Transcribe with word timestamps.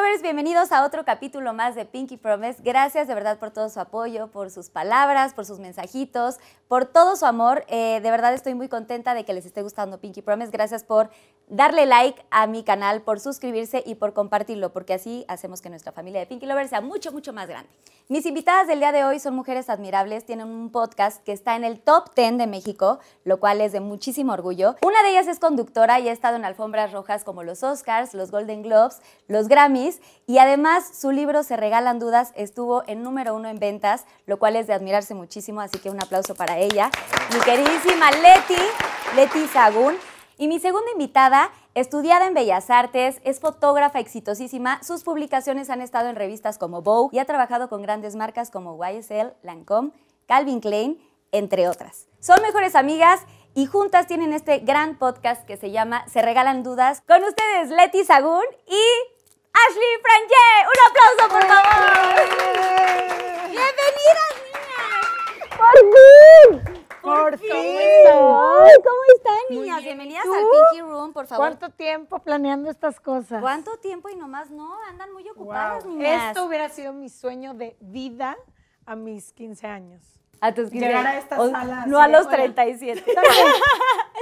Lovers, 0.00 0.22
bienvenidos 0.22 0.72
a 0.72 0.86
otro 0.86 1.04
capítulo 1.04 1.52
más 1.52 1.74
de 1.74 1.84
Pinky 1.84 2.16
Promise. 2.16 2.62
Gracias 2.62 3.06
de 3.06 3.14
verdad 3.14 3.38
por 3.38 3.50
todo 3.50 3.68
su 3.68 3.80
apoyo, 3.80 4.30
por 4.30 4.50
sus 4.50 4.70
palabras, 4.70 5.34
por 5.34 5.44
sus 5.44 5.58
mensajitos, 5.58 6.38
por 6.68 6.86
todo 6.86 7.16
su 7.16 7.26
amor. 7.26 7.66
Eh, 7.68 8.00
de 8.02 8.10
verdad 8.10 8.32
estoy 8.32 8.54
muy 8.54 8.70
contenta 8.70 9.12
de 9.12 9.26
que 9.26 9.34
les 9.34 9.44
esté 9.44 9.60
gustando 9.60 10.00
Pinky 10.00 10.22
Promise. 10.22 10.52
Gracias 10.52 10.84
por 10.84 11.10
darle 11.50 11.84
like 11.84 12.24
a 12.30 12.46
mi 12.46 12.62
canal, 12.62 13.02
por 13.02 13.20
suscribirse 13.20 13.82
y 13.84 13.96
por 13.96 14.14
compartirlo, 14.14 14.72
porque 14.72 14.94
así 14.94 15.24
hacemos 15.28 15.60
que 15.60 15.68
nuestra 15.68 15.92
familia 15.92 16.20
de 16.20 16.26
Pinky 16.26 16.46
Lovers 16.46 16.70
sea 16.70 16.80
mucho, 16.80 17.12
mucho 17.12 17.32
más 17.32 17.48
grande. 17.48 17.68
Mis 18.08 18.26
invitadas 18.26 18.66
del 18.66 18.80
día 18.80 18.90
de 18.90 19.04
hoy 19.04 19.20
son 19.20 19.34
mujeres 19.36 19.68
admirables, 19.68 20.24
tienen 20.24 20.48
un 20.48 20.70
podcast 20.70 21.22
que 21.22 21.32
está 21.32 21.54
en 21.54 21.64
el 21.64 21.80
top 21.80 22.14
10 22.16 22.38
de 22.38 22.46
México, 22.46 22.98
lo 23.24 23.38
cual 23.38 23.60
es 23.60 23.72
de 23.72 23.80
muchísimo 23.80 24.32
orgullo. 24.32 24.76
Una 24.82 25.02
de 25.02 25.10
ellas 25.10 25.28
es 25.28 25.38
conductora 25.38 26.00
y 26.00 26.08
ha 26.08 26.12
estado 26.12 26.36
en 26.36 26.44
alfombras 26.44 26.92
rojas 26.92 27.22
como 27.22 27.42
los 27.42 27.62
Oscars, 27.62 28.14
los 28.14 28.30
Golden 28.30 28.62
Globes, 28.62 29.00
los 29.28 29.48
Grammys 29.48 30.00
y 30.26 30.38
además 30.38 30.90
su 30.98 31.12
libro 31.12 31.42
Se 31.42 31.56
Regalan 31.56 31.98
Dudas 31.98 32.32
estuvo 32.34 32.82
en 32.86 33.02
número 33.02 33.34
uno 33.34 33.48
en 33.48 33.58
ventas, 33.58 34.06
lo 34.26 34.38
cual 34.38 34.56
es 34.56 34.66
de 34.66 34.72
admirarse 34.72 35.14
muchísimo, 35.14 35.60
así 35.60 35.78
que 35.78 35.90
un 35.90 36.02
aplauso 36.02 36.34
para 36.34 36.58
ella. 36.58 36.90
Mi 37.32 37.40
queridísima 37.40 38.10
Leti, 38.10 38.62
Leti 39.14 39.46
Sagún. 39.46 39.94
Y 40.40 40.48
mi 40.48 40.58
segunda 40.58 40.90
invitada, 40.92 41.52
estudiada 41.74 42.26
en 42.26 42.32
Bellas 42.32 42.70
Artes, 42.70 43.20
es 43.24 43.40
fotógrafa 43.40 43.98
exitosísima. 44.00 44.82
Sus 44.82 45.04
publicaciones 45.04 45.68
han 45.68 45.82
estado 45.82 46.08
en 46.08 46.16
revistas 46.16 46.56
como 46.56 46.80
Vogue 46.80 47.14
y 47.14 47.18
ha 47.18 47.26
trabajado 47.26 47.68
con 47.68 47.82
grandes 47.82 48.16
marcas 48.16 48.50
como 48.50 48.82
YSL, 48.82 49.34
Lancome, 49.42 49.90
Calvin 50.26 50.60
Klein, 50.60 50.98
entre 51.30 51.68
otras. 51.68 52.06
Son 52.20 52.40
mejores 52.40 52.74
amigas 52.74 53.20
y 53.54 53.66
juntas 53.66 54.06
tienen 54.06 54.32
este 54.32 54.60
gran 54.60 54.96
podcast 54.96 55.44
que 55.44 55.58
se 55.58 55.72
llama 55.72 56.08
Se 56.08 56.22
Regalan 56.22 56.62
Dudas. 56.62 57.02
Con 57.06 57.22
ustedes, 57.22 57.68
Leti 57.68 58.02
Sagún 58.02 58.44
y 58.66 58.82
Ashley 59.52 59.94
Frangé. 60.00 60.48
Un 60.64 60.78
aplauso, 60.88 61.34
por 61.34 61.44
favor. 61.46 62.00
Bienvenidas, 63.50 64.32
niñas. 64.46 65.58
Por 65.58 66.72
fin. 66.72 66.79
Por 67.02 67.38
fin. 67.38 67.50
Ay, 67.52 68.06
¿Cómo 68.08 69.00
están, 69.16 69.38
niñas? 69.50 69.82
Bienvenidas 69.82 70.22
¿Tú? 70.24 70.32
al 70.34 70.40
Pinky 70.70 70.82
Room, 70.82 71.12
por 71.12 71.26
favor. 71.26 71.46
¿Cuánto 71.46 71.70
tiempo 71.70 72.18
planeando 72.18 72.70
estas 72.70 73.00
cosas? 73.00 73.40
¿Cuánto 73.40 73.76
tiempo 73.78 74.08
y 74.10 74.16
nomás 74.16 74.50
no? 74.50 74.70
Andan 74.88 75.12
muy 75.12 75.22
Wow. 75.24 75.32
ocupadas, 75.32 75.84
niñas. 75.86 76.28
Esto 76.28 76.44
hubiera 76.44 76.68
sido 76.68 76.92
mi 76.92 77.08
sueño 77.08 77.54
de 77.54 77.76
vida 77.80 78.36
a 78.86 78.96
mis 78.96 79.32
15 79.32 79.66
años. 79.66 80.02
a 80.42 80.54
tus 80.54 80.70
15 80.70 80.86
llegar 80.86 81.06
a 81.06 81.10
años. 81.10 81.22
esta 81.24 81.38
O- 81.40 81.50
sala 81.50 81.84
No 81.86 82.00
a 82.00 82.08
los 82.08 82.26
hola. 82.26 82.30
37. 82.36 83.04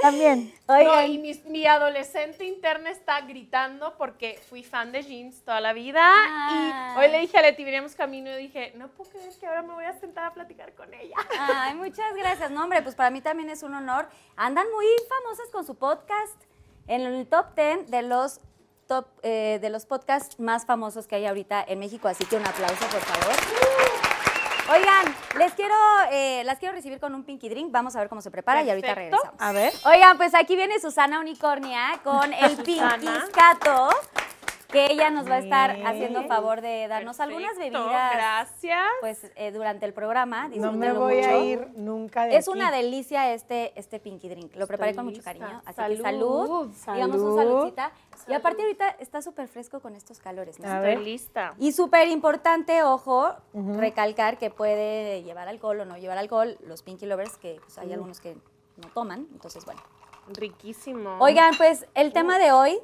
También. 0.01 0.53
No, 0.67 0.75
Oigan, 0.75 1.11
y 1.11 1.17
mi, 1.17 1.33
mi 1.45 1.65
adolescente 1.65 2.45
interna 2.45 2.89
está 2.89 3.21
gritando 3.21 3.95
porque 3.97 4.39
fui 4.49 4.63
fan 4.63 4.91
de 4.91 5.03
jeans 5.03 5.43
toda 5.43 5.59
la 5.61 5.73
vida. 5.73 6.01
Ah. 6.03 6.93
Y 6.95 6.99
hoy 6.99 7.11
le 7.11 7.19
dije 7.19 7.37
a 7.37 7.41
Leti, 7.41 7.63
viremos 7.63 7.95
camino 7.95 8.29
y 8.31 8.43
dije, 8.43 8.73
no 8.75 8.87
puedo 8.89 9.09
creer 9.11 9.33
que 9.39 9.47
ahora 9.47 9.61
me 9.61 9.73
voy 9.73 9.85
a 9.85 9.93
sentar 9.99 10.25
a 10.25 10.33
platicar 10.33 10.73
con 10.73 10.93
ella. 10.93 11.15
Ay, 11.39 11.75
muchas 11.75 12.15
gracias. 12.15 12.51
No, 12.51 12.63
hombre, 12.63 12.81
pues 12.81 12.95
para 12.95 13.09
mí 13.09 13.21
también 13.21 13.49
es 13.49 13.63
un 13.63 13.73
honor. 13.73 14.07
Andan 14.35 14.67
muy 14.71 14.85
famosas 15.07 15.49
con 15.51 15.65
su 15.65 15.75
podcast 15.75 16.41
en 16.87 17.01
el 17.01 17.27
top 17.27 17.55
10 17.55 17.91
de 17.91 18.01
los 18.01 18.41
top 18.87 19.05
eh, 19.21 19.59
de 19.61 19.69
los 19.69 19.85
podcasts 19.85 20.39
más 20.39 20.65
famosos 20.65 21.05
que 21.05 21.15
hay 21.15 21.25
ahorita 21.27 21.63
en 21.67 21.77
México, 21.79 22.07
así 22.07 22.25
que 22.25 22.35
un 22.37 22.45
aplauso, 22.45 22.85
por 22.87 23.01
favor. 23.01 23.98
Oigan, 24.71 25.15
les 25.37 25.53
quiero, 25.53 25.73
eh, 26.11 26.43
las 26.45 26.59
quiero 26.59 26.75
recibir 26.75 26.99
con 26.99 27.15
un 27.15 27.23
pinky 27.23 27.49
drink. 27.49 27.71
Vamos 27.71 27.95
a 27.95 27.99
ver 27.99 28.07
cómo 28.09 28.21
se 28.21 28.29
prepara 28.29 28.61
y 28.61 28.69
ahorita 28.69 28.93
Perfecto. 28.93 29.17
regresamos. 29.17 29.41
A 29.41 29.51
ver. 29.51 29.73
Oigan, 29.85 30.17
pues 30.17 30.35
aquí 30.35 30.55
viene 30.55 30.79
Susana 30.79 31.19
Unicornia 31.19 31.99
con 32.03 32.31
el 32.33 32.55
Pinky 32.63 33.07
Scato, 33.29 33.89
que 34.71 34.85
ella 34.91 35.09
nos 35.09 35.27
va 35.27 35.35
a 35.35 35.39
estar 35.39 35.75
Bien. 35.75 35.87
haciendo 35.87 36.23
favor 36.25 36.61
de 36.61 36.87
darnos 36.87 37.19
algunas 37.19 37.57
bebidas 37.57 38.13
Gracias. 38.13 38.83
pues 39.01 39.31
eh, 39.35 39.51
durante 39.51 39.85
el 39.85 39.93
programa. 39.93 40.47
No 40.49 40.71
me 40.71 40.93
voy 40.93 41.17
a 41.17 41.37
ir 41.43 41.69
nunca 41.75 42.25
de 42.25 42.37
Es 42.37 42.47
una 42.47 42.71
delicia 42.71 43.33
este, 43.33 43.73
este 43.79 43.99
Pinky 43.99 44.29
Drink. 44.29 44.55
Lo 44.55 44.67
preparé 44.67 44.93
con 44.95 45.05
mucho 45.05 45.23
cariño. 45.23 45.61
Así 45.65 45.75
Salud. 45.75 45.97
que 45.97 46.03
salud. 46.03 46.67
Digamos 46.93 47.17
un 47.17 47.35
Salud. 47.35 47.51
saludcita. 47.53 47.91
Y 48.27 48.33
aparte 48.33 48.61
ahorita 48.61 48.89
está 48.99 49.21
súper 49.21 49.47
fresco 49.47 49.79
con 49.79 49.95
estos 49.95 50.19
calores. 50.19 50.59
¿no? 50.59 50.67
A 50.67 50.75
Estoy 50.77 50.87
ver. 50.95 50.99
lista. 51.01 51.55
Y 51.57 51.71
súper 51.71 52.07
importante, 52.07 52.83
ojo, 52.83 53.33
recalcar 53.53 54.37
que 54.37 54.51
puede 54.51 55.23
llevar 55.23 55.47
alcohol 55.47 55.79
o 55.79 55.85
no 55.85 55.97
llevar 55.97 56.17
alcohol. 56.19 56.57
Los 56.61 56.83
Pinky 56.83 57.07
Lovers, 57.07 57.37
que 57.37 57.59
pues, 57.63 57.77
hay 57.79 57.91
algunos 57.93 58.21
que 58.21 58.35
no 58.35 58.87
toman. 58.93 59.27
Entonces, 59.31 59.65
bueno. 59.65 59.81
Riquísimo. 60.27 61.17
Oigan, 61.19 61.55
pues 61.57 61.87
el 61.95 62.13
tema 62.13 62.37
de 62.37 62.51
hoy 62.51 62.77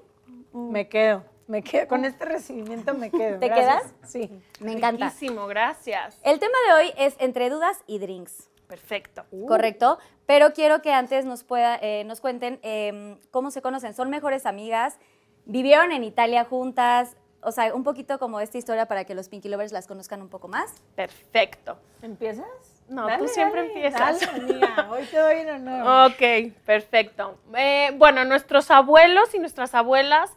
Me 0.51 0.89
quedo. 0.89 1.23
Me 1.47 1.61
quedo. 1.61 1.87
Con 1.87 2.05
este 2.05 2.25
recibimiento 2.25 2.93
me 2.93 3.11
quedo. 3.11 3.39
¿Te 3.39 3.47
Gracias. 3.47 3.83
quedas? 3.83 3.93
Sí. 4.03 4.41
me 4.59 4.71
encanta. 4.73 5.05
Riquísimo, 5.05 5.45
gracias. 5.47 6.19
El 6.23 6.39
tema 6.39 6.57
de 6.67 6.73
hoy 6.73 6.93
es 6.97 7.15
entre 7.19 7.49
dudas 7.49 7.83
y 7.87 7.99
drinks. 7.99 8.49
Perfecto. 8.67 9.25
Correcto, 9.47 9.99
pero 10.25 10.53
quiero 10.53 10.81
que 10.81 10.91
antes 10.91 11.23
nos, 11.25 11.43
pueda, 11.43 11.77
eh, 11.81 12.03
nos 12.05 12.19
cuenten 12.19 12.59
eh, 12.63 13.17
cómo 13.29 13.51
se 13.51 13.61
conocen. 13.61 13.93
¿Son 13.93 14.09
mejores 14.09 14.47
amigas? 14.47 14.97
¿Vivieron 15.45 15.91
en 15.91 16.03
Italia 16.03 16.45
juntas? 16.45 17.15
O 17.41 17.51
sea, 17.51 17.75
un 17.75 17.83
poquito 17.83 18.17
como 18.17 18.39
esta 18.39 18.57
historia 18.57 18.87
para 18.87 19.03
que 19.03 19.13
los 19.13 19.29
Pinky 19.29 19.49
Lovers 19.49 19.71
las 19.71 19.85
conozcan 19.85 20.19
un 20.23 20.29
poco 20.29 20.47
más. 20.47 20.81
Perfecto. 20.95 21.77
¿Empiezas? 22.01 22.47
No, 22.89 23.07
tú 23.19 23.27
siempre 23.27 23.67
empiezas. 23.67 24.19
Dale, 24.19 24.41
amiga. 24.41 24.87
Hoy 24.89 25.03
te 25.05 25.17
doy 25.17 25.35
el 25.41 25.49
honor. 25.49 26.11
Ok, 26.11 26.53
perfecto. 26.65 27.37
Eh, 27.55 27.91
bueno, 27.97 28.25
nuestros 28.25 28.71
abuelos 28.71 29.33
y 29.35 29.39
nuestras 29.39 29.75
abuelas 29.75 30.31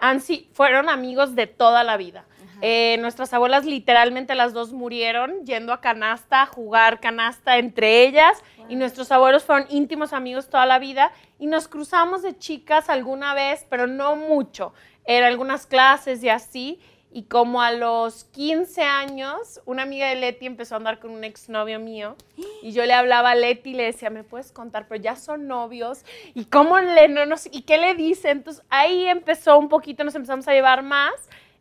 han, 0.00 0.20
fueron 0.52 0.88
amigos 0.88 1.34
de 1.34 1.46
toda 1.46 1.84
la 1.84 1.96
vida. 1.96 2.24
Eh, 2.62 2.98
nuestras 3.00 3.32
abuelas 3.32 3.64
literalmente 3.64 4.34
las 4.34 4.52
dos 4.52 4.72
murieron 4.72 5.46
yendo 5.46 5.72
a 5.72 5.80
canasta, 5.80 6.42
a 6.42 6.46
jugar 6.46 7.00
canasta 7.00 7.56
entre 7.56 8.02
ellas 8.02 8.42
y 8.68 8.76
nuestros 8.76 9.10
abuelos 9.10 9.44
fueron 9.44 9.66
íntimos 9.70 10.12
amigos 10.12 10.50
toda 10.50 10.66
la 10.66 10.78
vida 10.78 11.10
y 11.38 11.46
nos 11.46 11.68
cruzamos 11.68 12.20
de 12.20 12.36
chicas 12.36 12.90
alguna 12.90 13.32
vez, 13.32 13.66
pero 13.70 13.86
no 13.86 14.14
mucho. 14.14 14.74
En 15.06 15.24
algunas 15.24 15.66
clases 15.66 16.22
y 16.22 16.28
así. 16.28 16.78
Y 17.12 17.24
como 17.24 17.60
a 17.60 17.72
los 17.72 18.22
15 18.24 18.82
años, 18.82 19.60
una 19.64 19.82
amiga 19.82 20.08
de 20.08 20.14
Leti 20.14 20.46
empezó 20.46 20.74
a 20.74 20.78
andar 20.78 21.00
con 21.00 21.10
un 21.10 21.24
exnovio 21.24 21.80
mío 21.80 22.14
y 22.62 22.70
yo 22.70 22.86
le 22.86 22.92
hablaba 22.94 23.30
a 23.30 23.34
Leti 23.34 23.70
y 23.70 23.74
le 23.74 23.82
decía, 23.84 24.10
¿me 24.10 24.22
puedes 24.22 24.52
contar? 24.52 24.86
Pero 24.86 25.02
ya 25.02 25.16
son 25.16 25.48
novios 25.48 26.04
y 26.34 26.44
cómo 26.44 26.78
le, 26.78 27.08
no, 27.08 27.26
nos- 27.26 27.48
y 27.50 27.62
qué 27.62 27.78
le 27.78 27.94
dice. 27.94 28.30
Entonces 28.30 28.62
ahí 28.70 29.06
empezó 29.08 29.58
un 29.58 29.68
poquito, 29.68 30.04
nos 30.04 30.14
empezamos 30.14 30.46
a 30.46 30.52
llevar 30.52 30.84
más 30.84 31.12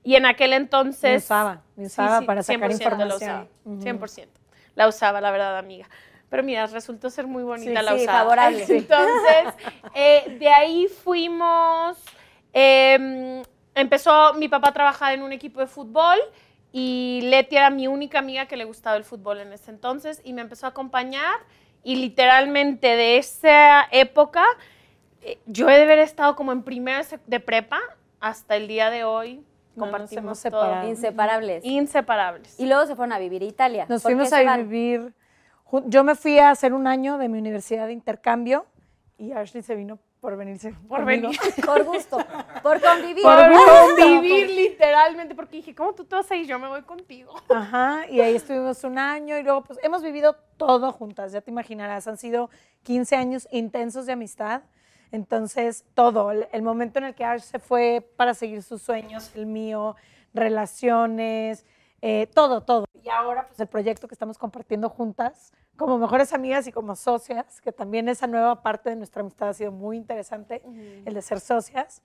y 0.03 0.15
en 0.15 0.27
aquel 0.27 0.53
entonces... 0.53 1.11
Me 1.13 1.17
usaba, 1.17 1.61
me 1.75 1.85
usaba 1.87 2.21
para 2.27 2.43
sacar 2.43 2.69
100% 2.69 2.73
información. 2.73 3.07
La 3.09 3.15
usaba, 3.15 3.47
Ujú. 3.65 3.81
100%. 3.81 4.27
La 4.75 4.87
usaba, 4.87 5.19
la 5.19 5.31
verdad, 5.31 5.57
amiga. 5.57 5.89
Pero 6.29 6.43
mira, 6.43 6.67
resultó 6.67 7.09
ser 7.09 7.25
muy 7.25 7.41
bonita 7.41 7.79
Sí, 7.79 7.85
la 7.85 7.95
sí, 7.97 8.03
usada. 8.03 8.19
favorable. 8.19 8.65
Entonces, 8.69 9.55
eh, 9.95 10.25
de 10.37 10.47
ahí 10.47 10.87
fuimos. 10.87 11.97
eh, 12.53 13.41
empezó 13.81 14.33
mi 14.33 14.47
papá 14.47 14.69
a 14.69 14.73
trabajar 14.73 15.13
en 15.13 15.21
un 15.21 15.31
equipo 15.31 15.59
de 15.59 15.67
fútbol 15.67 16.17
y 16.71 17.21
Leti 17.23 17.55
era 17.55 17.69
mi 17.69 17.87
única 17.87 18.19
amiga 18.19 18.45
que 18.45 18.57
le 18.57 18.65
gustaba 18.65 18.95
el 18.97 19.03
fútbol 19.03 19.39
en 19.39 19.53
ese 19.53 19.71
entonces 19.71 20.21
y 20.23 20.33
me 20.33 20.41
empezó 20.41 20.67
a 20.67 20.69
acompañar. 20.69 21.35
Y 21.83 21.95
literalmente 21.95 22.87
de 22.87 23.17
esa 23.17 23.87
época, 23.91 24.43
eh, 25.21 25.39
yo 25.45 25.69
he 25.69 25.77
de 25.77 25.83
haber 25.83 25.99
estado 25.99 26.35
como 26.35 26.51
en 26.51 26.63
primero 26.63 27.03
de 27.25 27.39
prepa 27.39 27.79
hasta 28.19 28.55
el 28.55 28.67
día 28.67 28.89
de 28.89 29.03
hoy. 29.03 29.43
No, 29.75 29.85
Compartimos 29.85 30.23
todo. 30.23 30.35
separado. 30.35 30.87
Inseparables. 30.89 31.63
Inseparables. 31.63 32.59
Y 32.59 32.65
luego 32.65 32.85
se 32.85 32.95
fueron 32.95 33.13
a 33.13 33.19
vivir 33.19 33.41
a 33.43 33.45
Italia. 33.45 33.85
Nos 33.87 34.03
¿Por 34.03 34.11
qué 34.11 34.15
fuimos 34.15 34.33
a 34.33 34.57
vivir. 34.57 35.13
Yo 35.85 36.03
me 36.03 36.15
fui 36.15 36.37
a 36.39 36.49
hacer 36.49 36.73
un 36.73 36.87
año 36.87 37.17
de 37.17 37.29
mi 37.29 37.37
universidad 37.37 37.87
de 37.87 37.93
intercambio 37.93 38.65
y 39.17 39.31
Ashley 39.31 39.63
se 39.63 39.75
vino 39.75 39.99
por 40.19 40.35
venirse. 40.35 40.73
Por 40.87 40.99
conmigo. 40.99 41.29
venir. 41.29 41.39
Por 41.65 41.83
gusto, 41.83 42.17
por 42.61 42.81
convivir. 42.81 43.23
Por 43.23 43.37
convivir 43.97 44.49
literalmente, 44.49 45.35
porque 45.35 45.57
dije, 45.57 45.73
¿cómo 45.73 45.93
tú 45.93 46.03
te 46.03 46.15
vas 46.15 46.29
a 46.29 46.35
ir? 46.35 46.45
Yo 46.45 46.59
me 46.59 46.67
voy 46.67 46.81
contigo. 46.81 47.33
Ajá, 47.49 48.05
y 48.09 48.19
ahí 48.19 48.35
estuvimos 48.35 48.83
un 48.83 48.97
año 48.97 49.37
y 49.37 49.43
luego 49.43 49.63
pues 49.63 49.79
hemos 49.81 50.03
vivido 50.03 50.35
todo 50.57 50.91
juntas, 50.91 51.31
ya 51.31 51.41
te 51.41 51.51
imaginarás, 51.51 52.07
han 52.07 52.17
sido 52.17 52.49
15 52.83 53.15
años 53.15 53.47
intensos 53.51 54.05
de 54.05 54.13
amistad. 54.13 54.63
Entonces, 55.11 55.85
todo, 55.95 56.31
el, 56.31 56.47
el 56.51 56.61
momento 56.61 56.99
en 56.99 57.05
el 57.05 57.15
que 57.15 57.23
Ash 57.23 57.41
se 57.41 57.59
fue 57.59 58.07
para 58.15 58.33
seguir 58.33 58.61
sus 58.61 58.81
sueños, 58.81 59.31
el 59.35 59.47
mío, 59.47 59.95
relaciones, 60.33 61.65
eh, 62.01 62.27
todo, 62.33 62.61
todo. 62.61 62.85
y 62.93 63.09
ahora 63.09 63.47
pues 63.47 63.59
el 63.59 63.67
proyecto 63.67 64.07
que 64.07 64.15
estamos 64.15 64.37
compartiendo 64.37 64.89
juntas 64.89 65.51
como 65.77 65.97
mejores 65.97 66.33
amigas 66.33 66.67
y 66.67 66.71
como 66.71 66.95
socias, 66.95 67.61
que 67.61 67.71
también 67.71 68.09
esa 68.09 68.27
nueva 68.27 68.61
parte 68.61 68.89
de 68.89 68.95
nuestra 68.97 69.21
amistad 69.21 69.49
ha 69.49 69.53
sido 69.53 69.71
muy 69.71 69.95
interesante, 69.97 70.61
el 71.05 71.13
de 71.13 71.21
ser 71.21 71.39
socias. 71.39 72.01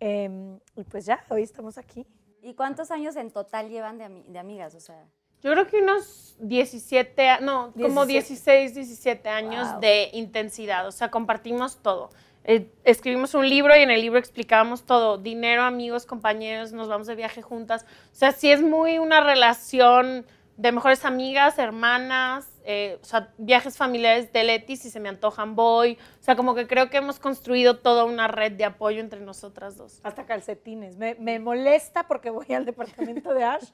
Em, 0.00 0.58
y 0.76 0.84
pues 0.84 1.04
ya, 1.06 1.22
hoy 1.28 1.42
estamos 1.42 1.76
aquí. 1.76 2.06
¿Y 2.40 2.54
cuántos 2.54 2.90
años 2.90 3.16
en 3.16 3.30
total 3.30 3.68
llevan 3.68 3.98
de, 3.98 4.04
ami- 4.06 4.24
de 4.26 4.38
amigas? 4.38 4.74
O 4.74 4.80
sea, 4.80 5.04
Yo 5.42 5.52
creo 5.52 5.66
que 5.66 5.82
unos 5.82 6.36
17, 6.40 7.28
a- 7.28 7.40
no, 7.40 7.72
como 7.80 8.06
16, 8.06 8.74
17 8.74 9.28
años 9.28 9.70
Wow. 9.72 9.80
de 9.80 10.10
intensidad. 10.14 10.86
O 10.86 10.92
sea, 10.92 11.10
compartimos 11.10 11.76
todo. 11.82 12.10
Eh, 12.44 12.70
escribimos 12.84 13.34
un 13.34 13.48
libro 13.48 13.76
y 13.76 13.80
en 13.80 13.90
el 13.90 14.00
libro 14.00 14.18
explicábamos 14.18 14.84
todo. 14.84 15.18
Dinero, 15.18 15.62
amigos, 15.62 16.06
compañeros, 16.06 16.72
nos 16.72 16.88
vamos 16.88 17.06
de 17.06 17.14
viaje 17.14 17.42
juntas. 17.42 17.84
O 18.12 18.14
sea, 18.14 18.32
sí 18.32 18.50
es 18.50 18.62
muy 18.62 18.98
una 18.98 19.20
relación 19.20 20.26
de 20.56 20.72
mejores 20.72 21.04
amigas, 21.04 21.58
hermanas, 21.58 22.50
eh, 22.70 22.98
o 23.00 23.04
sea, 23.06 23.32
viajes 23.38 23.78
familiares 23.78 24.30
de 24.30 24.44
Leti, 24.44 24.76
si 24.76 24.90
se 24.90 25.00
me 25.00 25.08
antojan 25.08 25.56
voy. 25.56 25.96
O 26.20 26.22
sea, 26.22 26.36
como 26.36 26.54
que 26.54 26.66
creo 26.66 26.90
que 26.90 26.98
hemos 26.98 27.18
construido 27.18 27.78
toda 27.78 28.04
una 28.04 28.28
red 28.28 28.52
de 28.52 28.66
apoyo 28.66 29.00
entre 29.00 29.20
nosotras 29.20 29.78
dos. 29.78 30.00
Hasta 30.02 30.26
calcetines. 30.26 30.98
Me, 30.98 31.14
me 31.14 31.38
molesta 31.38 32.06
porque 32.06 32.28
voy 32.28 32.44
al 32.52 32.66
departamento 32.66 33.32
de 33.32 33.42
Ash 33.42 33.70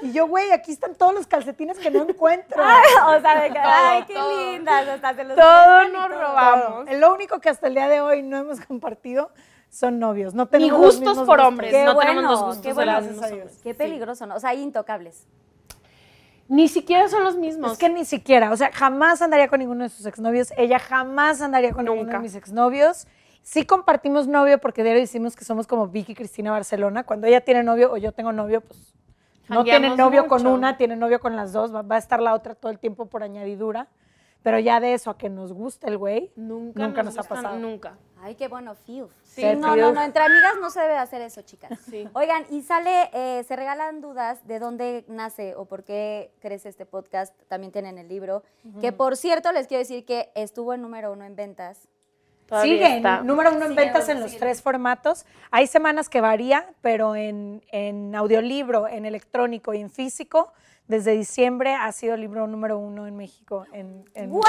y 0.00 0.12
yo, 0.12 0.28
güey, 0.28 0.52
aquí 0.52 0.70
están 0.70 0.94
todos 0.94 1.12
los 1.12 1.26
calcetines 1.26 1.76
que 1.80 1.90
no 1.90 2.08
encuentro. 2.08 2.62
o 3.08 3.20
sea, 3.20 3.42
de 3.42 3.50
que, 3.50 3.58
ay, 3.58 4.04
qué 4.06 4.14
todo. 4.14 4.52
lindas, 4.52 4.86
hasta 4.90 5.14
se 5.16 5.24
los 5.24 5.36
Todo 5.36 5.88
nos 5.88 6.08
todo. 6.08 6.18
robamos. 6.20 6.86
Lo 7.00 7.12
único 7.12 7.40
que 7.40 7.48
hasta 7.48 7.66
el 7.66 7.74
día 7.74 7.88
de 7.88 8.00
hoy 8.00 8.22
no 8.22 8.36
hemos 8.36 8.60
compartido 8.60 9.32
son 9.70 9.98
novios. 9.98 10.34
No 10.34 10.44
Ni 10.44 10.50
tenemos 10.50 10.80
los 10.80 11.00
gustos 11.00 11.26
por 11.26 11.40
hombres. 11.40 11.72
Qué 11.72 11.84
no 11.84 11.94
bueno, 11.94 12.10
tenemos 12.12 12.30
los 12.30 12.40
gustos 12.44 12.62
qué 12.62 12.68
de 12.68 12.74
bueno. 12.74 13.02
Dios. 13.02 13.22
hombres. 13.22 13.60
Qué 13.64 13.74
peligroso, 13.74 14.24
¿no? 14.26 14.36
O 14.36 14.38
sea, 14.38 14.50
hay 14.50 14.62
intocables. 14.62 15.26
Ni 16.48 16.68
siquiera 16.68 17.08
son 17.08 17.24
los 17.24 17.36
mismos. 17.36 17.72
Es 17.72 17.78
que 17.78 17.88
ni 17.88 18.04
siquiera, 18.04 18.52
o 18.52 18.56
sea, 18.56 18.70
jamás 18.72 19.20
andaría 19.20 19.48
con 19.48 19.58
ninguno 19.58 19.84
de 19.84 19.90
sus 19.90 20.06
exnovios. 20.06 20.52
Ella 20.56 20.78
jamás 20.78 21.40
andaría 21.40 21.72
con 21.72 21.84
ninguno 21.84 22.12
de 22.12 22.18
mis 22.20 22.34
exnovios. 22.34 23.06
Sí 23.42 23.64
compartimos 23.64 24.26
novio 24.26 24.58
porque 24.58 24.82
diario 24.82 25.00
decimos 25.00 25.36
que 25.36 25.44
somos 25.44 25.66
como 25.66 25.88
Vicky 25.88 26.14
Cristina 26.14 26.50
Barcelona. 26.50 27.04
Cuando 27.04 27.26
ella 27.26 27.40
tiene 27.40 27.62
novio 27.62 27.92
o 27.92 27.96
yo 27.96 28.12
tengo 28.12 28.32
novio, 28.32 28.60
pues 28.60 28.94
no 29.48 29.64
tiene 29.64 29.96
novio 29.96 30.26
con 30.26 30.46
una, 30.46 30.76
tiene 30.76 30.96
novio 30.96 31.20
con 31.20 31.36
las 31.36 31.52
dos. 31.52 31.74
Va, 31.74 31.82
va 31.82 31.96
a 31.96 31.98
estar 31.98 32.20
la 32.20 32.34
otra 32.34 32.54
todo 32.54 32.70
el 32.70 32.78
tiempo 32.78 33.06
por 33.06 33.22
añadidura. 33.22 33.88
Pero 34.42 34.60
ya 34.60 34.78
de 34.78 34.94
eso 34.94 35.10
a 35.10 35.18
que 35.18 35.28
nos 35.28 35.52
guste 35.52 35.88
el 35.88 35.98
güey, 35.98 36.30
Nunca, 36.36 36.86
nunca 36.86 37.02
nos, 37.02 37.18
ha 37.18 37.24
pasado. 37.24 37.58
Nunca. 37.58 37.98
Ay, 38.22 38.34
qué 38.34 38.48
bueno, 38.48 38.74
fiu. 38.74 39.08
Sí, 39.24 39.42
no, 39.56 39.74
fiu. 39.74 39.82
no, 39.82 39.92
no, 39.92 40.02
entre 40.02 40.22
amigas 40.22 40.54
no 40.60 40.70
se 40.70 40.80
debe 40.80 40.96
hacer 40.96 41.20
eso, 41.22 41.42
chicas. 41.42 41.78
Sí. 41.90 42.08
Oigan, 42.14 42.44
y 42.50 42.62
sale, 42.62 43.10
eh, 43.12 43.44
se 43.46 43.54
regalan 43.56 44.00
dudas 44.00 44.46
de 44.46 44.58
dónde 44.58 45.04
nace 45.06 45.54
o 45.54 45.66
por 45.66 45.84
qué 45.84 46.32
crece 46.40 46.68
este 46.70 46.86
podcast, 46.86 47.34
también 47.48 47.72
tienen 47.72 47.98
el 47.98 48.08
libro, 48.08 48.42
que 48.80 48.92
por 48.92 49.16
cierto 49.16 49.52
les 49.52 49.66
quiero 49.66 49.80
decir 49.80 50.04
que 50.06 50.30
estuvo 50.34 50.72
en 50.72 50.80
número 50.82 51.12
uno 51.12 51.24
en 51.24 51.36
ventas. 51.36 51.88
Todavía 52.46 52.72
Sigue, 52.86 52.96
está. 52.98 53.22
número 53.22 53.50
uno 53.50 53.62
en 53.66 53.72
Sigue, 53.72 53.84
ventas 53.84 54.08
en 54.08 54.20
los 54.20 54.30
sigue. 54.30 54.40
tres 54.40 54.62
formatos. 54.62 55.26
Hay 55.50 55.66
semanas 55.66 56.08
que 56.08 56.20
varía, 56.20 56.66
pero 56.80 57.16
en, 57.16 57.62
en 57.72 58.14
audiolibro, 58.14 58.86
en 58.88 59.04
electrónico 59.04 59.74
y 59.74 59.80
en 59.80 59.90
físico, 59.90 60.52
desde 60.86 61.10
diciembre 61.10 61.74
ha 61.74 61.90
sido 61.92 62.14
el 62.14 62.20
libro 62.20 62.46
número 62.46 62.78
uno 62.78 63.06
en 63.08 63.16
México. 63.16 63.66
En, 63.72 64.08
en 64.14 64.30
¡Wow! 64.30 64.42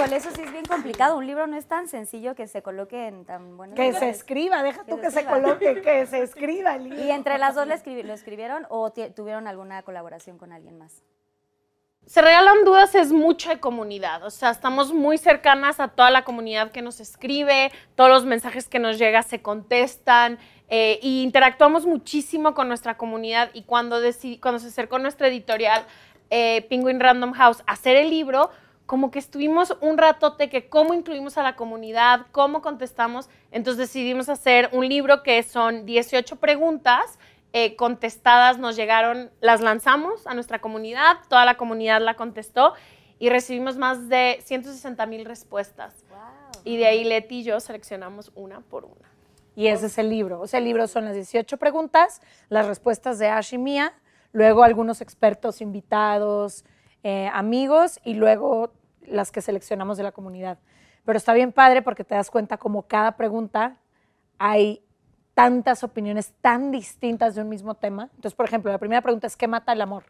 Híjole, 0.00 0.16
eso 0.16 0.30
sí 0.34 0.40
es 0.42 0.52
bien 0.52 0.64
complicado. 0.64 1.16
Un 1.18 1.26
libro 1.26 1.46
no 1.46 1.56
es 1.56 1.66
tan 1.66 1.86
sencillo 1.88 2.34
que 2.34 2.46
se 2.46 2.62
coloque 2.62 3.06
en 3.08 3.24
tan 3.26 3.56
buenos 3.56 3.76
Que 3.76 3.88
se 3.88 3.92
lugares. 3.92 4.16
escriba, 4.16 4.62
deja 4.62 4.84
Que 4.84 4.90
tú 4.92 4.96
se 4.96 5.02
que 5.02 5.10
se 5.10 5.24
coloque, 5.26 5.82
que 5.84 6.06
se 6.06 6.22
escriba 6.22 6.76
el 6.76 6.84
libro. 6.84 7.04
¿Y 7.04 7.10
entre 7.10 7.36
las 7.38 7.54
dos 7.54 7.66
lo, 7.66 7.74
escribi- 7.74 8.02
lo 8.04 8.14
escribieron 8.14 8.66
o 8.70 8.90
tuvieron 8.92 9.46
alguna 9.46 9.82
colaboración 9.82 10.38
con 10.38 10.52
alguien 10.52 10.78
más? 10.78 11.02
Se 12.06 12.22
regalan 12.22 12.64
dudas 12.64 12.94
es 12.94 13.12
mucho 13.12 13.50
de 13.50 13.60
comunidad, 13.60 14.24
o 14.24 14.30
sea, 14.30 14.50
estamos 14.50 14.92
muy 14.92 15.18
cercanas 15.18 15.78
a 15.80 15.88
toda 15.88 16.10
la 16.10 16.24
comunidad 16.24 16.72
que 16.72 16.80
nos 16.80 16.98
escribe, 16.98 17.70
todos 17.94 18.08
los 18.10 18.24
mensajes 18.24 18.68
que 18.68 18.78
nos 18.78 18.98
llegan 18.98 19.22
se 19.22 19.42
contestan 19.42 20.38
eh, 20.70 20.98
y 21.02 21.22
interactuamos 21.22 21.84
muchísimo 21.84 22.54
con 22.54 22.68
nuestra 22.68 22.96
comunidad 22.96 23.50
y 23.52 23.62
cuando, 23.64 23.98
cuando 24.40 24.58
se 24.58 24.68
acercó 24.68 24.98
nuestra 24.98 25.28
editorial 25.28 25.84
eh, 26.30 26.66
Penguin 26.70 26.98
Random 27.00 27.32
House 27.32 27.62
a 27.66 27.72
hacer 27.72 27.96
el 27.96 28.08
libro, 28.08 28.50
como 28.90 29.12
que 29.12 29.20
estuvimos 29.20 29.76
un 29.80 29.98
ratote 29.98 30.48
que 30.50 30.68
cómo 30.68 30.94
incluimos 30.94 31.38
a 31.38 31.44
la 31.44 31.54
comunidad, 31.54 32.26
cómo 32.32 32.60
contestamos, 32.60 33.30
entonces 33.52 33.78
decidimos 33.78 34.28
hacer 34.28 34.68
un 34.72 34.88
libro 34.88 35.22
que 35.22 35.40
son 35.44 35.86
18 35.86 36.34
preguntas 36.40 37.20
eh, 37.52 37.76
contestadas 37.76 38.58
nos 38.58 38.74
llegaron, 38.74 39.30
las 39.40 39.60
lanzamos 39.60 40.26
a 40.26 40.34
nuestra 40.34 40.60
comunidad, 40.60 41.18
toda 41.28 41.44
la 41.44 41.56
comunidad 41.56 42.00
la 42.00 42.14
contestó 42.14 42.72
y 43.20 43.28
recibimos 43.28 43.76
más 43.76 44.08
de 44.08 44.40
160 44.42 45.06
mil 45.06 45.24
respuestas. 45.24 46.04
Y 46.64 46.76
de 46.76 46.86
ahí 46.86 47.04
Leti 47.04 47.38
y 47.38 47.42
yo 47.44 47.60
seleccionamos 47.60 48.32
una 48.34 48.58
por 48.58 48.86
una. 48.86 49.08
Y 49.54 49.68
ese 49.68 49.86
es 49.86 49.98
el 49.98 50.10
libro. 50.10 50.40
O 50.40 50.48
sea, 50.48 50.58
el 50.58 50.64
libro 50.64 50.88
son 50.88 51.04
las 51.04 51.14
18 51.14 51.58
preguntas, 51.58 52.20
las 52.48 52.66
respuestas 52.66 53.20
de 53.20 53.28
Ash 53.28 53.54
y 53.54 53.58
mía, 53.58 53.94
luego 54.32 54.64
algunos 54.64 55.00
expertos 55.00 55.60
invitados, 55.60 56.64
eh, 57.02 57.30
amigos 57.32 57.98
y 58.04 58.14
luego 58.14 58.72
las 59.06 59.32
que 59.32 59.42
seleccionamos 59.42 59.96
de 59.96 60.04
la 60.04 60.12
comunidad. 60.12 60.58
Pero 61.04 61.16
está 61.16 61.32
bien 61.32 61.52
padre 61.52 61.82
porque 61.82 62.04
te 62.04 62.14
das 62.14 62.30
cuenta 62.30 62.56
como 62.56 62.82
cada 62.82 63.16
pregunta 63.16 63.76
hay 64.38 64.82
tantas 65.34 65.84
opiniones 65.84 66.32
tan 66.40 66.70
distintas 66.70 67.34
de 67.34 67.42
un 67.42 67.48
mismo 67.48 67.74
tema. 67.74 68.10
Entonces, 68.14 68.34
por 68.34 68.46
ejemplo, 68.46 68.70
la 68.70 68.78
primera 68.78 69.00
pregunta 69.00 69.26
es 69.26 69.36
¿qué 69.36 69.48
mata 69.48 69.72
el 69.72 69.80
amor? 69.80 70.04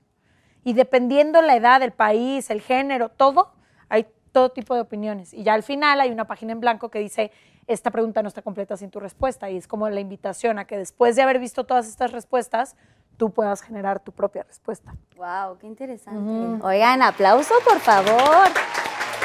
Y 0.65 0.73
dependiendo 0.73 1.41
la 1.43 1.57
edad, 1.57 1.83
el 1.83 1.93
país, 1.93 2.51
el 2.51 2.61
género, 2.61 3.09
todo, 3.09 3.53
hay 3.89 4.07
todo 4.33 4.51
tipo 4.51 4.75
de 4.75 4.81
opiniones. 4.81 5.33
Y 5.33 5.43
ya 5.43 5.55
al 5.55 5.63
final 5.63 6.01
hay 6.01 6.11
una 6.11 6.27
página 6.27 6.53
en 6.53 6.61
blanco 6.61 6.91
que 6.91 6.99
dice, 6.99 7.33
esta 7.67 7.91
pregunta 7.91 8.23
no 8.23 8.29
está 8.29 8.43
completa 8.43 8.77
sin 8.77 8.91
tu 8.91 9.01
respuesta. 9.01 9.51
Y 9.51 9.57
es 9.57 9.67
como 9.67 9.89
la 9.89 10.01
invitación 10.01 10.59
a 10.59 10.67
que 10.67 10.77
después 10.77 11.17
de 11.17 11.23
haber 11.23 11.39
visto 11.39 11.65
todas 11.65 11.89
estas 11.89 12.13
respuestas, 12.13 12.77
tú 13.21 13.29
puedas 13.29 13.61
generar 13.61 14.01
tu 14.01 14.13
propia 14.13 14.45
respuesta. 14.45 14.95
Wow, 15.17 15.59
qué 15.59 15.67
interesante. 15.67 16.67
Oigan, 16.67 17.03
aplauso, 17.03 17.53
por 17.69 17.79
favor. 17.79 18.49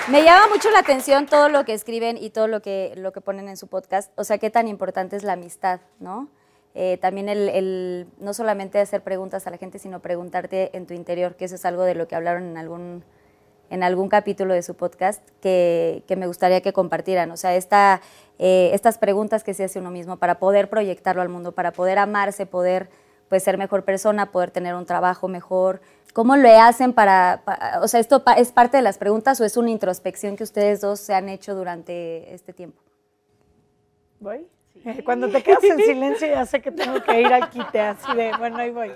Me 0.10 0.22
llama 0.22 0.50
mucho 0.50 0.70
la 0.70 0.80
atención 0.80 1.28
todo 1.28 1.48
lo 1.48 1.64
que 1.64 1.74
escriben 1.74 2.18
y 2.18 2.30
todo 2.30 2.48
lo 2.48 2.62
que, 2.62 2.92
lo 2.98 3.14
que 3.14 3.22
ponen 3.22 3.48
en 3.48 3.56
su 3.56 3.68
podcast. 3.68 4.12
O 4.20 4.26
sea, 4.26 4.38
qué 4.38 4.50
tan 4.50 4.68
importante 4.68 5.16
es 5.16 5.24
la 5.24 5.32
amistad, 5.32 5.80
¿no? 6.02 6.28
Eh, 6.74 6.98
también 6.98 7.30
el, 7.30 7.48
el 7.48 8.08
no 8.20 8.34
solamente 8.34 8.82
hacer 8.82 9.02
preguntas 9.02 9.48
a 9.48 9.50
la 9.50 9.58
gente, 9.58 9.80
sino 9.80 10.02
preguntarte 10.02 10.76
en 10.76 10.88
tu 10.88 10.94
interior, 10.94 11.38
que 11.38 11.46
eso 11.46 11.56
es 11.56 11.64
algo 11.64 11.84
de 11.84 11.96
lo 11.96 12.10
que 12.10 12.18
hablaron 12.18 12.44
en 12.44 12.58
algún, 12.58 13.06
en 13.70 13.82
algún 13.82 14.10
capítulo 14.10 14.54
de 14.54 14.62
su 14.62 14.74
podcast 14.74 15.26
que, 15.40 16.04
que 16.06 16.18
me 16.18 16.28
gustaría 16.28 16.60
que 16.60 16.74
compartieran. 16.74 17.32
O 17.32 17.38
sea, 17.38 17.56
esta, 17.56 18.02
eh, 18.40 18.72
estas 18.74 18.98
preguntas 18.98 19.46
que 19.46 19.54
se 19.54 19.64
hace 19.64 19.80
uno 19.80 19.90
mismo 19.90 20.18
para 20.18 20.38
poder 20.38 20.70
proyectarlo 20.70 21.22
al 21.22 21.30
mundo, 21.30 21.54
para 21.54 21.72
poder 21.72 21.98
amarse, 21.98 22.46
poder 22.46 22.90
pues, 23.30 23.44
ser 23.44 23.58
mejor 23.58 23.84
persona, 23.84 24.32
poder 24.32 24.52
tener 24.52 24.76
un 24.76 24.86
trabajo 24.86 25.28
mejor. 25.28 25.82
¿Cómo 26.14 26.36
le 26.38 26.56
hacen 26.58 26.94
para, 26.94 27.42
pa- 27.44 27.80
o 27.82 27.88
sea, 27.88 28.00
esto 28.00 28.24
pa- 28.24 28.34
es 28.36 28.52
parte 28.52 28.78
de 28.78 28.84
las 28.84 28.98
preguntas 28.98 29.40
o 29.42 29.46
es 29.46 29.58
una 29.58 29.70
introspección 29.70 30.36
que 30.38 30.44
ustedes 30.44 30.80
dos 30.82 31.00
se 31.00 31.14
han 31.14 31.28
hecho 31.30 31.56
durante 31.56 32.34
este 32.34 32.54
tiempo? 32.54 32.82
¿Voy? 34.20 34.48
Eh, 34.86 35.04
Cuando 35.04 35.30
te 35.30 35.42
quedas 35.42 35.64
en 35.64 35.78
silencio 35.80 36.28
ya 36.28 36.46
sé 36.46 36.62
que 36.62 36.72
tengo 36.72 37.02
que 37.04 37.22
ir 37.22 37.28
al 37.34 37.50
quite, 37.50 37.80
así 37.80 38.14
de, 38.16 38.32
bueno, 38.38 38.58
ahí 38.58 38.72
voy. 38.72 38.92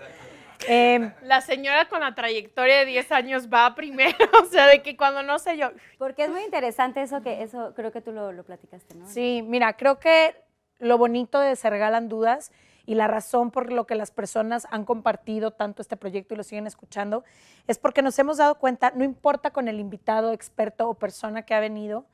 Eh, 0.68 1.14
La 1.24 1.40
señora 1.42 1.88
con 1.88 2.02
la 2.02 2.14
trayectoria 2.16 2.80
de 2.80 2.86
10 2.86 3.12
años 3.14 3.48
va 3.52 3.74
primero, 3.76 4.18
o 4.44 4.46
sea, 4.46 4.68
de 4.68 4.82
que 4.82 4.98
cuando 4.98 5.24
no 5.24 5.40
sé 5.40 5.58
yo, 5.58 5.72
Porque 5.98 6.24
es 6.26 6.30
muy 6.30 6.44
interesante 6.44 7.02
eso 7.02 7.22
que, 7.22 7.42
eso 7.44 7.74
creo 7.76 7.92
que 7.92 8.02
tú 8.02 8.12
lo, 8.12 8.32
lo 8.32 8.44
platicaste, 8.44 8.96
¿no? 8.96 9.08
Sí, 9.08 9.42
mira, 9.46 9.74
creo 9.78 10.00
que 10.00 10.36
lo 10.80 10.98
bonito 10.98 11.40
de 11.40 11.56
Se 11.56 11.70
Regalan 11.70 12.08
Dudas 12.10 12.52
y 12.90 12.96
la 12.96 13.08
razón 13.08 13.52
por 13.52 13.72
lo 13.72 13.86
que 13.86 13.94
las 13.94 14.10
personas 14.10 14.66
han 14.72 14.84
compartido 14.84 15.52
tanto 15.52 15.84
este 15.84 15.96
proyecto 15.96 16.34
y 16.34 16.38
lo 16.38 16.44
siguen 16.44 16.66
escuchando 16.66 17.24
es 17.68 17.78
porque 17.78 18.02
nos 18.02 18.18
hemos 18.18 18.38
dado 18.38 18.56
cuenta, 18.56 18.92
no 18.96 19.04
importa 19.04 19.52
con 19.52 19.68
el 19.68 19.80
invitado, 19.80 20.34
experto 20.34 20.90
o 20.90 20.96
persona 20.96 21.44
que 21.44 21.54
ha 21.54 21.60
venido, 21.60 22.08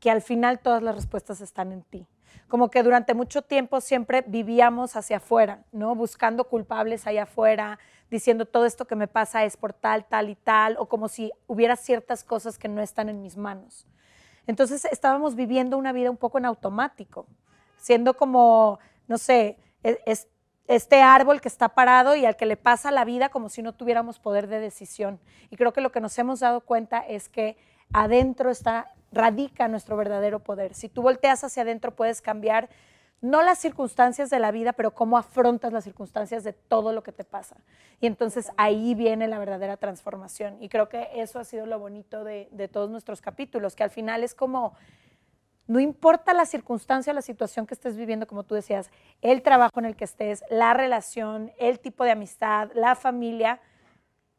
que 0.00 0.10
al 0.10 0.20
final 0.20 0.58
todas 0.58 0.82
las 0.82 0.94
respuestas 0.96 1.40
están 1.40 1.72
en 1.72 1.82
ti. 1.82 2.06
Como 2.46 2.68
que 2.68 2.82
durante 2.82 3.14
mucho 3.14 3.40
tiempo 3.40 3.80
siempre 3.80 4.22
vivíamos 4.26 4.96
hacia 4.96 5.16
afuera, 5.16 5.64
¿no? 5.72 5.94
Buscando 5.94 6.44
culpables 6.44 7.06
allá 7.06 7.22
afuera, 7.22 7.78
diciendo 8.10 8.44
todo 8.44 8.66
esto 8.66 8.84
que 8.84 8.96
me 8.96 9.08
pasa 9.08 9.46
es 9.46 9.56
por 9.56 9.72
tal, 9.72 10.04
tal 10.04 10.28
y 10.28 10.34
tal, 10.34 10.76
o 10.78 10.90
como 10.90 11.08
si 11.08 11.32
hubiera 11.46 11.74
ciertas 11.74 12.22
cosas 12.22 12.58
que 12.58 12.68
no 12.68 12.82
están 12.82 13.08
en 13.08 13.22
mis 13.22 13.38
manos. 13.38 13.86
Entonces 14.46 14.84
estábamos 14.84 15.36
viviendo 15.36 15.78
una 15.78 15.92
vida 15.92 16.10
un 16.10 16.18
poco 16.18 16.36
en 16.36 16.44
automático, 16.44 17.26
siendo 17.78 18.14
como, 18.14 18.78
no 19.06 19.16
sé, 19.16 19.56
es, 20.06 20.28
este 20.66 21.00
árbol 21.00 21.40
que 21.40 21.48
está 21.48 21.70
parado 21.70 22.14
y 22.14 22.26
al 22.26 22.36
que 22.36 22.44
le 22.44 22.56
pasa 22.56 22.90
la 22.90 23.06
vida 23.06 23.30
como 23.30 23.48
si 23.48 23.62
no 23.62 23.72
tuviéramos 23.72 24.18
poder 24.18 24.48
de 24.48 24.60
decisión. 24.60 25.18
Y 25.50 25.56
creo 25.56 25.72
que 25.72 25.80
lo 25.80 25.90
que 25.90 26.00
nos 26.00 26.18
hemos 26.18 26.40
dado 26.40 26.60
cuenta 26.60 26.98
es 26.98 27.28
que 27.28 27.56
adentro 27.92 28.50
está, 28.50 28.92
radica 29.10 29.66
nuestro 29.66 29.96
verdadero 29.96 30.40
poder. 30.40 30.74
Si 30.74 30.90
tú 30.90 31.00
volteas 31.00 31.42
hacia 31.42 31.62
adentro 31.62 31.96
puedes 31.96 32.20
cambiar 32.20 32.68
no 33.20 33.42
las 33.42 33.58
circunstancias 33.58 34.30
de 34.30 34.38
la 34.38 34.52
vida, 34.52 34.74
pero 34.74 34.94
cómo 34.94 35.18
afrontas 35.18 35.72
las 35.72 35.84
circunstancias 35.84 36.44
de 36.44 36.52
todo 36.52 36.92
lo 36.92 37.02
que 37.02 37.12
te 37.12 37.24
pasa. 37.24 37.56
Y 38.00 38.06
entonces 38.06 38.52
ahí 38.56 38.94
viene 38.94 39.26
la 39.26 39.38
verdadera 39.38 39.76
transformación. 39.76 40.62
Y 40.62 40.68
creo 40.68 40.88
que 40.88 41.08
eso 41.14 41.40
ha 41.40 41.44
sido 41.44 41.66
lo 41.66 41.78
bonito 41.78 42.22
de 42.22 42.70
todos 42.70 42.90
nuestros 42.90 43.20
capítulos, 43.20 43.74
que 43.74 43.82
al 43.82 43.90
final 43.90 44.22
es 44.22 44.34
como, 44.34 44.74
no 45.68 45.78
importa 45.80 46.32
la 46.32 46.46
circunstancia 46.46 47.12
o 47.12 47.14
la 47.14 47.22
situación 47.22 47.66
que 47.66 47.74
estés 47.74 47.96
viviendo, 47.96 48.26
como 48.26 48.42
tú 48.42 48.54
decías, 48.54 48.90
el 49.20 49.42
trabajo 49.42 49.78
en 49.78 49.84
el 49.84 49.96
que 49.96 50.04
estés, 50.04 50.42
la 50.50 50.72
relación, 50.74 51.52
el 51.58 51.78
tipo 51.78 52.04
de 52.04 52.10
amistad, 52.10 52.70
la 52.74 52.96
familia, 52.96 53.60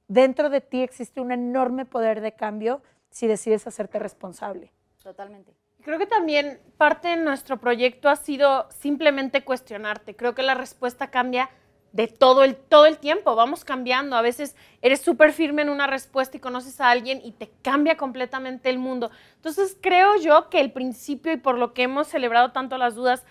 dentro 0.07 0.49
de 0.49 0.59
ti 0.59 0.81
existe 0.81 1.21
un 1.21 1.31
enorme 1.31 1.85
poder 1.85 2.19
de 2.21 2.33
cambio 2.33 2.81
si 3.11 3.27
decides 3.27 3.67
hacerte 3.67 3.99
responsable. 3.99 4.73
Totalmente. 5.01 5.53
Creo 5.83 5.99
que 5.99 6.07
también 6.07 6.59
parte 6.77 7.09
de 7.09 7.17
nuestro 7.17 7.57
proyecto 7.57 8.09
ha 8.09 8.15
sido 8.15 8.67
simplemente 8.69 9.45
cuestionarte. 9.45 10.15
Creo 10.15 10.35
que 10.35 10.43
la 10.43 10.55
respuesta 10.55 11.09
cambia 11.09 11.49
de 11.91 12.07
todo 12.07 12.43
el, 12.43 12.55
todo 12.55 12.85
el 12.85 12.97
tiempo, 12.97 13.35
vamos 13.35 13.65
cambiando. 13.65 14.15
A 14.15 14.21
veces 14.21 14.55
eres 14.81 15.01
súper 15.01 15.33
firme 15.33 15.61
en 15.61 15.69
una 15.69 15.87
respuesta 15.87 16.37
y 16.37 16.39
conoces 16.39 16.79
a 16.81 16.89
alguien 16.89 17.21
y 17.23 17.31
te 17.31 17.49
cambia 17.61 17.97
completamente 17.97 18.69
el 18.69 18.79
mundo. 18.79 19.11
Entonces 19.35 19.77
creo 19.79 20.17
yo 20.17 20.49
que 20.49 20.59
el 20.59 20.71
principio 20.71 21.31
y 21.31 21.37
por 21.37 21.57
lo 21.57 21.73
que 21.73 21.83
hemos 21.83 22.07
celebrado 22.07 22.51
tanto 22.51 22.77
las 22.77 22.95
dudas 22.95 23.23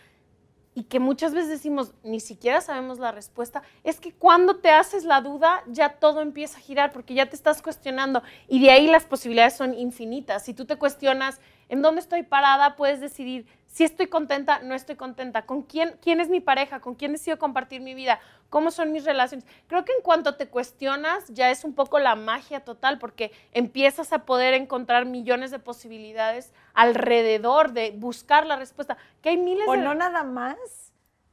y 0.78 0.84
que 0.84 1.00
muchas 1.00 1.34
veces 1.34 1.50
decimos, 1.50 1.92
ni 2.04 2.20
siquiera 2.20 2.60
sabemos 2.60 3.00
la 3.00 3.10
respuesta, 3.10 3.62
es 3.82 3.98
que 3.98 4.12
cuando 4.12 4.58
te 4.58 4.70
haces 4.70 5.04
la 5.04 5.20
duda 5.20 5.64
ya 5.66 5.94
todo 5.94 6.20
empieza 6.20 6.58
a 6.58 6.60
girar 6.60 6.92
porque 6.92 7.14
ya 7.14 7.26
te 7.26 7.34
estás 7.34 7.62
cuestionando 7.62 8.22
y 8.46 8.60
de 8.60 8.70
ahí 8.70 8.86
las 8.86 9.04
posibilidades 9.04 9.56
son 9.56 9.74
infinitas. 9.74 10.44
Si 10.44 10.54
tú 10.54 10.66
te 10.66 10.76
cuestionas, 10.76 11.40
en 11.68 11.82
dónde 11.82 12.00
estoy 12.00 12.22
parada, 12.22 12.76
puedes 12.76 13.00
decidir 13.00 13.46
si 13.68 13.84
estoy 13.84 14.08
contenta, 14.08 14.60
no 14.60 14.74
estoy 14.74 14.96
contenta, 14.96 15.42
con 15.42 15.62
quién, 15.62 15.96
quién 16.02 16.20
es 16.20 16.28
mi 16.28 16.40
pareja, 16.40 16.80
con 16.80 16.94
quién 16.94 17.12
decido 17.12 17.38
compartir 17.38 17.80
mi 17.80 17.94
vida, 17.94 18.18
cómo 18.50 18.70
son 18.70 18.92
mis 18.92 19.04
relaciones. 19.04 19.46
Creo 19.68 19.84
que 19.84 19.92
en 19.92 20.02
cuanto 20.02 20.34
te 20.36 20.48
cuestionas, 20.48 21.28
ya 21.28 21.50
es 21.50 21.64
un 21.64 21.74
poco 21.74 21.98
la 21.98 22.16
magia 22.16 22.60
total, 22.60 22.98
porque 22.98 23.30
empiezas 23.52 24.12
a 24.12 24.24
poder 24.24 24.54
encontrar 24.54 25.04
millones 25.04 25.50
de 25.50 25.58
posibilidades 25.58 26.52
alrededor 26.74 27.72
de 27.72 27.92
buscar 27.92 28.46
la 28.46 28.56
respuesta, 28.56 28.96
que 29.22 29.28
hay 29.28 29.36
miles 29.36 29.68
O 29.68 29.72
de... 29.72 29.78
no 29.78 29.94
nada 29.94 30.24
más 30.24 30.87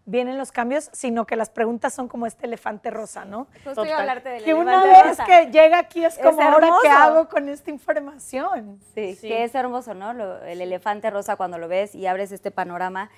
vienen 0.05 0.38
los 0.38 0.51
cambios, 0.51 0.89
sino 0.93 1.25
que 1.25 1.35
las 1.35 1.50
preguntas 1.50 1.93
son 1.93 2.07
como 2.07 2.27
este 2.27 2.45
elefante 2.45 2.91
rosa, 2.91 3.25
¿no? 3.25 3.47
Justo 3.63 3.71
iba 3.71 3.71
a 3.71 3.75
Total. 3.85 4.00
hablarte 4.01 4.29
del 4.29 4.43
Que 4.43 4.53
una 4.53 4.83
vez 4.83 5.03
rosa. 5.03 5.25
que 5.25 5.45
llega 5.51 5.79
aquí 5.79 6.05
es 6.05 6.17
Es 6.17 6.24
como, 6.24 6.41
¿ahora 6.41 6.69
qué 6.83 6.89
hago 6.89 7.27
con 7.27 7.50
esta 7.50 7.71
información? 7.71 8.79
Sí, 8.93 9.15
Sí. 9.15 9.27
que 9.27 9.43
es 9.43 9.55
hermoso, 9.55 9.93
¿no? 9.95 10.13
Lo- 10.13 10.43
el 10.43 10.62
elefante 10.62 11.09
rosa 11.09 11.35
cuando 11.38 11.57
lo 11.57 11.67
ves 11.67 11.95
y 11.95 12.05
abres 12.05 12.31
este 12.31 12.51
panorama. 12.51 13.09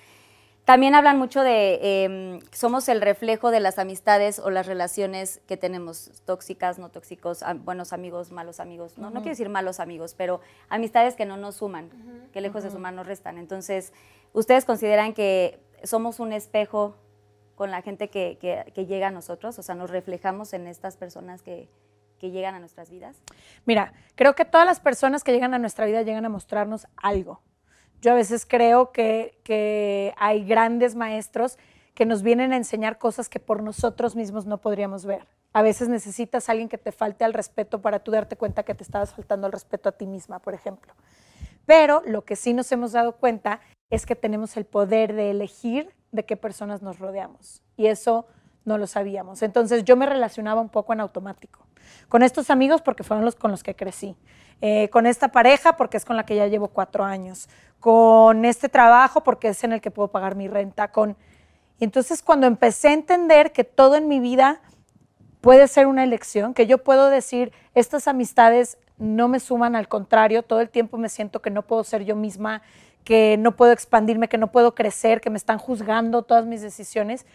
También 0.64 0.94
hablan 0.94 1.18
mucho 1.18 1.40
de 1.42 1.78
eh, 1.82 2.40
somos 2.52 2.90
el 2.90 3.00
reflejo 3.00 3.50
de 3.50 3.60
las 3.60 3.78
amistades 3.78 4.38
o 4.38 4.50
las 4.50 4.66
relaciones 4.66 5.40
que 5.46 5.56
tenemos, 5.56 6.22
tóxicas, 6.26 6.78
no 6.78 6.90
tóxicos, 6.90 7.42
am- 7.42 7.64
buenos 7.64 7.94
amigos, 7.94 8.30
malos 8.32 8.60
amigos. 8.60 8.98
No, 8.98 9.06
no 9.08 9.20
quiero 9.20 9.30
decir 9.30 9.48
malos 9.48 9.80
amigos, 9.80 10.14
pero 10.14 10.40
amistades 10.68 11.14
que 11.16 11.24
no 11.24 11.38
nos 11.38 11.56
suman, 11.56 11.90
que 12.34 12.42
lejos 12.42 12.64
de 12.64 12.70
sumar 12.70 12.92
nos 12.92 13.06
restan. 13.06 13.38
Entonces, 13.38 13.94
¿ustedes 14.34 14.66
consideran 14.66 15.14
que 15.14 15.58
somos 15.84 16.20
un 16.20 16.32
espejo 16.32 16.96
con 17.54 17.70
la 17.70 17.82
gente 17.82 18.08
que, 18.08 18.38
llega 18.74 19.08
a 19.08 19.10
nosotros? 19.10 19.58
O 19.58 19.62
sea, 19.62 19.74
nos 19.74 19.90
reflejamos 19.90 20.52
en 20.52 20.66
estas 20.66 20.96
personas 20.96 21.42
que, 21.42 21.68
que 22.18 22.30
llegan 22.30 22.54
a 22.54 22.60
nuestras 22.60 22.90
vidas. 22.90 23.22
Mira, 23.64 23.92
creo 24.14 24.34
que 24.34 24.44
todas 24.44 24.66
las 24.66 24.80
personas 24.80 25.24
que 25.24 25.32
llegan 25.32 25.54
a 25.54 25.58
nuestra 25.58 25.86
vida 25.86 26.02
llegan 26.02 26.24
a 26.24 26.28
mostrarnos 26.28 26.86
algo. 26.96 27.40
Yo 28.00 28.12
a 28.12 28.14
veces 28.14 28.46
creo 28.46 28.92
que, 28.92 29.40
que 29.42 30.14
hay 30.18 30.44
grandes 30.44 30.94
maestros 30.94 31.58
que 31.94 32.06
nos 32.06 32.22
vienen 32.22 32.52
a 32.52 32.56
enseñar 32.56 32.98
cosas 32.98 33.28
que 33.28 33.40
por 33.40 33.62
nosotros 33.62 34.14
mismos 34.14 34.46
no 34.46 34.58
podríamos 34.58 35.04
ver. 35.04 35.26
A 35.52 35.62
veces 35.62 35.88
necesitas 35.88 36.48
a 36.48 36.52
alguien 36.52 36.68
que 36.68 36.78
te 36.78 36.92
falte 36.92 37.24
al 37.24 37.34
respeto 37.34 37.82
para 37.82 37.98
tú 37.98 38.12
darte 38.12 38.36
cuenta 38.36 38.62
que 38.62 38.74
te 38.74 38.84
estabas 38.84 39.12
faltando 39.12 39.46
al 39.46 39.52
respeto 39.52 39.88
a 39.88 39.92
ti 39.92 40.06
misma, 40.06 40.38
por 40.38 40.54
ejemplo. 40.54 40.92
Pero 41.66 42.02
lo 42.06 42.24
que 42.24 42.36
sí 42.36 42.54
nos 42.54 42.70
hemos 42.70 42.92
dado 42.92 43.16
cuenta 43.16 43.60
es 43.90 44.06
que 44.06 44.16
tenemos 44.16 44.56
el 44.56 44.64
poder 44.64 45.14
de 45.14 45.30
elegir 45.30 45.94
de 46.12 46.24
qué 46.24 46.36
personas 46.36 46.82
nos 46.82 46.98
rodeamos. 46.98 47.62
Y 47.76 47.86
eso 47.86 48.26
no 48.64 48.78
lo 48.78 48.86
sabíamos. 48.86 49.42
Entonces 49.42 49.84
yo 49.84 49.96
me 49.96 50.06
relacionaba 50.06 50.60
un 50.60 50.68
poco 50.68 50.92
en 50.92 51.00
automático. 51.00 51.66
Con 52.08 52.22
estos 52.22 52.50
amigos 52.50 52.82
porque 52.82 53.02
fueron 53.02 53.24
los 53.24 53.34
con 53.34 53.50
los 53.50 53.62
que 53.62 53.74
crecí. 53.74 54.16
Eh, 54.60 54.88
con 54.90 55.06
esta 55.06 55.28
pareja 55.28 55.76
porque 55.76 55.96
es 55.96 56.04
con 56.04 56.16
la 56.16 56.26
que 56.26 56.36
ya 56.36 56.46
llevo 56.46 56.68
cuatro 56.68 57.04
años. 57.04 57.48
Con 57.80 58.44
este 58.44 58.68
trabajo 58.68 59.22
porque 59.22 59.48
es 59.48 59.64
en 59.64 59.72
el 59.72 59.80
que 59.80 59.90
puedo 59.90 60.08
pagar 60.08 60.34
mi 60.34 60.48
renta. 60.48 60.92
Con... 60.92 61.16
Y 61.78 61.84
entonces 61.84 62.22
cuando 62.22 62.46
empecé 62.46 62.88
a 62.88 62.92
entender 62.92 63.52
que 63.52 63.64
todo 63.64 63.96
en 63.96 64.08
mi 64.08 64.20
vida 64.20 64.60
puede 65.40 65.68
ser 65.68 65.86
una 65.86 66.04
elección, 66.04 66.52
que 66.52 66.66
yo 66.66 66.78
puedo 66.78 67.08
decir, 67.08 67.52
estas 67.74 68.08
amistades 68.08 68.76
no 68.98 69.28
me 69.28 69.38
suman, 69.38 69.76
al 69.76 69.88
contrario, 69.88 70.42
todo 70.42 70.60
el 70.60 70.70
tiempo 70.70 70.98
me 70.98 71.08
siento 71.08 71.40
que 71.40 71.50
no 71.50 71.62
puedo 71.62 71.84
ser 71.84 72.04
yo 72.04 72.16
misma, 72.16 72.62
que 73.04 73.36
no 73.38 73.56
puedo 73.56 73.72
expandirme, 73.72 74.28
que 74.28 74.38
no 74.38 74.52
puedo 74.52 74.74
crecer, 74.74 75.20
que 75.20 75.30
me 75.30 75.38
están 75.38 75.58
juzgando 75.58 76.22
todas 76.22 76.46
mis 76.46 76.60
decisiones. 76.62 77.26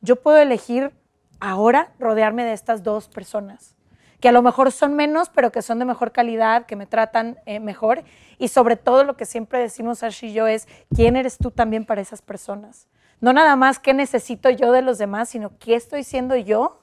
Yo 0.00 0.16
puedo 0.16 0.38
elegir 0.38 0.92
ahora 1.40 1.92
rodearme 1.98 2.44
de 2.44 2.52
estas 2.52 2.82
dos 2.82 3.08
personas, 3.08 3.74
que 4.20 4.28
a 4.28 4.32
lo 4.32 4.42
mejor 4.42 4.72
son 4.72 4.94
menos, 4.94 5.28
pero 5.28 5.52
que 5.52 5.62
son 5.62 5.78
de 5.78 5.84
mejor 5.84 6.12
calidad, 6.12 6.66
que 6.66 6.76
me 6.76 6.86
tratan 6.86 7.38
eh, 7.46 7.60
mejor. 7.60 8.02
Y 8.38 8.48
sobre 8.48 8.76
todo 8.76 9.04
lo 9.04 9.16
que 9.16 9.26
siempre 9.26 9.60
decimos 9.60 10.02
Ash 10.02 10.24
y 10.24 10.32
yo 10.32 10.46
es, 10.46 10.66
¿quién 10.94 11.16
eres 11.16 11.38
tú 11.38 11.50
también 11.50 11.84
para 11.84 12.00
esas 12.00 12.22
personas? 12.22 12.88
No 13.20 13.32
nada 13.32 13.56
más 13.56 13.78
qué 13.78 13.94
necesito 13.94 14.48
yo 14.50 14.72
de 14.72 14.82
los 14.82 14.98
demás, 14.98 15.28
sino 15.28 15.56
qué 15.58 15.74
estoy 15.74 16.04
siendo 16.04 16.36
yo 16.36 16.80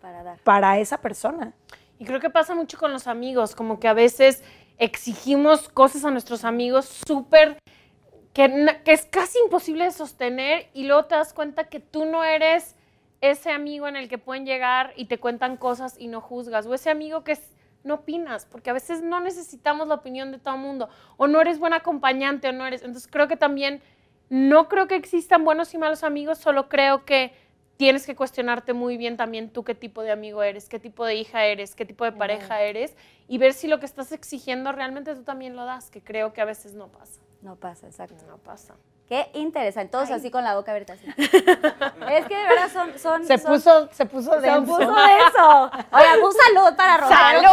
Para 0.00 0.22
dar. 0.22 0.38
para 0.40 0.78
esa 0.78 0.98
persona. 0.98 1.54
Y 1.98 2.04
creo 2.06 2.20
que 2.20 2.30
pasa 2.30 2.54
mucho 2.54 2.76
con 2.76 2.92
los 2.92 3.06
amigos, 3.06 3.54
como 3.54 3.78
que 3.78 3.86
a 3.88 3.94
veces 3.94 4.42
exigimos 4.78 5.68
cosas 5.68 6.04
a 6.04 6.10
nuestros 6.10 6.44
amigos 6.44 6.86
súper, 7.06 7.58
que, 8.32 8.66
es 8.86 9.06
casi 9.06 9.38
imposible 9.38 9.84
de 9.84 9.92
sostener 9.92 10.68
y 10.74 10.84
luego 10.84 11.04
te 11.06 11.14
das 11.14 11.32
cuenta 11.32 11.64
que 11.64 11.80
tú 11.80 12.04
no 12.04 12.24
eres 12.24 12.76
ese 13.20 13.50
amigo 13.50 13.88
en 13.88 13.96
el 13.96 14.08
que 14.08 14.18
pueden 14.18 14.44
llegar 14.44 14.92
y 14.96 15.06
te 15.06 15.18
cuentan 15.18 15.56
cosas 15.56 15.96
y 15.98 16.08
no 16.08 16.20
juzgas, 16.20 16.66
o 16.66 16.74
ese 16.74 16.90
amigo 16.90 17.24
que 17.24 17.38
no 17.84 17.94
opinas, 17.94 18.46
porque 18.46 18.70
a 18.70 18.72
veces 18.72 19.02
no 19.02 19.20
necesitamos 19.20 19.88
la 19.88 19.94
opinión 19.94 20.32
de 20.32 20.38
todo 20.38 20.54
el 20.54 20.60
mundo, 20.60 20.88
o 21.16 21.26
no 21.26 21.40
eres 21.40 21.58
buen 21.58 21.72
acompañante, 21.72 22.48
o 22.48 22.52
no 22.52 22.66
eres. 22.66 22.82
Entonces 22.82 23.08
creo 23.10 23.28
que 23.28 23.36
también, 23.36 23.82
no 24.30 24.68
creo 24.68 24.88
que 24.88 24.96
existan 24.96 25.44
buenos 25.44 25.72
y 25.74 25.78
malos 25.78 26.02
amigos, 26.02 26.38
solo 26.38 26.68
creo 26.68 27.04
que 27.04 27.32
tienes 27.76 28.06
que 28.06 28.14
cuestionarte 28.14 28.72
muy 28.72 28.96
bien 28.96 29.16
también 29.16 29.50
tú 29.50 29.64
qué 29.64 29.74
tipo 29.74 30.02
de 30.02 30.10
amigo 30.12 30.42
eres, 30.42 30.68
qué 30.68 30.78
tipo 30.78 31.04
de 31.04 31.14
hija 31.16 31.44
eres, 31.44 31.74
qué 31.74 31.84
tipo 31.84 32.04
de 32.04 32.12
pareja 32.12 32.62
eres, 32.62 32.96
y 33.28 33.38
ver 33.38 33.52
si 33.52 33.68
lo 33.68 33.80
que 33.80 33.86
estás 33.86 34.12
exigiendo 34.12 34.72
realmente 34.72 35.14
tú 35.14 35.22
también 35.22 35.56
lo 35.56 35.64
das, 35.64 35.90
que 35.90 36.02
creo 36.02 36.32
que 36.32 36.40
a 36.40 36.44
veces 36.44 36.74
no 36.74 36.88
pasa. 36.88 37.20
No 37.42 37.56
pasa, 37.56 37.86
exacto. 37.86 38.24
No 38.26 38.38
pasa. 38.38 38.74
Qué 39.08 39.28
interesante. 39.34 39.92
Todos 39.92 40.10
así 40.10 40.30
con 40.30 40.42
la 40.44 40.54
boca 40.56 40.70
abierta. 40.70 40.94
así. 40.94 41.04
es 41.16 42.26
que 42.26 42.36
de 42.36 42.42
verdad 42.48 42.70
son. 42.72 42.98
son 42.98 43.26
Se 43.26 43.36
son- 43.36 43.52
puso, 43.52 43.88
se 43.92 44.06
puso 44.06 44.32
Se 44.32 44.40
denso. 44.40 44.64
puso 44.64 44.80
eso. 45.28 45.70
Oigan, 45.92 46.22
un 46.22 46.32
salud 46.32 46.76
para 46.76 46.96
Rosario. 46.96 47.50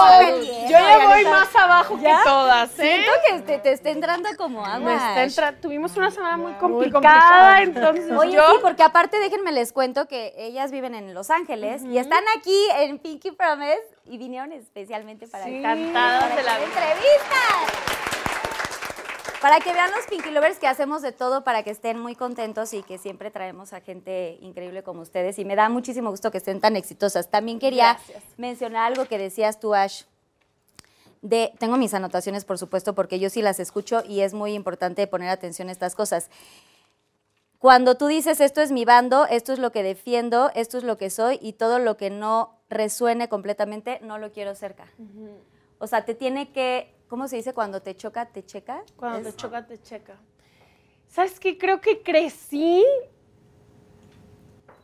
Yo 0.64 0.70
ya 0.70 1.08
voy 1.08 1.26
más 1.26 1.54
abajo 1.56 1.98
que 2.00 2.14
todas, 2.24 2.70
¿eh? 2.80 3.04
Siento 3.04 3.12
que 3.28 3.40
te, 3.42 3.58
te 3.60 3.72
está 3.74 3.90
entrando 3.90 4.30
como 4.38 4.66
agua. 4.66 5.22
Entra- 5.24 5.54
Tuvimos 5.60 5.96
una 5.98 6.10
semana 6.10 6.38
muy 6.38 6.54
complicada, 6.54 7.02
complicada. 7.02 7.62
entonces 7.64 8.12
Oye, 8.18 8.32
yo... 8.32 8.50
sí, 8.52 8.58
porque 8.62 8.84
aparte 8.84 9.20
déjenme 9.20 9.52
les 9.52 9.74
cuento 9.74 10.08
que 10.08 10.34
ellas 10.38 10.72
viven 10.72 10.96
en 10.96 11.14
Los 11.14 11.30
Ángeles 11.30 11.84
y 11.84 11.98
están 11.98 12.24
aquí 12.38 12.58
en 12.78 12.98
Pinky 12.98 13.32
Promise 13.32 13.82
y 14.06 14.18
vinieron 14.18 14.52
especialmente 14.54 15.28
para 15.28 15.44
Sí. 15.44 15.56
Encantadas 15.58 16.34
de 16.36 16.44
la 16.44 16.60
entrevista. 16.60 17.36
Para 19.42 19.60
que 19.60 19.74
vean 19.74 19.90
los 19.92 20.06
Pinky 20.06 20.30
Lovers 20.30 20.60
que 20.60 20.68
hacemos 20.68 21.02
de 21.02 21.12
todo 21.12 21.44
para 21.44 21.64
que 21.64 21.72
estén 21.72 22.00
muy 22.00 22.16
contentos 22.16 22.74
y 22.74 22.84
que 22.84 23.00
siempre 23.00 23.32
traemos 23.32 23.74
a 23.74 23.82
gente 23.82 24.38
increíble 24.40 24.84
como 24.84 25.02
ustedes. 25.02 25.40
Y 25.40 25.46
me 25.46 25.56
da 25.56 25.68
muchísimo 25.68 26.12
gusto 26.12 26.30
que 26.30 26.38
estén 26.38 26.62
tan 26.62 26.76
exitosas. 26.76 27.32
También 27.32 27.58
quería 27.58 27.94
Gracias. 27.94 28.24
mencionar 28.38 28.92
algo 28.92 29.06
que 29.06 29.18
decías 29.18 29.60
tú, 29.60 29.74
Ash. 29.74 30.04
De, 31.24 31.54
tengo 31.60 31.78
mis 31.78 31.94
anotaciones, 31.96 32.46
por 32.46 32.60
supuesto, 32.60 32.94
porque 32.94 33.20
yo 33.20 33.32
sí 33.32 33.42
las 33.42 33.60
escucho 33.60 34.04
y 34.08 34.22
es 34.22 34.36
muy 34.36 34.54
importante 34.54 35.08
poner 35.08 35.30
atención 35.30 35.70
a 35.70 35.72
estas 35.72 35.96
cosas. 35.96 36.30
Cuando 37.58 37.96
tú 37.96 38.08
dices, 38.08 38.42
esto 38.42 38.62
es 38.62 38.72
mi 38.72 38.86
bando, 38.86 39.26
esto 39.26 39.54
es 39.54 39.60
lo 39.60 39.72
que 39.72 39.82
defiendo, 39.82 40.52
esto 40.54 40.78
es 40.78 40.84
lo 40.84 40.98
que 40.98 41.10
soy 41.10 41.40
y 41.42 41.54
todo 41.54 41.80
lo 41.80 41.98
que 41.98 42.10
no 42.10 42.58
resuene 42.70 43.28
completamente, 43.28 44.00
no 44.02 44.18
lo 44.18 44.32
quiero 44.32 44.54
cerca. 44.56 44.88
O 45.78 45.88
sea, 45.88 46.06
te 46.06 46.16
tiene 46.16 46.52
que, 46.52 46.94
¿cómo 47.12 47.28
se 47.28 47.36
dice? 47.36 47.54
Cuando 47.54 47.82
te 47.82 47.94
choca, 47.94 48.26
te 48.28 48.46
checa. 48.46 48.84
Cuando 48.96 49.20
Es- 49.20 49.36
te 49.36 49.42
choca, 49.42 49.68
te 49.68 49.82
checa. 49.82 50.16
¿Sabes 51.10 51.42
qué? 51.42 51.58
Creo 51.58 51.82
que 51.82 52.02
crecí 52.04 52.86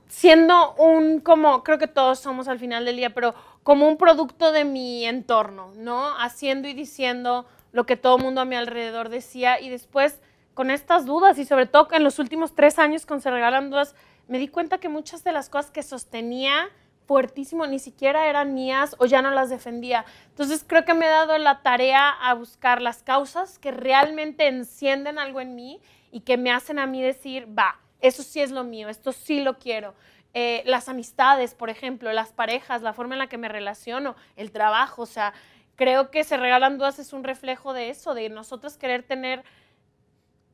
siendo 0.09 0.73
un, 0.75 1.21
como, 1.21 1.63
creo 1.63 1.77
que 1.77 1.87
todos 1.87 2.19
somos 2.19 2.49
al 2.49 2.59
final 2.59 2.83
del 2.83 2.97
día, 2.97 3.13
pero 3.13 3.33
como 3.63 3.87
un 3.87 3.95
producto 3.95 4.51
de 4.51 4.65
mi 4.65 5.05
entorno, 5.05 5.71
¿no? 5.77 6.19
Haciendo 6.19 6.67
y 6.67 6.73
diciendo 6.73 7.45
lo 7.71 7.85
que 7.85 7.95
todo 7.95 8.17
el 8.17 8.23
mundo 8.23 8.41
a 8.41 8.45
mi 8.45 8.57
alrededor 8.57 9.07
decía 9.07 9.61
y 9.61 9.69
después 9.69 10.19
con 10.53 10.69
estas 10.69 11.05
dudas 11.05 11.37
y 11.37 11.45
sobre 11.45 11.65
todo 11.65 11.87
en 11.93 12.03
los 12.03 12.19
últimos 12.19 12.55
tres 12.55 12.77
años 12.77 13.05
con 13.05 13.21
Se 13.21 13.31
Regalan 13.31 13.69
Dudas, 13.69 13.95
me 14.27 14.37
di 14.37 14.49
cuenta 14.49 14.79
que 14.79 14.89
muchas 14.89 15.23
de 15.23 15.31
las 15.31 15.47
cosas 15.47 15.71
que 15.71 15.81
sostenía 15.81 16.67
fuertísimo 17.07 17.65
ni 17.65 17.79
siquiera 17.79 18.27
eran 18.27 18.53
mías 18.53 18.95
o 18.99 19.05
ya 19.05 19.21
no 19.21 19.31
las 19.31 19.49
defendía. 19.49 20.05
Entonces 20.29 20.63
creo 20.67 20.85
que 20.85 20.93
me 20.93 21.05
he 21.05 21.09
dado 21.09 21.37
la 21.37 21.61
tarea 21.63 22.09
a 22.09 22.33
buscar 22.33 22.81
las 22.81 23.01
causas 23.01 23.57
que 23.57 23.71
realmente 23.71 24.47
encienden 24.47 25.17
algo 25.17 25.39
en 25.39 25.55
mí 25.55 25.79
y 26.11 26.19
que 26.19 26.37
me 26.37 26.51
hacen 26.51 26.77
a 26.79 26.85
mí 26.85 27.01
decir, 27.01 27.47
va, 27.57 27.79
eso 28.01 28.23
sí 28.23 28.41
es 28.41 28.51
lo 28.51 28.63
mío, 28.63 28.89
esto 28.89 29.13
sí 29.13 29.41
lo 29.41 29.57
quiero. 29.57 29.95
Eh, 30.33 30.61
las 30.65 30.89
amistades, 30.89 31.55
por 31.55 31.69
ejemplo, 31.69 32.11
las 32.11 32.33
parejas, 32.33 32.81
la 32.81 32.93
forma 32.93 33.15
en 33.15 33.19
la 33.19 33.27
que 33.27 33.37
me 33.37 33.47
relaciono, 33.47 34.15
el 34.35 34.51
trabajo, 34.51 35.03
o 35.03 35.07
sea, 35.07 35.33
creo 35.75 36.11
que 36.11 36.25
se 36.25 36.35
regalan 36.35 36.77
dudas 36.77 36.99
es 36.99 37.13
un 37.13 37.23
reflejo 37.23 37.73
de 37.73 37.89
eso, 37.89 38.13
de 38.13 38.29
nosotros 38.29 38.77
querer 38.77 39.03
tener 39.03 39.43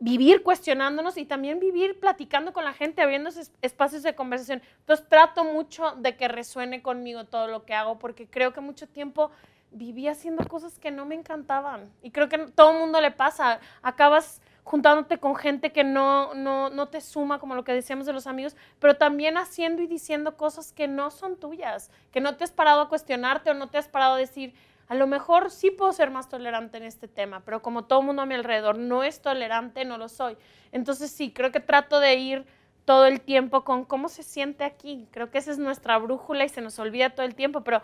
vivir 0.04 0.44
cuestionándonos 0.44 1.16
y 1.18 1.24
también 1.24 1.62
vivir 1.62 1.98
platicando 1.98 2.52
con 2.52 2.66
la 2.66 2.74
gente, 2.74 3.02
abriendo 3.02 3.30
espacios 3.62 4.04
de 4.04 4.16
conversación. 4.16 4.62
Entonces 4.80 5.08
trato 5.08 5.46
mucho 5.46 5.94
de 5.98 6.18
que 6.18 6.28
resuene 6.28 6.82
conmigo 6.82 7.24
todo 7.24 7.48
lo 7.48 7.64
que 7.64 7.74
hago 7.74 8.00
porque 8.00 8.28
creo 8.28 8.52
que 8.52 8.60
mucho 8.60 8.86
tiempo 8.86 9.32
viví 9.72 10.10
haciendo 10.10 10.46
cosas 10.46 10.78
que 10.78 10.92
no 10.92 11.06
me 11.06 11.16
encantaban 11.16 11.90
y 12.02 12.12
creo 12.12 12.28
que 12.28 12.38
todo 12.38 12.74
el 12.74 12.80
mundo 12.80 13.00
le 13.00 13.12
pasa. 13.12 13.62
Acabas 13.82 14.42
juntándote 14.66 15.20
con 15.20 15.38
gente 15.38 15.72
que 15.72 15.86
no, 15.86 16.34
no, 16.34 16.70
no 16.70 16.90
te 16.90 17.00
suma, 17.00 17.40
como 17.40 17.56
lo 17.56 17.64
que 17.64 17.72
decíamos 17.72 18.06
de 18.06 18.12
los 18.12 18.28
amigos, 18.28 18.58
pero 18.80 18.98
también 18.98 19.38
haciendo 19.38 19.82
y 19.82 19.88
diciendo 19.88 20.36
cosas 20.36 20.74
que 20.74 20.90
no 20.90 21.12
son 21.12 21.38
tuyas, 21.38 21.92
que 22.12 22.20
no 22.20 22.36
te 22.36 22.44
has 22.44 22.52
parado 22.52 22.82
a 22.82 22.90
cuestionarte 22.90 23.52
o 23.52 23.54
no 23.54 23.70
te 23.70 23.78
has 23.78 23.88
parado 23.88 24.16
a 24.16 24.18
decir, 24.18 24.54
a 24.88 24.96
lo 24.96 25.08
mejor 25.08 25.50
sí 25.52 25.72
puedo 25.72 25.94
ser 25.94 26.12
más 26.12 26.30
tolerante 26.30 26.78
en 26.78 26.84
este 26.84 27.08
tema, 27.08 27.42
pero 27.46 27.62
como 27.62 27.86
todo 27.86 28.02
el 28.02 28.06
mundo 28.06 28.22
a 28.22 28.26
mi 28.26 28.36
alrededor 28.36 28.78
no 28.78 29.04
es 29.04 29.22
tolerante, 29.22 29.86
no 29.86 29.98
lo 29.98 30.10
soy. 30.10 30.38
Entonces 30.72 31.12
sí, 31.12 31.32
creo 31.32 31.52
que 31.52 31.60
trato 31.60 32.00
de 32.00 32.16
ir 32.16 32.46
todo 32.86 33.06
el 33.06 33.22
tiempo 33.22 33.64
con 33.64 33.86
cómo 33.86 34.10
se 34.10 34.24
siente 34.24 34.64
aquí. 34.64 35.08
Creo 35.12 35.32
que 35.32 35.38
esa 35.38 35.52
es 35.52 35.58
nuestra 35.58 35.98
brújula 35.98 36.44
y 36.46 36.50
se 36.50 36.62
nos 36.62 36.78
olvida 36.80 37.12
todo 37.12 37.26
el 37.26 37.36
tiempo, 37.36 37.62
pero 37.62 37.82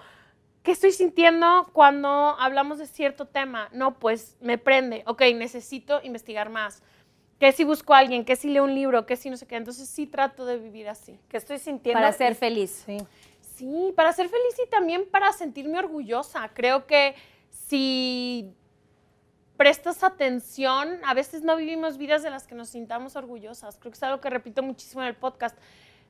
¿qué 0.64 0.72
estoy 0.72 0.92
sintiendo 0.92 1.70
cuando 1.74 2.10
hablamos 2.10 2.80
de 2.80 2.86
cierto 2.86 3.26
tema? 3.26 3.70
No, 3.72 3.98
pues 3.98 4.38
me 4.42 4.58
prende, 4.58 5.04
ok, 5.06 5.22
necesito 5.36 6.02
investigar 6.04 6.50
más. 6.50 6.84
¿Qué 7.40 7.54
si 7.54 7.64
busco 7.64 7.94
a 7.94 8.00
alguien? 8.00 8.26
¿Qué 8.26 8.36
si 8.36 8.50
leo 8.50 8.66
un 8.66 8.76
libro? 8.76 9.06
¿Qué 9.06 9.16
si 9.16 9.30
no 9.30 9.38
sé 9.38 9.48
qué? 9.48 9.56
Entonces 9.56 9.88
sí 9.88 10.06
trato 10.06 10.46
de 10.46 10.58
vivir 10.58 10.90
así. 10.90 11.18
¿Qué 11.30 11.38
estoy 11.38 11.58
sintiendo? 11.58 12.02
Para 12.02 12.12
ser 12.12 12.36
feliz. 12.36 12.84
Sí. 12.86 12.98
Sí, 13.60 13.92
para 13.94 14.14
ser 14.14 14.30
feliz 14.30 14.56
y 14.66 14.70
también 14.70 15.06
para 15.12 15.34
sentirme 15.34 15.80
orgullosa. 15.80 16.50
Creo 16.54 16.88
que 16.88 17.14
si 17.50 18.54
prestas 19.58 20.02
atención, 20.02 21.02
a 21.04 21.14
veces 21.14 21.44
no 21.44 21.58
vivimos 21.58 21.98
vidas 21.98 22.24
de 22.24 22.30
las 22.30 22.48
que 22.48 22.56
nos 22.56 22.70
sintamos 22.70 23.18
orgullosas. 23.18 23.78
Creo 23.78 23.92
que 23.92 23.98
es 23.98 24.04
algo 24.04 24.22
que 24.22 24.30
repito 24.30 24.64
muchísimo 24.64 25.02
en 25.02 25.10
el 25.10 25.16
podcast, 25.18 25.58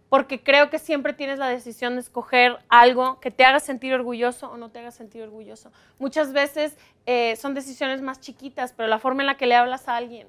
porque 0.09 0.43
creo 0.43 0.69
que 0.69 0.77
siempre 0.77 1.13
tienes 1.13 1.39
la 1.39 1.47
decisión 1.47 1.95
de 1.95 2.01
escoger 2.01 2.59
algo 2.69 3.19
que 3.19 3.31
te 3.31 3.43
haga 3.43 3.59
sentir 3.59 3.95
orgulloso 3.95 4.51
o 4.51 4.57
no 4.57 4.69
te 4.69 4.77
haga 4.77 4.91
sentir 4.91 5.23
orgulloso. 5.23 5.71
Muchas 5.97 6.33
veces 6.33 6.77
eh, 7.07 7.35
son 7.35 7.55
decisiones 7.55 8.03
más 8.03 8.19
chiquitas, 8.19 8.73
pero 8.73 8.87
la 8.87 8.99
forma 8.99 9.23
en 9.23 9.27
la 9.27 9.37
que 9.37 9.47
le 9.47 9.55
hablas 9.55 9.87
a 9.87 9.95
alguien, 9.95 10.27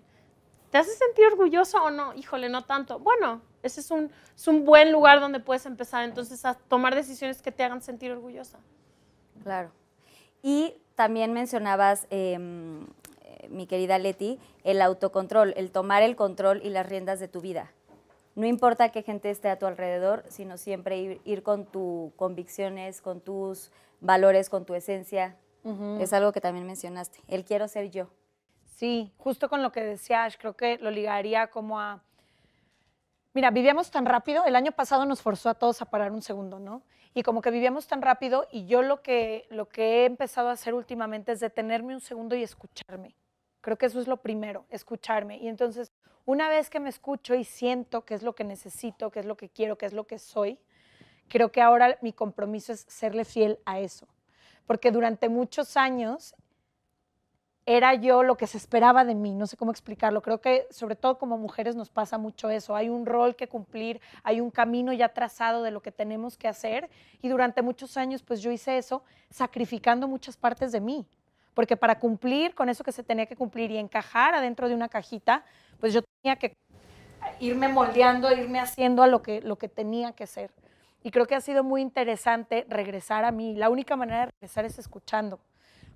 ¿te 0.70 0.78
hace 0.78 0.92
sentir 0.94 1.26
orgulloso 1.26 1.82
o 1.82 1.90
no? 1.90 2.14
Híjole, 2.14 2.48
no 2.48 2.64
tanto. 2.64 2.98
Bueno, 2.98 3.42
ese 3.62 3.80
es 3.80 3.90
un, 3.90 4.10
es 4.34 4.48
un 4.48 4.64
buen 4.64 4.92
lugar 4.92 5.20
donde 5.20 5.40
puedes 5.40 5.66
empezar 5.66 6.04
entonces 6.04 6.44
a 6.44 6.54
tomar 6.54 6.94
decisiones 6.94 7.42
que 7.42 7.52
te 7.52 7.62
hagan 7.62 7.82
sentir 7.82 8.12
orgullosa. 8.12 8.58
Claro. 9.42 9.70
Y 10.42 10.74
también 10.94 11.32
mencionabas, 11.32 12.06
em, 12.10 12.84
eh, 13.22 13.48
mi 13.48 13.66
querida 13.66 13.98
Leti, 13.98 14.38
el 14.64 14.82
autocontrol, 14.82 15.54
el 15.56 15.70
tomar 15.70 16.02
el 16.02 16.16
control 16.16 16.60
y 16.64 16.70
las 16.70 16.86
riendas 16.86 17.20
de 17.20 17.28
tu 17.28 17.40
vida. 17.40 17.70
No 18.34 18.46
importa 18.46 18.90
qué 18.90 19.02
gente 19.02 19.30
esté 19.30 19.48
a 19.48 19.58
tu 19.58 19.66
alrededor, 19.66 20.24
sino 20.28 20.56
siempre 20.56 20.98
ir, 20.98 21.20
ir 21.24 21.42
con 21.42 21.66
tus 21.66 22.12
convicciones, 22.14 23.02
con 23.02 23.20
tus 23.20 23.70
valores, 24.00 24.48
con 24.48 24.64
tu 24.64 24.74
esencia. 24.74 25.36
Es 25.98 26.14
algo 26.14 26.32
que 26.32 26.40
también 26.40 26.66
mencionaste. 26.66 27.20
El 27.28 27.44
quiero 27.44 27.68
ser 27.68 27.90
yo. 27.90 28.08
Sí, 28.64 29.12
justo 29.18 29.50
con 29.50 29.62
lo 29.62 29.72
que 29.72 29.84
decías, 29.84 30.38
creo 30.38 30.56
que 30.56 30.78
lo 30.78 30.90
ligaría 30.90 31.48
como 31.48 31.78
a 31.78 32.02
Mira, 33.32 33.50
vivíamos 33.50 33.92
tan 33.92 34.06
rápido, 34.06 34.44
el 34.44 34.56
año 34.56 34.72
pasado 34.72 35.04
nos 35.04 35.22
forzó 35.22 35.50
a 35.50 35.54
todos 35.54 35.80
a 35.80 35.84
parar 35.84 36.10
un 36.10 36.20
segundo, 36.20 36.58
¿no? 36.58 36.82
Y 37.14 37.22
como 37.22 37.42
que 37.42 37.52
vivíamos 37.52 37.86
tan 37.86 38.02
rápido 38.02 38.48
y 38.50 38.66
yo 38.66 38.82
lo 38.82 39.02
que, 39.02 39.46
he 39.76 40.04
empezado 40.04 40.48
a 40.48 40.52
hacer 40.52 40.74
últimamente 40.74 41.30
es 41.30 41.38
detenerme 41.38 41.94
un 41.94 42.00
segundo 42.00 42.34
y 42.34 42.42
escucharme. 42.42 43.14
Creo 43.60 43.78
que 43.78 43.86
eso 43.86 44.00
es 44.00 44.08
lo 44.08 44.16
primero, 44.16 44.64
escucharme. 44.68 45.38
Y 45.38 45.46
entonces, 45.46 45.92
una 46.24 46.48
vez 46.48 46.70
que 46.70 46.80
me 46.80 46.88
escucho 46.88 47.36
y 47.36 47.44
siento 47.44 48.04
qué 48.04 48.14
es 48.14 48.22
lo 48.24 48.34
que 48.34 48.42
necesito, 48.42 49.10
qué 49.10 49.20
es 49.20 49.26
lo 49.26 49.36
que 49.36 49.48
quiero, 49.48 49.78
qué 49.78 49.86
es 49.86 49.92
lo 49.92 50.08
que 50.08 50.18
soy, 50.18 50.58
creo 51.28 51.52
que 51.52 51.62
ahora 51.62 51.98
mi 52.00 52.12
compromiso 52.12 52.72
es 52.72 52.84
serle 52.88 53.24
fiel 53.24 53.60
a 53.64 53.78
eso. 53.78 54.08
Porque 54.66 54.90
durante 54.90 55.28
muchos 55.28 55.76
años 55.76 56.34
era 57.66 57.94
yo 57.94 58.22
lo 58.22 58.36
que 58.36 58.46
se 58.46 58.56
esperaba 58.56 59.04
de 59.04 59.14
mí, 59.14 59.34
no 59.34 59.46
sé 59.46 59.56
cómo 59.56 59.70
explicarlo. 59.70 60.22
Creo 60.22 60.40
que 60.40 60.66
sobre 60.70 60.96
todo 60.96 61.18
como 61.18 61.38
mujeres 61.38 61.76
nos 61.76 61.90
pasa 61.90 62.18
mucho 62.18 62.50
eso. 62.50 62.74
Hay 62.74 62.88
un 62.88 63.06
rol 63.06 63.36
que 63.36 63.48
cumplir, 63.48 64.00
hay 64.22 64.40
un 64.40 64.50
camino 64.50 64.92
ya 64.92 65.10
trazado 65.10 65.62
de 65.62 65.70
lo 65.70 65.80
que 65.80 65.92
tenemos 65.92 66.36
que 66.36 66.48
hacer 66.48 66.88
y 67.22 67.28
durante 67.28 67.62
muchos 67.62 67.96
años 67.96 68.22
pues 68.22 68.40
yo 68.40 68.50
hice 68.50 68.78
eso 68.78 69.02
sacrificando 69.30 70.08
muchas 70.08 70.36
partes 70.36 70.72
de 70.72 70.80
mí. 70.80 71.06
Porque 71.54 71.76
para 71.76 71.98
cumplir 71.98 72.54
con 72.54 72.68
eso 72.68 72.84
que 72.84 72.92
se 72.92 73.02
tenía 73.02 73.26
que 73.26 73.36
cumplir 73.36 73.70
y 73.70 73.78
encajar 73.78 74.34
adentro 74.34 74.68
de 74.68 74.74
una 74.74 74.88
cajita, 74.88 75.44
pues 75.78 75.92
yo 75.92 76.00
tenía 76.22 76.36
que 76.36 76.54
irme 77.40 77.68
moldeando, 77.68 78.32
irme 78.32 78.60
haciendo 78.60 79.02
a 79.02 79.06
lo 79.06 79.20
que, 79.20 79.42
lo 79.42 79.56
que 79.56 79.68
tenía 79.68 80.12
que 80.12 80.26
ser. 80.26 80.50
Y 81.02 81.10
creo 81.10 81.26
que 81.26 81.34
ha 81.34 81.40
sido 81.40 81.64
muy 81.64 81.82
interesante 81.82 82.66
regresar 82.68 83.24
a 83.24 83.32
mí. 83.32 83.54
La 83.54 83.68
única 83.68 83.96
manera 83.96 84.26
de 84.26 84.32
regresar 84.40 84.64
es 84.64 84.78
escuchando 84.78 85.40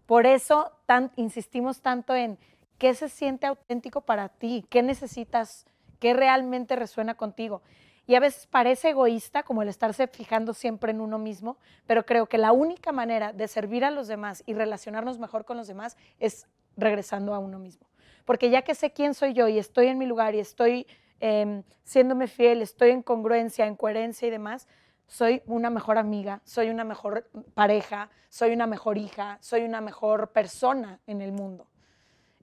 por 0.06 0.26
eso 0.26 0.72
insistimos 1.16 1.80
tanto 1.80 2.14
en 2.14 2.38
qué 2.78 2.94
se 2.94 3.08
siente 3.08 3.46
auténtico 3.46 4.02
para 4.02 4.28
ti, 4.28 4.64
qué 4.68 4.82
necesitas, 4.82 5.66
qué 6.00 6.14
realmente 6.14 6.76
resuena 6.76 7.14
contigo. 7.14 7.62
Y 8.06 8.16
a 8.16 8.20
veces 8.20 8.46
parece 8.46 8.90
egoísta 8.90 9.42
como 9.44 9.62
el 9.62 9.68
estarse 9.68 10.06
fijando 10.06 10.52
siempre 10.52 10.90
en 10.90 11.00
uno 11.00 11.18
mismo, 11.18 11.56
pero 11.86 12.04
creo 12.04 12.26
que 12.26 12.36
la 12.36 12.52
única 12.52 12.92
manera 12.92 13.32
de 13.32 13.48
servir 13.48 13.84
a 13.84 13.90
los 13.90 14.08
demás 14.08 14.42
y 14.46 14.52
relacionarnos 14.52 15.18
mejor 15.18 15.46
con 15.46 15.56
los 15.56 15.68
demás 15.68 15.96
es 16.18 16.46
regresando 16.76 17.34
a 17.34 17.38
uno 17.38 17.58
mismo. 17.58 17.86
Porque 18.26 18.50
ya 18.50 18.62
que 18.62 18.74
sé 18.74 18.92
quién 18.92 19.14
soy 19.14 19.32
yo 19.32 19.48
y 19.48 19.58
estoy 19.58 19.86
en 19.86 19.96
mi 19.96 20.04
lugar 20.04 20.34
y 20.34 20.40
estoy 20.40 20.86
eh, 21.20 21.62
siéndome 21.84 22.26
fiel, 22.26 22.60
estoy 22.60 22.90
en 22.90 23.02
congruencia, 23.02 23.66
en 23.66 23.76
coherencia 23.76 24.28
y 24.28 24.30
demás, 24.30 24.68
soy 25.14 25.42
una 25.46 25.70
mejor 25.70 25.96
amiga, 25.96 26.40
soy 26.44 26.70
una 26.70 26.82
mejor 26.82 27.30
pareja, 27.54 28.10
soy 28.28 28.52
una 28.52 28.66
mejor 28.66 28.98
hija, 28.98 29.38
soy 29.40 29.62
una 29.62 29.80
mejor 29.80 30.32
persona 30.32 30.98
en 31.06 31.20
el 31.20 31.30
mundo. 31.30 31.68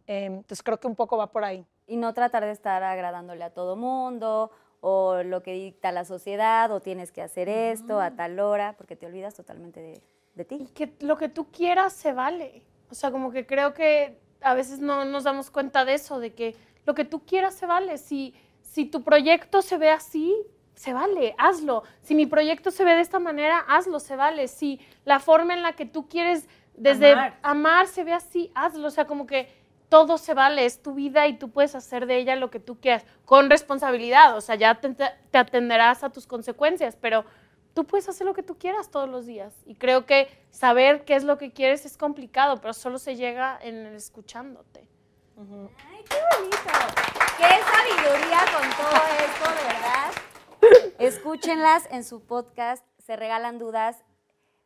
Em, 0.07 0.35
entonces 0.35 0.63
creo 0.63 0.79
que 0.79 0.87
un 0.87 0.95
poco 0.95 1.17
va 1.17 1.33
por 1.33 1.43
ahí. 1.43 1.67
Y 1.85 1.97
no 1.97 2.13
tratar 2.13 2.45
de 2.45 2.51
estar 2.51 2.81
agradándole 2.81 3.43
a 3.43 3.49
todo 3.49 3.75
mundo 3.75 4.51
o 4.79 5.21
lo 5.21 5.43
que 5.43 5.51
dicta 5.51 5.91
la 5.91 6.05
sociedad 6.05 6.71
o 6.71 6.79
tienes 6.79 7.11
que 7.11 7.21
hacer 7.21 7.49
esto 7.49 7.99
a 7.99 8.11
tal 8.11 8.39
hora 8.39 8.77
porque 8.77 8.95
te 8.95 9.05
olvidas 9.05 9.35
totalmente 9.35 9.81
de, 9.81 10.01
de 10.35 10.45
ti. 10.45 10.55
Y 10.61 10.67
que 10.67 10.95
lo 11.01 11.17
que 11.17 11.27
tú 11.27 11.51
quieras 11.51 11.91
se 11.91 12.13
vale. 12.13 12.63
O 12.89 12.95
sea, 12.95 13.11
como 13.11 13.31
que 13.31 13.45
creo 13.45 13.73
que 13.73 14.17
a 14.39 14.53
veces 14.53 14.79
no 14.79 15.03
nos 15.03 15.25
damos 15.25 15.51
cuenta 15.51 15.83
de 15.83 15.95
eso, 15.95 16.21
de 16.21 16.33
que 16.33 16.55
lo 16.85 16.95
que 16.95 17.03
tú 17.03 17.25
quieras 17.25 17.53
se 17.53 17.65
vale. 17.65 17.97
Si, 17.97 18.33
si 18.61 18.85
tu 18.85 19.03
proyecto 19.03 19.61
se 19.61 19.77
ve 19.77 19.89
así, 19.89 20.33
se 20.75 20.93
vale, 20.93 21.35
hazlo. 21.37 21.83
Si 22.01 22.15
mi 22.15 22.25
proyecto 22.25 22.71
se 22.71 22.83
ve 22.83 22.95
de 22.95 23.01
esta 23.01 23.19
manera, 23.19 23.59
hazlo, 23.67 23.99
se 23.99 24.15
vale. 24.15 24.47
Si 24.47 24.79
la 25.05 25.19
forma 25.19 25.53
en 25.53 25.61
la 25.61 25.73
que 25.73 25.85
tú 25.85 26.07
quieres 26.07 26.47
desde 26.75 27.15
amar, 27.41 27.87
se 27.87 28.03
ve 28.03 28.13
así, 28.13 28.51
hazlo. 28.55 28.87
O 28.87 28.91
sea, 28.91 29.05
como 29.05 29.27
que 29.27 29.53
todo 29.89 30.17
se 30.17 30.33
vale, 30.33 30.65
es 30.65 30.81
tu 30.81 30.93
vida 30.93 31.27
y 31.27 31.37
tú 31.37 31.51
puedes 31.51 31.75
hacer 31.75 32.05
de 32.05 32.17
ella 32.17 32.35
lo 32.35 32.49
que 32.49 32.59
tú 32.59 32.79
quieras, 32.79 33.05
con 33.25 33.49
responsabilidad. 33.49 34.37
O 34.37 34.41
sea, 34.41 34.55
ya 34.55 34.75
te, 34.75 34.93
te 34.93 35.37
atenderás 35.37 36.03
a 36.03 36.09
tus 36.09 36.25
consecuencias, 36.25 36.95
pero 36.95 37.25
tú 37.73 37.85
puedes 37.85 38.07
hacer 38.07 38.25
lo 38.25 38.33
que 38.33 38.41
tú 38.43 38.57
quieras 38.57 38.89
todos 38.89 39.09
los 39.09 39.25
días. 39.25 39.53
Y 39.65 39.75
creo 39.75 40.05
que 40.05 40.29
saber 40.49 41.03
qué 41.03 41.15
es 41.15 41.23
lo 41.23 41.37
que 41.37 41.51
quieres 41.51 41.85
es 41.85 41.97
complicado, 41.97 42.61
pero 42.61 42.73
solo 42.73 42.99
se 42.99 43.15
llega 43.15 43.59
en 43.61 43.85
el 43.85 43.95
escuchándote. 43.95 44.87
¡Ay, 45.37 46.03
qué 46.07 46.17
bonito! 46.37 46.57
¡Qué 47.37 47.49
sabiduría 47.63 48.39
con 48.53 48.69
todo 48.77 49.01
esto, 49.19 49.49
de 49.49 49.73
verdad! 49.73 50.30
Escúchenlas 50.99 51.87
en 51.91 52.03
su 52.03 52.21
podcast, 52.21 52.85
se 52.99 53.15
regalan 53.15 53.57
dudas. 53.57 54.03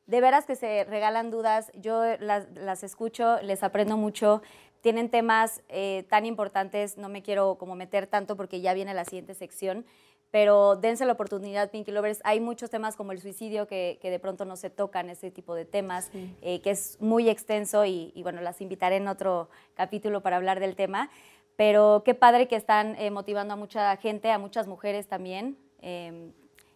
De 0.06 0.22
veras 0.22 0.46
que 0.46 0.56
se 0.56 0.84
regalan 0.84 1.32
dudas, 1.32 1.72
yo 1.76 2.04
las, 2.20 2.84
escucho, 2.84 3.42
les 3.42 3.64
aprendo 3.64 3.98
mucho. 3.98 4.42
Tienen 4.82 5.10
temas 5.10 5.64
eh, 5.70 6.06
tan 6.10 6.26
importantes, 6.26 6.98
no 6.98 7.10
me 7.10 7.24
quiero 7.24 7.56
como 7.56 7.76
meter 7.76 8.06
tanto 8.06 8.36
porque 8.36 8.62
ya 8.62 8.74
viene 8.74 8.94
la 8.94 9.06
siguiente 9.06 9.34
sección, 9.34 9.86
pero 10.30 10.76
dense 10.76 11.06
la 11.06 11.14
oportunidad, 11.14 11.72
Pinky 11.72 11.92
Lovers. 11.92 12.20
Hay 12.24 12.40
muchos 12.40 12.70
temas 12.70 12.96
como 12.96 13.12
el 13.12 13.20
suicidio 13.20 13.68
que, 13.68 13.98
de 14.02 14.20
pronto 14.20 14.46
no 14.46 14.58
se 14.58 14.70
tocan, 14.70 15.10
ese 15.10 15.32
tipo 15.32 15.56
de 15.56 15.66
temas, 15.66 16.12
eh, 16.42 16.62
que 16.62 16.70
es 16.70 17.02
muy 17.02 17.30
extenso 17.30 17.86
y, 17.86 18.12
y 18.14 18.22
bueno, 18.22 18.42
las 18.42 18.62
invitaré 18.62 18.98
en 18.98 19.08
otro 19.08 19.50
capítulo 19.74 20.22
para 20.22 20.36
hablar 20.36 20.60
del 20.60 20.76
tema 20.76 21.10
pero 21.56 22.04
qué 22.04 22.14
padre 22.14 22.48
que 22.48 22.56
están 22.56 22.96
eh, 23.00 23.12
motivando 23.12 23.54
a 23.54 23.58
mucha 23.58 23.96
gente, 23.98 24.32
a 24.32 24.38
muchas 24.38 24.68
mujeres 24.68 25.08
también, 25.08 25.58
eh, 25.86 26.32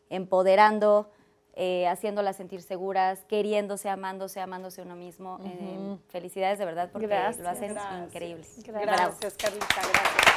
empoderando, 0.09 1.09
eh, 1.55 1.87
haciéndolas 1.87 2.35
sentir 2.35 2.61
seguras, 2.61 3.25
queriéndose, 3.27 3.89
amándose, 3.89 4.39
amándose 4.39 4.83
uno 4.83 4.95
mismo. 4.95 5.39
Eh, 5.43 5.97
felicidades 6.09 6.59
de 6.59 6.65
verdad 6.65 6.89
porque 6.91 7.07
Gracias. 7.07 7.43
lo 7.43 7.49
hacen 7.49 7.75
increíble. 8.05 8.45
Bravo. 8.67 8.85
Gracias, 8.85 9.33
Carlita, 9.33 9.65
gracias. 9.67 10.29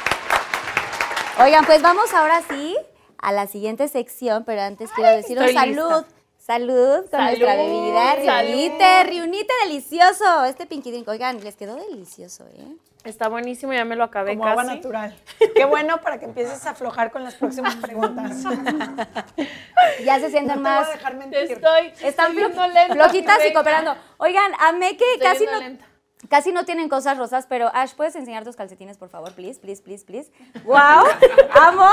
Oigan, 1.39 1.65
pues 1.65 1.81
vamos 1.81 2.13
ahora 2.13 2.41
sí 2.49 2.75
a 3.19 3.31
la 3.31 3.47
siguiente 3.47 3.87
sección, 3.87 4.43
pero 4.43 4.61
antes 4.61 4.91
quiero 4.91 5.11
deciros 5.11 5.45
estoy 5.45 5.75
salud. 5.75 6.03
lista. 6.03 6.22
Salud 6.45 7.01
con 7.03 7.09
Salud, 7.09 7.39
nuestra 7.39 7.55
bebida, 7.55 8.15
salud. 8.25 8.51
riunite, 8.51 9.03
riunite 9.05 9.53
delicioso. 9.63 10.43
Este 10.43 10.65
pinky 10.65 10.91
drink, 10.91 11.07
oigan, 11.07 11.41
les 11.41 11.55
quedó 11.55 11.75
delicioso, 11.77 12.45
¿eh? 12.57 12.75
Está 13.05 13.29
buenísimo, 13.29 13.71
ya 13.73 13.85
me 13.85 13.95
lo 13.95 14.03
acabé 14.03 14.31
Como 14.31 14.45
agua 14.47 14.63
casi. 14.63 14.75
natural. 14.75 15.15
Qué 15.55 15.63
bueno 15.65 16.01
para 16.01 16.19
que 16.19 16.25
empieces 16.25 16.65
a 16.65 16.71
aflojar 16.71 17.11
con 17.11 17.23
las 17.23 17.35
próximas 17.35 17.75
preguntas. 17.77 18.43
Ya 20.05 20.19
se 20.19 20.31
sienten 20.31 20.47
No 20.47 20.69
te 20.69 20.69
voy 20.69 20.79
más. 20.79 20.87
a 20.87 20.91
dejar 20.93 21.15
mentir. 21.15 21.39
estoy, 21.39 21.93
Están 22.01 22.37
estoy 22.37 22.51
flo- 22.53 22.93
flojitas 22.93 23.45
y 23.45 23.53
cooperando. 23.53 23.95
Oigan, 24.17 24.51
amé 24.59 24.97
que 24.97 25.05
Estoy 25.13 25.27
casi 25.27 25.45
no, 25.45 25.59
lenta. 25.59 25.85
Casi 26.33 26.51
no 26.51 26.65
tienen 26.65 26.89
cosas 26.89 27.15
rosas, 27.15 27.45
pero 27.47 27.69
Ash, 27.75 27.93
¿puedes 27.93 28.15
enseñar 28.15 28.43
tus 28.43 28.55
calcetines, 28.55 28.97
por 28.97 29.07
favor? 29.07 29.33
Please, 29.33 29.59
please, 29.59 29.83
please, 29.83 30.03
please. 30.03 30.31
¡Wow! 30.65 31.05
amo. 31.61 31.91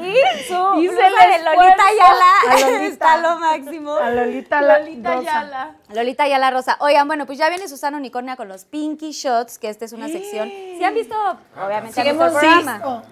Y 0.00 0.14
su 0.48 0.80
Hice 0.80 0.94
blusa 0.94 1.26
de 1.28 1.44
Lolita 1.44 1.66
esfuerzo. 1.68 1.82
Ayala. 1.92 2.30
A 2.48 2.60
Lolita. 2.60 2.86
Está 2.86 3.16
lo 3.18 3.38
máximo. 3.38 3.92
A 3.92 4.08
Lolita, 4.08 4.62
la 4.62 4.78
Lolita 4.78 5.14
rosa. 5.14 5.30
Yala. 5.30 5.76
Lolita 5.90 6.24
Ayala 6.24 6.50
Rosa. 6.50 6.76
Oigan, 6.80 7.06
bueno, 7.06 7.26
pues 7.26 7.36
ya 7.36 7.50
viene 7.50 7.68
Susana 7.68 7.98
Unicornia 7.98 8.34
con 8.34 8.48
los 8.48 8.64
Pinky 8.64 9.10
Shots, 9.10 9.58
que 9.58 9.68
esta 9.68 9.84
es 9.84 9.92
una 9.92 10.08
sección. 10.08 10.48
Si 10.48 10.82
han 10.82 10.94
visto, 10.94 11.14
obviamente, 11.62 12.00
el 12.00 12.16
programa. 12.16 13.02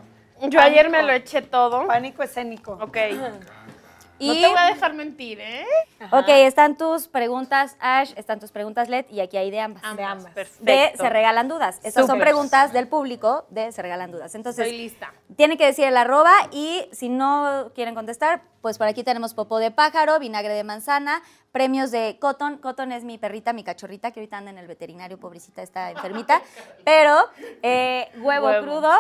Yo 0.49 0.61
ayer 0.61 0.89
me 0.89 1.03
lo 1.03 1.13
eché 1.13 1.43
todo. 1.43 1.87
Pánico 1.87 2.23
escénico. 2.23 2.79
Ok. 2.81 2.97
Y, 4.21 4.29
No 4.29 4.35
te 4.35 4.49
voy 4.49 4.59
a 4.59 4.67
dejar 4.67 4.93
mentir, 4.95 5.41
¿eh? 5.41 5.65
ok, 6.13 6.29
están 6.29 6.77
tus 6.77 7.09
preguntas, 7.09 7.77
Ash, 7.81 8.13
están 8.17 8.39
tus 8.39 8.53
preguntas, 8.53 8.89
Led, 8.91 9.07
y 9.11 9.21
aquí 9.21 9.37
hay 9.39 9.51
de 9.51 9.61
ambas. 9.61 9.83
De 9.97 10.05
ambas. 10.05 10.33
Perfecto. 10.33 10.65
De 10.65 10.93
Se 10.97 11.09
Regalan 11.09 11.49
Dudas. 11.49 11.81
Estas 11.83 12.07
son 12.07 12.19
preguntas 12.19 12.73
del 12.73 12.87
público 12.87 13.47
de 13.51 13.73
Se 13.73 13.81
Regalan 13.83 14.13
Dudas. 14.13 14.35
Entonces, 14.35 14.67
Estoy 14.67 14.79
lista. 14.79 15.13
tienen 15.37 15.57
que 15.57 15.65
decir 15.67 15.87
el 15.87 15.97
arroba 15.97 16.33
y 16.53 16.87
si 16.93 17.09
no 17.09 17.73
quieren 17.75 17.95
contestar, 17.95 18.43
pues 18.61 18.77
por 18.77 18.87
aquí 18.87 19.03
tenemos 19.03 19.33
popó 19.33 19.59
de 19.59 19.71
pájaro, 19.71 20.19
vinagre 20.19 20.53
de 20.53 20.65
manzana, 20.65 21.23
premios 21.51 21.91
de 21.91 22.19
Cotton. 22.21 22.59
Cotton 22.59 22.93
es 22.93 23.05
mi 23.05 23.17
perrita, 23.17 23.55
mi 23.55 23.65
cachorrita, 23.65 24.11
que 24.11 24.21
ahorita 24.21 24.37
anda 24.37 24.51
en 24.51 24.59
el 24.59 24.67
veterinario, 24.67 25.19
pobrecita, 25.19 25.63
está 25.63 25.91
enfermita. 25.91 26.43
Pero 26.85 27.17
eh, 27.63 28.11
huevo, 28.19 28.49
Huevo. 28.49 28.63
crudo, 28.67 28.93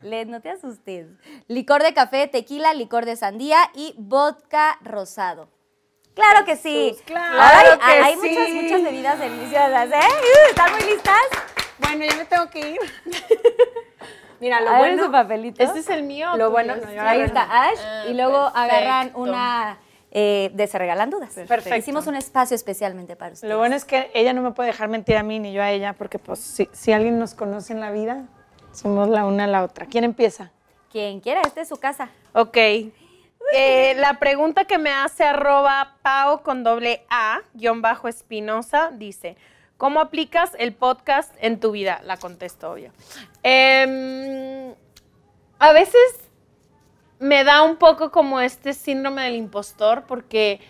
Led, 0.00 0.28
no 0.28 0.40
te 0.40 0.50
asustes. 0.50 1.08
Licor 1.48 1.82
de 1.82 1.92
café, 1.92 2.26
tequila, 2.28 2.72
licor 2.72 3.04
de 3.04 3.16
sandía 3.16 3.58
y 3.74 3.94
vodka 3.98 4.78
rosado. 4.82 5.48
Claro 6.14 6.44
que 6.44 6.56
sí. 6.56 6.96
claro 7.04 7.36
Ay, 7.40 7.78
que 7.78 7.84
hay, 7.84 8.02
hay 8.02 8.14
sí. 8.20 8.28
muchas, 8.28 8.50
muchas 8.50 8.82
bebidas 8.82 9.18
deliciosas, 9.18 9.88
¿eh? 9.90 9.94
Uh, 9.98 10.48
¿Están 10.50 10.72
muy 10.72 10.82
listas? 10.82 11.22
Bueno, 11.78 12.04
ya 12.04 12.16
me 12.16 12.24
tengo 12.24 12.50
que 12.50 12.70
ir. 12.70 12.78
Mira, 14.40 14.60
lo 14.60 14.76
bueno. 14.76 15.04
su 15.04 15.10
papelito. 15.10 15.62
¿Este 15.62 15.80
es 15.80 15.88
el 15.90 16.04
mío? 16.04 16.36
Lo 16.36 16.50
bueno, 16.50 16.76
no, 16.76 16.92
yo 16.92 17.02
Ahí 17.02 17.20
está 17.22 17.42
Ash 17.42 17.78
Ah, 17.84 18.04
y 18.08 18.14
luego 18.14 18.36
agarran 18.36 19.10
una 19.14 19.78
eh, 20.12 20.50
de 20.54 20.66
Se 20.68 20.78
Regalan 20.78 21.10
Dudas. 21.10 21.34
Perfecto. 21.34 21.76
Hicimos 21.76 22.06
un 22.06 22.14
espacio 22.14 22.54
especialmente 22.54 23.16
para 23.16 23.32
ustedes. 23.32 23.52
Lo 23.52 23.58
bueno 23.58 23.74
es 23.74 23.84
que 23.84 24.10
ella 24.14 24.32
no 24.32 24.42
me 24.42 24.52
puede 24.52 24.68
dejar 24.68 24.88
mentir 24.88 25.16
a 25.16 25.22
mí 25.24 25.38
ni 25.40 25.52
yo 25.52 25.62
a 25.62 25.70
ella, 25.70 25.92
porque 25.94 26.18
pues 26.20 26.38
si, 26.38 26.68
si 26.72 26.92
alguien 26.92 27.18
nos 27.18 27.34
conoce 27.34 27.72
en 27.72 27.80
la 27.80 27.90
vida, 27.90 28.26
somos 28.72 29.08
la 29.08 29.24
una 29.24 29.44
a 29.44 29.46
la 29.46 29.64
otra. 29.64 29.86
¿Quién 29.86 30.04
empieza? 30.04 30.50
Quien 30.90 31.20
quiera, 31.20 31.42
esta 31.42 31.60
es 31.60 31.68
su 31.68 31.76
casa. 31.76 32.10
Ok. 32.32 32.56
Eh, 32.56 33.94
la 33.96 34.18
pregunta 34.18 34.64
que 34.64 34.78
me 34.78 34.90
hace 34.90 35.24
arroba 35.24 35.96
pao 36.02 36.42
con 36.42 36.64
doble 36.64 37.04
A, 37.08 37.40
guion 37.54 37.80
bajo 37.80 38.08
espinosa, 38.08 38.90
dice, 38.92 39.36
¿cómo 39.76 40.00
aplicas 40.00 40.52
el 40.58 40.74
podcast 40.74 41.34
en 41.38 41.60
tu 41.60 41.70
vida? 41.70 42.00
La 42.04 42.18
contesto, 42.18 42.72
obvio. 42.72 42.92
Em, 43.42 44.74
a 45.58 45.72
veces 45.72 46.28
me 47.18 47.44
da 47.44 47.62
un 47.62 47.76
poco 47.76 48.10
como 48.10 48.40
este 48.40 48.74
síndrome 48.74 49.22
del 49.24 49.36
impostor 49.36 50.04
porque 50.06 50.60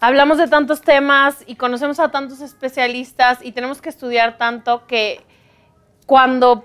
hablamos 0.00 0.38
de 0.38 0.48
tantos 0.48 0.82
temas 0.82 1.42
y 1.46 1.56
conocemos 1.56 1.98
a 1.98 2.10
tantos 2.10 2.40
especialistas 2.40 3.38
y 3.42 3.52
tenemos 3.52 3.80
que 3.80 3.88
estudiar 3.88 4.38
tanto 4.38 4.86
que 4.86 5.20
cuando, 6.06 6.64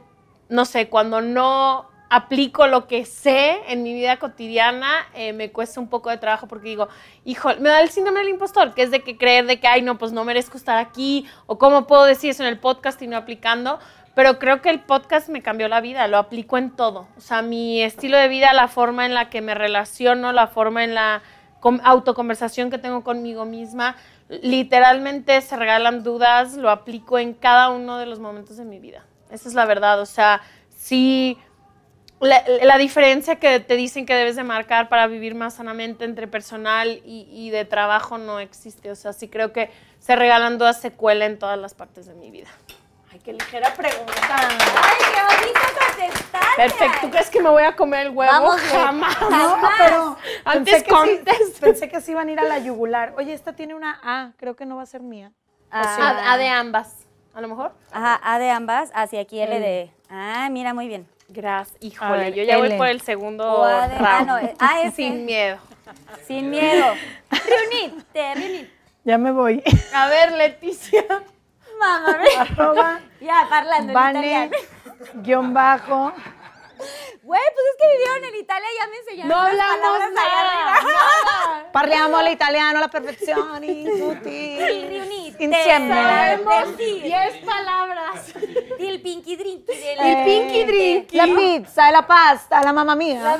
no 0.51 0.65
sé, 0.65 0.89
cuando 0.89 1.21
no 1.21 1.89
aplico 2.09 2.67
lo 2.67 2.87
que 2.87 3.05
sé 3.05 3.61
en 3.69 3.83
mi 3.83 3.93
vida 3.93 4.17
cotidiana, 4.17 5.07
eh, 5.15 5.31
me 5.31 5.49
cuesta 5.49 5.79
un 5.79 5.87
poco 5.87 6.09
de 6.09 6.17
trabajo 6.17 6.45
porque 6.45 6.67
digo, 6.67 6.89
hijo, 7.23 7.49
me 7.61 7.69
da 7.69 7.79
el 7.79 7.89
síndrome 7.89 8.19
del 8.19 8.27
impostor, 8.27 8.73
que 8.73 8.83
es 8.83 8.91
de 8.91 9.01
que 9.01 9.17
creer 9.17 9.45
de 9.45 9.61
que, 9.61 9.67
ay, 9.67 9.81
no, 9.81 9.97
pues 9.97 10.11
no 10.11 10.25
merezco 10.25 10.57
estar 10.57 10.77
aquí, 10.77 11.25
o 11.45 11.57
cómo 11.57 11.87
puedo 11.87 12.03
decir 12.03 12.31
eso 12.31 12.43
en 12.43 12.49
el 12.49 12.59
podcast 12.59 13.01
y 13.01 13.07
no 13.07 13.15
aplicando. 13.15 13.79
Pero 14.13 14.39
creo 14.39 14.61
que 14.61 14.69
el 14.69 14.81
podcast 14.81 15.29
me 15.29 15.41
cambió 15.41 15.69
la 15.69 15.79
vida, 15.79 16.05
lo 16.09 16.17
aplico 16.17 16.57
en 16.57 16.71
todo. 16.71 17.07
O 17.15 17.21
sea, 17.21 17.41
mi 17.41 17.81
estilo 17.81 18.17
de 18.17 18.27
vida, 18.27 18.51
la 18.51 18.67
forma 18.67 19.05
en 19.05 19.13
la 19.13 19.29
que 19.29 19.39
me 19.39 19.55
relaciono, 19.55 20.33
la 20.33 20.47
forma 20.47 20.83
en 20.83 20.95
la 20.95 21.21
autoconversación 21.61 22.69
que 22.69 22.77
tengo 22.77 23.05
conmigo 23.05 23.45
misma, 23.45 23.95
literalmente 24.27 25.39
se 25.39 25.55
regalan 25.55 26.03
dudas, 26.03 26.57
lo 26.57 26.69
aplico 26.69 27.19
en 27.19 27.33
cada 27.33 27.69
uno 27.69 27.97
de 27.97 28.05
los 28.05 28.19
momentos 28.19 28.57
de 28.57 28.65
mi 28.65 28.79
vida. 28.79 29.05
Esa 29.32 29.50
es 29.50 29.56
la 29.56 29.65
verdad. 29.65 30.00
O 30.02 30.06
sea, 30.06 30.41
sí, 30.70 31.38
la, 32.20 32.44
la 32.62 32.78
diferencia 32.78 33.38
que 33.38 33.60
te 33.60 33.76
dicen 33.76 34.06
que 34.06 34.13
debes 34.13 34.36
de 34.36 34.44
marcar 34.44 34.89
para 34.89 35.08
vivir 35.08 35.34
más 35.36 35.56
sanamente 35.56 36.06
entre 36.06 36.28
personal 36.28 37.02
y, 37.06 37.28
y 37.32 37.50
de 37.50 37.65
trabajo 37.65 38.17
no 38.17 38.39
existe. 38.39 38.91
O 38.91 38.96
sea, 38.96 39.13
sí 39.13 39.28
creo 39.28 39.52
que 39.52 39.72
se 40.00 40.15
regalan 40.15 40.58
dudas 40.58 40.80
se 40.80 40.91
cuela 40.91 41.26
en 41.26 41.39
todas 41.39 41.58
las 41.58 41.74
partes 41.74 42.06
de 42.06 42.13
mi 42.13 42.30
vida. 42.32 42.50
Ay, 43.12 43.20
qué 43.20 43.34
ligera 43.34 43.74
pregunta. 43.74 44.13
¡Ay, 44.30 44.98
qué 45.13 45.36
bonito 45.36 45.60
contestar! 45.80 46.41
Perfecto. 46.56 46.98
¿Tú 47.02 47.10
crees 47.10 47.30
que 47.30 47.41
me 47.41 47.50
voy 47.50 47.63
a 47.63 47.76
comer 47.76 48.08
el 48.08 48.12
huevo? 48.12 48.32
Vamos. 48.32 48.62
Jamás. 48.72 49.22
No, 49.22 49.58
pero 49.78 50.17
Antes 50.46 50.84
pensé 50.84 51.24
que, 51.24 51.36
sí, 51.38 51.54
pensé 51.60 51.89
que 51.89 52.02
sí 52.02 52.12
iban 52.12 52.30
a 52.30 52.32
ir 52.32 52.39
a 52.39 52.44
la 52.44 52.60
yugular. 52.60 53.13
Oye, 53.17 53.34
esta 53.34 53.54
tiene 53.54 53.76
una 53.76 54.00
A, 54.02 54.32
creo 54.38 54.56
que 54.56 54.65
no 54.65 54.78
va 54.78 54.84
a 54.84 54.86
ser 54.86 55.02
mía. 55.02 55.34
Ah, 55.72 56.24
A, 56.26 56.34
a 56.34 56.38
de 56.38 56.48
ambas. 56.48 57.08
A 57.34 57.41
lo 57.41 57.48
mejor. 57.48 57.72
Ajá, 57.91 58.20
A 58.24 58.39
de 58.39 58.50
ambas, 58.52 58.91
hacia 58.94 59.22
aquí 59.22 59.39
L 59.39 59.60
de... 59.60 59.91
Ah, 60.10 60.50
mira, 60.52 60.74
muy 60.74 60.88
bien. 60.88 61.08
Gracias. 61.30 61.78
Híjole, 61.82 62.17
ver, 62.17 62.34
yo 62.34 62.44
ya 62.44 62.58
voy 62.58 62.74
por 62.74 62.88
el 62.88 63.00
segundo 63.02 63.50
O 63.50 63.63
A 63.63 63.88
de- 63.88 63.96
ah, 64.00 64.24
no, 64.26 64.38
eh, 64.38 64.54
A 64.60 64.82
es 64.82 64.96
Sin 64.96 65.26
miedo. 65.26 65.58
Sin 66.28 66.50
miedo. 66.50 66.86
Reunite, 67.32 68.36
reunite. 68.36 68.72
Ya 69.06 69.17
me 69.17 69.32
voy. 69.32 69.63
A 69.94 70.08
ver, 70.08 70.34
Leticia. 70.34 71.06
Mamá, 71.80 72.17
Arroba 72.39 73.00
ya, 73.22 73.48
parlando 73.50 73.88
en 73.89 73.94
Vane, 73.94 74.20
italiano. 74.20 74.52
guion 75.24 75.54
bajo. 75.54 76.12
Güey, 77.24 77.41
pues 77.54 77.65
es 77.72 77.76
que 77.80 77.91
vivieron 77.98 78.24
en 78.26 78.36
Italia 78.41 78.67
y 78.74 78.78
ya 78.80 78.88
me 78.88 78.98
enseñaron 78.98 79.30
No 79.30 79.54
las 79.58 79.72
hablamos 79.72 80.13
nada. 80.13 80.82
nada. 80.82 81.72
Parliamo 81.72 82.22
l'italiano 82.22 82.80
alla 82.80 82.88
perfezione, 82.89 83.84
tutti 83.84 84.58
Riunite. 84.60 85.44
insieme. 85.44 85.94
Sabemos 85.94 86.78
Del 86.78 87.02
10 87.04 87.46
palabras. 87.46 88.34
Del 88.80 89.02
pinky 89.02 89.36
drink. 89.38 89.65
Del 89.65 90.00
El 90.00 90.26
pinky 90.26 90.63
drink. 90.65 91.12
La 91.13 91.26
pizza 91.26 91.91
la 91.91 92.06
pasta, 92.06 92.62
la 92.62 92.74
mamma 92.74 92.96
mía. 92.96 93.22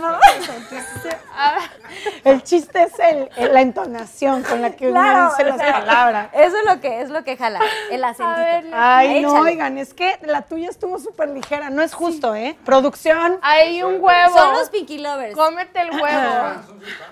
El 2.24 2.44
chiste 2.44 2.84
es 2.84 2.98
el, 3.00 3.30
el- 3.36 3.54
la 3.54 3.62
entonación 3.62 4.44
con 4.44 4.62
la 4.62 4.72
que 4.72 4.90
uno 4.90 5.00
Claro, 5.02 5.30
dice 5.30 5.44
o 5.44 5.46
las 5.48 5.58
sea, 5.58 5.74
palabras. 5.80 6.30
Eso 6.34 6.58
es 6.58 6.66
lo 6.66 6.80
que 6.80 7.02
es 7.02 7.10
lo 7.10 7.24
que 7.24 7.36
jala, 7.36 7.60
el 7.90 8.04
acentito. 8.04 8.40
ver, 8.40 8.66
Ay, 8.74 9.22
no, 9.22 9.30
Échale. 9.32 9.52
oigan, 9.52 9.78
es 9.78 9.94
que 9.94 10.18
la 10.24 10.44
tuya 10.44 10.70
estuvo 10.70 11.00
súper 11.00 11.30
ligera. 11.30 11.70
No 11.70 11.82
es 11.82 11.94
justo, 11.94 12.34
¿eh? 12.36 12.56
Producción. 12.64 13.31
Hay 13.42 13.84
un 13.84 14.02
huevo. 14.02 14.34
Son 14.38 14.54
los 14.54 14.70
pinky 14.70 14.98
lovers. 15.00 15.36
Cómete 15.36 15.82
el 15.82 15.92
huevo. 15.92 16.62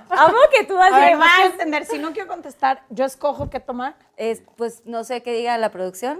Amo 0.09 0.37
que 0.51 0.63
tú 0.65 0.77
A 0.77 0.85
así 0.87 0.95
ver, 0.95 1.17
vas 1.17 1.27
a 1.39 1.41
más. 1.43 1.51
entender. 1.51 1.85
Si 1.85 1.97
no 1.99 2.11
quiero 2.13 2.27
contestar, 2.27 2.81
yo 2.89 3.05
escojo 3.05 3.49
qué 3.49 3.59
tomar. 3.59 3.95
Es, 4.17 4.41
pues 4.55 4.81
no 4.85 5.03
sé 5.03 5.21
qué 5.23 5.33
diga 5.33 5.57
la 5.57 5.69
producción. 5.69 6.19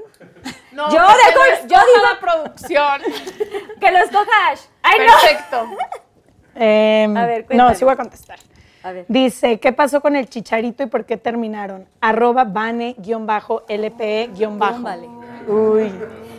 No, 0.71 0.89
Yo 0.91 0.99
dejo- 1.01 1.67
yo 1.67 1.77
digo- 1.77 2.03
la 2.13 2.19
producción. 2.19 3.01
Que 3.79 3.91
lo 3.91 3.97
escoja 3.99 4.49
Ash. 4.51 4.61
Ay, 4.83 4.97
Perfecto. 4.99 5.65
Em, 6.55 7.15
A 7.15 7.25
ver, 7.25 7.41
no, 7.41 7.47
cuéntame. 7.47 7.75
sí 7.75 7.85
voy 7.85 7.93
a 7.93 7.97
contestar. 7.97 8.39
A 8.83 8.91
ver. 8.91 9.05
Dice, 9.07 9.59
¿qué 9.59 9.71
pasó 9.73 10.01
con 10.01 10.15
el 10.15 10.27
chicharito 10.29 10.83
y 10.83 10.85
por 10.87 11.05
qué 11.05 11.15
terminaron? 11.17 11.87
Arroba 12.01 12.43
bane-lpe- 12.45 14.29
Tómale. 14.37 15.07
Uy. 15.49 15.91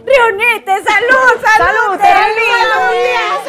Reunite, 0.07 0.73
salud, 0.85 1.43
salud. 1.43 1.99
¡Salud, 1.99 2.01
salud. 2.01 3.41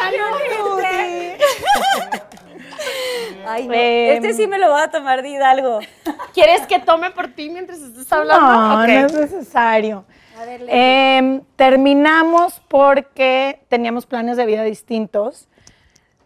Ay, 3.48 3.68
no. 3.68 3.74
Em. 3.74 4.16
Este 4.16 4.34
sí 4.34 4.48
me 4.48 4.58
lo 4.58 4.72
voy 4.72 4.82
a 4.82 4.90
tomar 4.90 5.22
de 5.22 5.30
Hidalgo. 5.30 5.80
¿Quieres 6.34 6.66
que 6.68 6.80
tome 6.80 7.12
por 7.12 7.28
ti 7.30 7.50
mientras 7.50 7.80
estés 7.80 8.12
hablando? 8.12 8.46
No, 8.48 8.82
Ok. 8.82 8.88
no 8.88 9.06
es 9.08 9.14
necesario. 9.14 10.06
A 10.40 10.46
ver. 10.46 10.62
Em, 10.68 11.42
terminamos 11.56 12.62
porque 12.68 13.62
teníamos 13.70 14.06
planes 14.06 14.38
de 14.38 14.46
vida 14.46 14.64
distintos. 14.64 15.48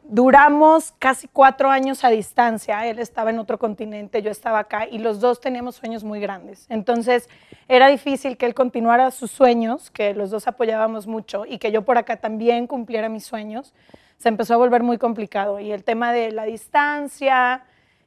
Duramos 0.07 0.93
casi 0.99 1.27
cuatro 1.27 1.71
años 1.71 2.03
a 2.03 2.09
distancia. 2.09 2.85
Él 2.85 2.99
estaba 2.99 3.31
en 3.31 3.39
otro 3.39 3.57
continente, 3.57 4.21
yo 4.21 4.29
estaba 4.29 4.59
acá 4.59 4.87
y 4.87 4.99
los 4.99 5.19
dos 5.19 5.41
teníamos 5.41 5.75
sueños 5.75 6.03
muy 6.03 6.19
grandes. 6.19 6.67
Entonces 6.69 7.27
era 7.67 7.87
difícil 7.87 8.37
que 8.37 8.45
él 8.45 8.53
continuara 8.53 9.09
sus 9.09 9.31
sueños, 9.31 9.89
que 9.89 10.13
los 10.13 10.29
dos 10.29 10.47
apoyábamos 10.47 11.07
mucho 11.07 11.45
y 11.47 11.57
que 11.57 11.71
yo 11.71 11.81
por 11.81 11.97
acá 11.97 12.17
también 12.17 12.67
cumpliera 12.67 13.09
mis 13.09 13.25
sueños. 13.25 13.73
Se 14.17 14.29
empezó 14.29 14.53
a 14.53 14.57
volver 14.57 14.83
muy 14.83 14.99
complicado 14.99 15.59
y 15.59 15.71
el 15.71 15.83
tema 15.83 16.13
de 16.13 16.31
la 16.31 16.43
distancia 16.43 17.63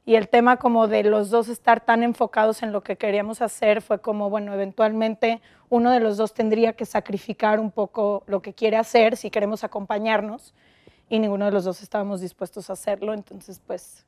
y 0.06 0.14
el 0.14 0.28
tema 0.28 0.56
como 0.56 0.87
de 0.87 1.02
los 1.02 1.30
dos 1.30 1.48
estar 1.48 1.80
tan 1.80 2.04
enfocados 2.04 2.62
en 2.62 2.70
lo 2.70 2.82
que 2.82 2.96
queríamos 2.96 3.42
hacer 3.42 3.82
fue 3.82 4.00
como, 4.00 4.30
bueno, 4.30 4.54
eventualmente 4.54 5.40
uno 5.68 5.90
de 5.90 5.98
los 5.98 6.16
dos 6.16 6.32
tendría 6.32 6.74
que 6.74 6.87
sacrificar 6.87 7.58
un 7.58 7.72
poco 7.72 8.22
lo 8.28 8.40
que 8.40 8.54
quiere 8.54 8.76
hacer 8.76 9.16
si 9.16 9.30
queremos 9.30 9.64
acompañarnos 9.64 10.54
y 11.08 11.18
ninguno 11.18 11.44
de 11.46 11.50
los 11.52 11.64
dos 11.64 11.82
estábamos 11.82 12.20
dispuestos 12.20 12.68
a 12.70 12.74
hacerlo, 12.74 13.14
entonces 13.14 13.60
pues 13.66 14.04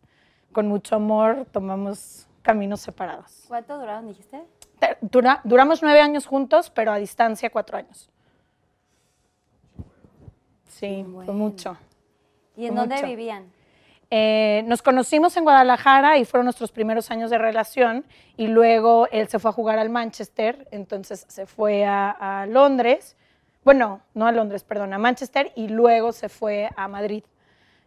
con 0.53 0.67
mucho 0.69 0.97
amor 0.97 1.47
tomamos 1.53 2.27
caminos 2.43 2.81
separados. 2.81 3.45
¿Cuánto 3.49 3.79
duraron, 3.79 4.07
dijiste? 4.09 4.43
Te- 4.79 4.97
dura- 5.01 5.41
duramos 5.45 5.83
nueve 5.83 6.01
años 6.01 6.27
juntos, 6.27 6.71
pero 6.71 6.93
a 6.93 6.97
distancia 6.97 7.51
cuatro 7.51 7.77
años. 7.79 8.11
Sí, 10.69 11.03
fue 11.05 11.13
Bueno. 11.13 11.33
mucho. 11.35 11.77
¿Y 12.57 12.65
en 12.67 12.73
Fue 12.73 12.81
dónde 12.81 12.95
mucho. 12.97 13.07
vivían? 13.07 13.53
Eh, 14.13 14.65
nos 14.67 14.83
conocimos 14.83 15.37
en 15.37 15.45
Guadalajara 15.45 16.19
y 16.19 16.25
fueron 16.25 16.47
nuestros 16.47 16.73
primeros 16.73 17.11
años 17.13 17.31
de 17.31 17.39
relación 17.39 18.05
y 18.37 18.49
luego 18.49 19.07
él 19.13 19.29
se 19.29 19.39
fue 19.39 19.51
a 19.51 19.53
jugar 19.53 19.79
al 19.79 19.89
Manchester, 19.89 20.67
entonces 20.73 21.27
se 21.29 21.47
fue 21.47 21.85
a, 21.85 22.11
a 22.43 22.47
Londres, 22.47 23.17
bueno, 23.65 24.01
no 24.15 24.27
a 24.27 24.33
Londres, 24.33 24.65
perdón, 24.65 24.93
a 24.93 24.99
Manchester 24.99 25.53
y 25.55 25.69
luego 25.69 26.13
se 26.13 26.29
fue 26.29 26.71
a 26.77 26.89
Madrid. 26.89 27.25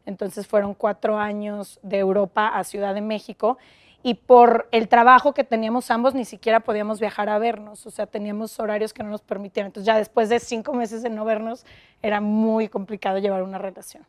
Entonces 0.06 0.48
fueron 0.48 0.74
cuatro 0.74 1.18
años 1.18 1.80
de 1.82 1.98
Europa 2.00 2.48
a 2.50 2.64
Ciudad 2.64 2.94
de 2.94 3.02
México 3.02 3.58
y 4.06 4.16
por 4.16 4.68
el 4.72 4.90
trabajo 4.90 5.34
que 5.34 5.46
teníamos 5.46 5.90
ambos 5.90 6.14
ni 6.14 6.26
siquiera 6.26 6.60
podíamos 6.60 7.00
viajar 7.00 7.30
a 7.30 7.38
vernos, 7.40 7.86
o 7.86 7.90
sea, 7.90 8.06
teníamos 8.06 8.60
horarios 8.60 8.94
que 8.94 9.02
no 9.02 9.10
nos 9.10 9.22
permitían. 9.22 9.68
Entonces 9.68 9.86
ya 9.86 9.98
después 9.98 10.28
de 10.28 10.40
cinco 10.40 10.74
meses 10.74 11.02
de 11.04 11.10
no 11.10 11.24
vernos 11.24 11.66
era 12.02 12.20
muy 12.20 12.68
complicado 12.68 13.18
llevar 13.20 13.44
una 13.44 13.58
relación. 13.58 14.06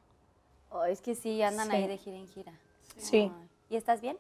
Oh, 0.70 0.84
es 0.84 1.00
que 1.00 1.14
sí, 1.14 1.40
andan 1.42 1.68
Sí. 1.70 1.76
ahí 1.76 1.86
de 1.86 1.96
gira 1.96 2.16
en 2.16 2.26
gira. 2.26 2.52
Sí. 2.96 3.30
¿Y 3.70 3.76
estás 3.76 4.00
bien? 4.00 4.16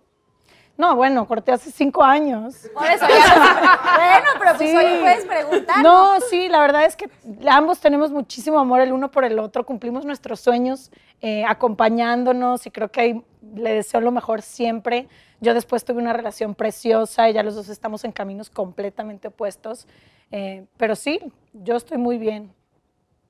No, 0.76 0.96
bueno, 0.96 1.24
corté 1.28 1.52
hace 1.52 1.70
cinco 1.70 2.02
años. 2.02 2.68
Por 2.74 2.84
eso 2.86 3.06
ya. 3.08 3.80
bueno, 3.96 4.28
pero 4.40 4.56
pues 4.56 4.70
Sí. 4.70 4.76
oye, 4.76 4.98
puedes 5.00 5.24
preguntar. 5.24 5.82
No, 5.82 6.20
sí, 6.28 6.48
la 6.48 6.58
verdad 6.60 6.84
es 6.84 6.96
que 6.96 7.08
ambos 7.48 7.78
tenemos 7.80 8.10
muchísimo 8.10 8.58
amor 8.58 8.80
el 8.80 8.92
uno 8.92 9.10
por 9.10 9.24
el 9.24 9.38
otro, 9.38 9.64
cumplimos 9.64 10.04
nuestros 10.04 10.40
sueños 10.40 10.90
eh, 11.20 11.44
acompañándonos 11.46 12.66
y 12.66 12.70
creo 12.72 12.90
que 12.90 13.00
ahí 13.00 13.24
le 13.54 13.72
deseo 13.74 14.00
lo 14.00 14.10
mejor 14.10 14.42
siempre. 14.42 15.08
Yo 15.40 15.54
después 15.54 15.84
tuve 15.84 16.00
una 16.02 16.12
relación 16.12 16.54
preciosa 16.56 17.28
y 17.28 17.34
ya 17.34 17.42
los 17.44 17.54
dos 17.54 17.68
estamos 17.68 18.02
en 18.04 18.10
caminos 18.12 18.50
completamente 18.50 19.28
opuestos, 19.28 19.86
Eh, 20.32 20.64
pero 20.76 20.96
sí, 20.96 21.20
yo 21.52 21.76
estoy 21.76 21.98
muy 21.98 22.18
bien. 22.18 22.52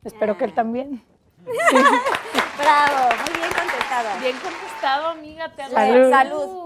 Espero 0.04 0.38
que 0.38 0.44
él 0.46 0.54
también. 0.54 1.04
Bravo, 1.44 3.08
muy 3.26 3.38
bien 3.38 3.52
contestada. 3.52 4.16
Bien 4.20 4.36
contestado, 4.38 5.08
amiga. 5.08 5.52
Te 5.54 5.68
Salud. 5.68 6.10
Salud. 6.10 6.63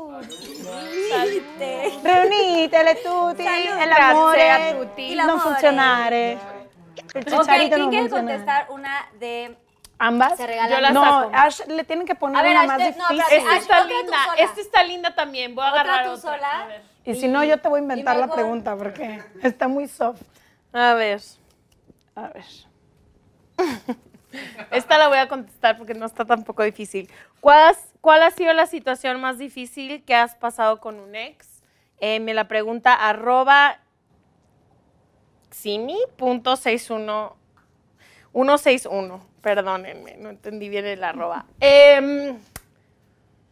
Salud. 1.10 2.02
Reunítele 2.04 2.94
tutti, 2.96 3.44
Salud. 3.44 3.82
el 3.82 3.92
amor 3.92 4.32
Grazie 4.34 4.50
a 4.70 4.76
tutti. 4.78 5.14
Non 5.14 5.40
funzionare. 5.40 6.38
Il 7.14 7.22
Ok, 7.22 7.24
chicharito 7.40 7.76
¿quién 7.76 7.88
quiere 7.90 8.08
funziona. 8.08 8.30
contestar 8.32 8.66
una 8.70 9.08
de 9.18 9.56
¿Ambas? 10.00 10.36
Se 10.36 10.46
regalan. 10.46 10.70
Yo 10.70 10.80
las 10.80 10.92
no, 10.92 11.02
saco. 11.04 11.30
Ash, 11.34 11.60
le 11.66 11.82
tienen 11.84 12.06
que 12.06 12.14
poner 12.14 12.36
A 12.38 12.42
ver, 12.42 12.52
una 12.52 12.60
Ash, 12.60 12.66
más 12.68 12.76
te- 12.78 12.82
no, 12.98 13.08
difícil. 13.08 13.18
espérate, 13.20 13.36
Esta 13.36 13.50
Ash, 13.50 13.58
está 13.62 13.76
otra 13.82 13.88
tú 13.88 13.96
linda. 14.02 14.16
sola. 14.24 14.34
Esta 14.36 14.60
está 14.60 14.84
linda 14.84 15.14
también. 15.14 15.54
Voy 15.54 15.64
a 15.64 15.68
otra 15.70 15.80
agarrar 15.80 16.04
tú 16.06 16.10
otra. 16.12 16.32
sola? 16.34 16.62
A 16.62 16.66
ver. 16.66 16.82
Y 17.04 17.14
si 17.14 17.26
no, 17.28 17.42
yo 17.42 17.58
te 17.58 17.68
voy 17.68 17.78
a 17.80 17.82
inventar 17.82 18.16
la 18.16 18.28
pregunta 18.28 18.76
porque 18.76 19.22
está 19.42 19.66
muy 19.66 19.88
soft. 19.88 20.22
A 20.72 20.94
ver. 20.94 21.20
A 22.14 22.28
ver. 22.28 22.44
Esta 24.70 24.98
la 24.98 25.08
voy 25.08 25.18
a 25.18 25.28
contestar 25.28 25.78
porque 25.78 25.94
no 25.94 26.06
está 26.06 26.24
tampoco 26.24 26.62
difícil. 26.62 27.10
¿Cuál, 27.40 28.22
ha 28.22 28.30
sido 28.30 28.52
la 28.52 28.66
situación 28.66 29.20
más 29.20 29.38
difícil 29.38 30.04
que 30.04 30.14
has 30.14 30.34
pasado 30.34 30.80
con 30.80 31.00
un 31.00 31.14
ex? 31.14 31.62
Eh, 32.00 32.20
me 32.20 32.34
la 32.34 32.46
pregunta 32.46 32.94
arroba 32.94 33.80
simi.61 35.50 37.32
161. 38.32 39.20
Perdónenme, 39.40 40.16
no 40.16 40.30
entendí 40.30 40.68
bien 40.68 40.84
el 40.84 41.02
arroba. 41.02 41.46
Em, 41.60 42.38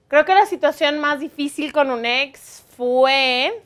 creo 0.09 0.25
que 0.25 0.35
la 0.35 0.47
situación 0.47 0.99
más 0.99 1.21
difícil 1.21 1.73
con 1.73 1.91
un 1.91 2.05
ex 2.05 2.65
fue, 2.77 3.63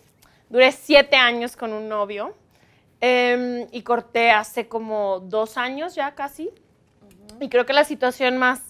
duré 0.48 0.70
siete 0.72 1.16
años 1.16 1.56
con 1.56 1.72
un 1.72 1.88
novio 1.88 2.34
em, 3.00 3.66
y 3.72 3.82
corté 3.82 4.30
hace 4.30 4.68
como 4.68 5.20
dos 5.20 5.56
años 5.56 5.94
ya 5.94 6.14
casi. 6.14 6.50
Y 7.40 7.48
creo 7.48 7.66
que 7.66 7.72
la 7.72 7.84
situación 7.84 8.38
más 8.38 8.62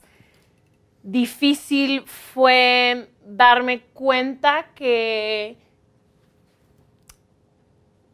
difícil 1.03 2.03
fue 2.03 3.09
darme 3.25 3.81
cuenta 3.95 4.67
que, 4.75 5.57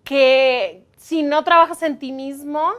que 0.05 0.85
si 0.97 1.23
no 1.23 1.43
trabajas 1.45 1.83
en 1.83 1.99
ti 1.99 2.13
mismo, 2.13 2.73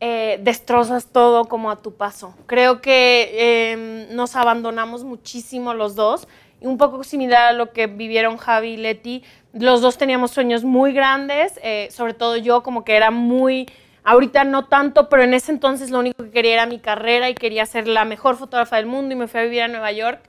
eh, 0.00 0.40
destrozas 0.42 1.06
todo 1.12 1.44
como 1.44 1.70
a 1.70 1.82
tu 1.82 1.94
paso. 1.94 2.34
Creo 2.46 2.80
que 2.80 3.30
eh, 3.34 4.08
nos 4.10 4.34
abandonamos 4.34 5.04
muchísimo 5.04 5.74
los 5.74 5.94
dos, 5.94 6.26
y 6.60 6.66
un 6.66 6.78
poco 6.78 7.02
similar 7.04 7.48
a 7.48 7.52
lo 7.52 7.72
que 7.72 7.86
vivieron 7.86 8.36
Javi 8.36 8.70
y 8.70 8.76
Leti. 8.76 9.22
Los 9.52 9.80
dos 9.80 9.98
teníamos 9.98 10.30
sueños 10.30 10.64
muy 10.64 10.92
grandes, 10.92 11.58
eh, 11.62 11.88
sobre 11.90 12.14
todo 12.14 12.36
yo 12.36 12.62
como 12.62 12.84
que 12.84 12.96
era 12.96 13.10
muy, 13.10 13.66
ahorita 14.04 14.44
no 14.44 14.66
tanto, 14.66 15.08
pero 15.08 15.22
en 15.22 15.34
ese 15.34 15.52
entonces 15.52 15.90
lo 15.90 15.98
único 15.98 16.24
que 16.24 16.30
quería 16.30 16.54
era 16.54 16.66
mi 16.66 16.78
carrera 16.78 17.28
y 17.28 17.34
quería 17.34 17.66
ser 17.66 17.88
la 17.88 18.04
mejor 18.04 18.36
fotógrafa 18.36 18.76
del 18.76 18.86
mundo 18.86 19.14
y 19.14 19.16
me 19.16 19.28
fui 19.28 19.40
a 19.40 19.44
vivir 19.44 19.62
a 19.62 19.68
Nueva 19.68 19.92
York 19.92 20.20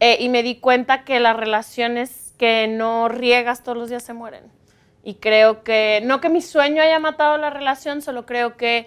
eh, 0.00 0.16
y 0.20 0.28
me 0.28 0.42
di 0.42 0.56
cuenta 0.56 1.04
que 1.04 1.20
las 1.20 1.36
relaciones 1.36 2.34
que 2.38 2.68
no 2.68 3.08
riegas 3.08 3.62
todos 3.62 3.76
los 3.76 3.90
días 3.90 4.02
se 4.02 4.14
mueren. 4.14 4.44
Y 5.02 5.14
creo 5.14 5.62
que, 5.62 6.00
no 6.04 6.20
que 6.20 6.28
mi 6.28 6.42
sueño 6.42 6.82
haya 6.82 6.98
matado 6.98 7.36
la 7.38 7.50
relación, 7.50 8.02
solo 8.02 8.26
creo 8.26 8.56
que 8.56 8.86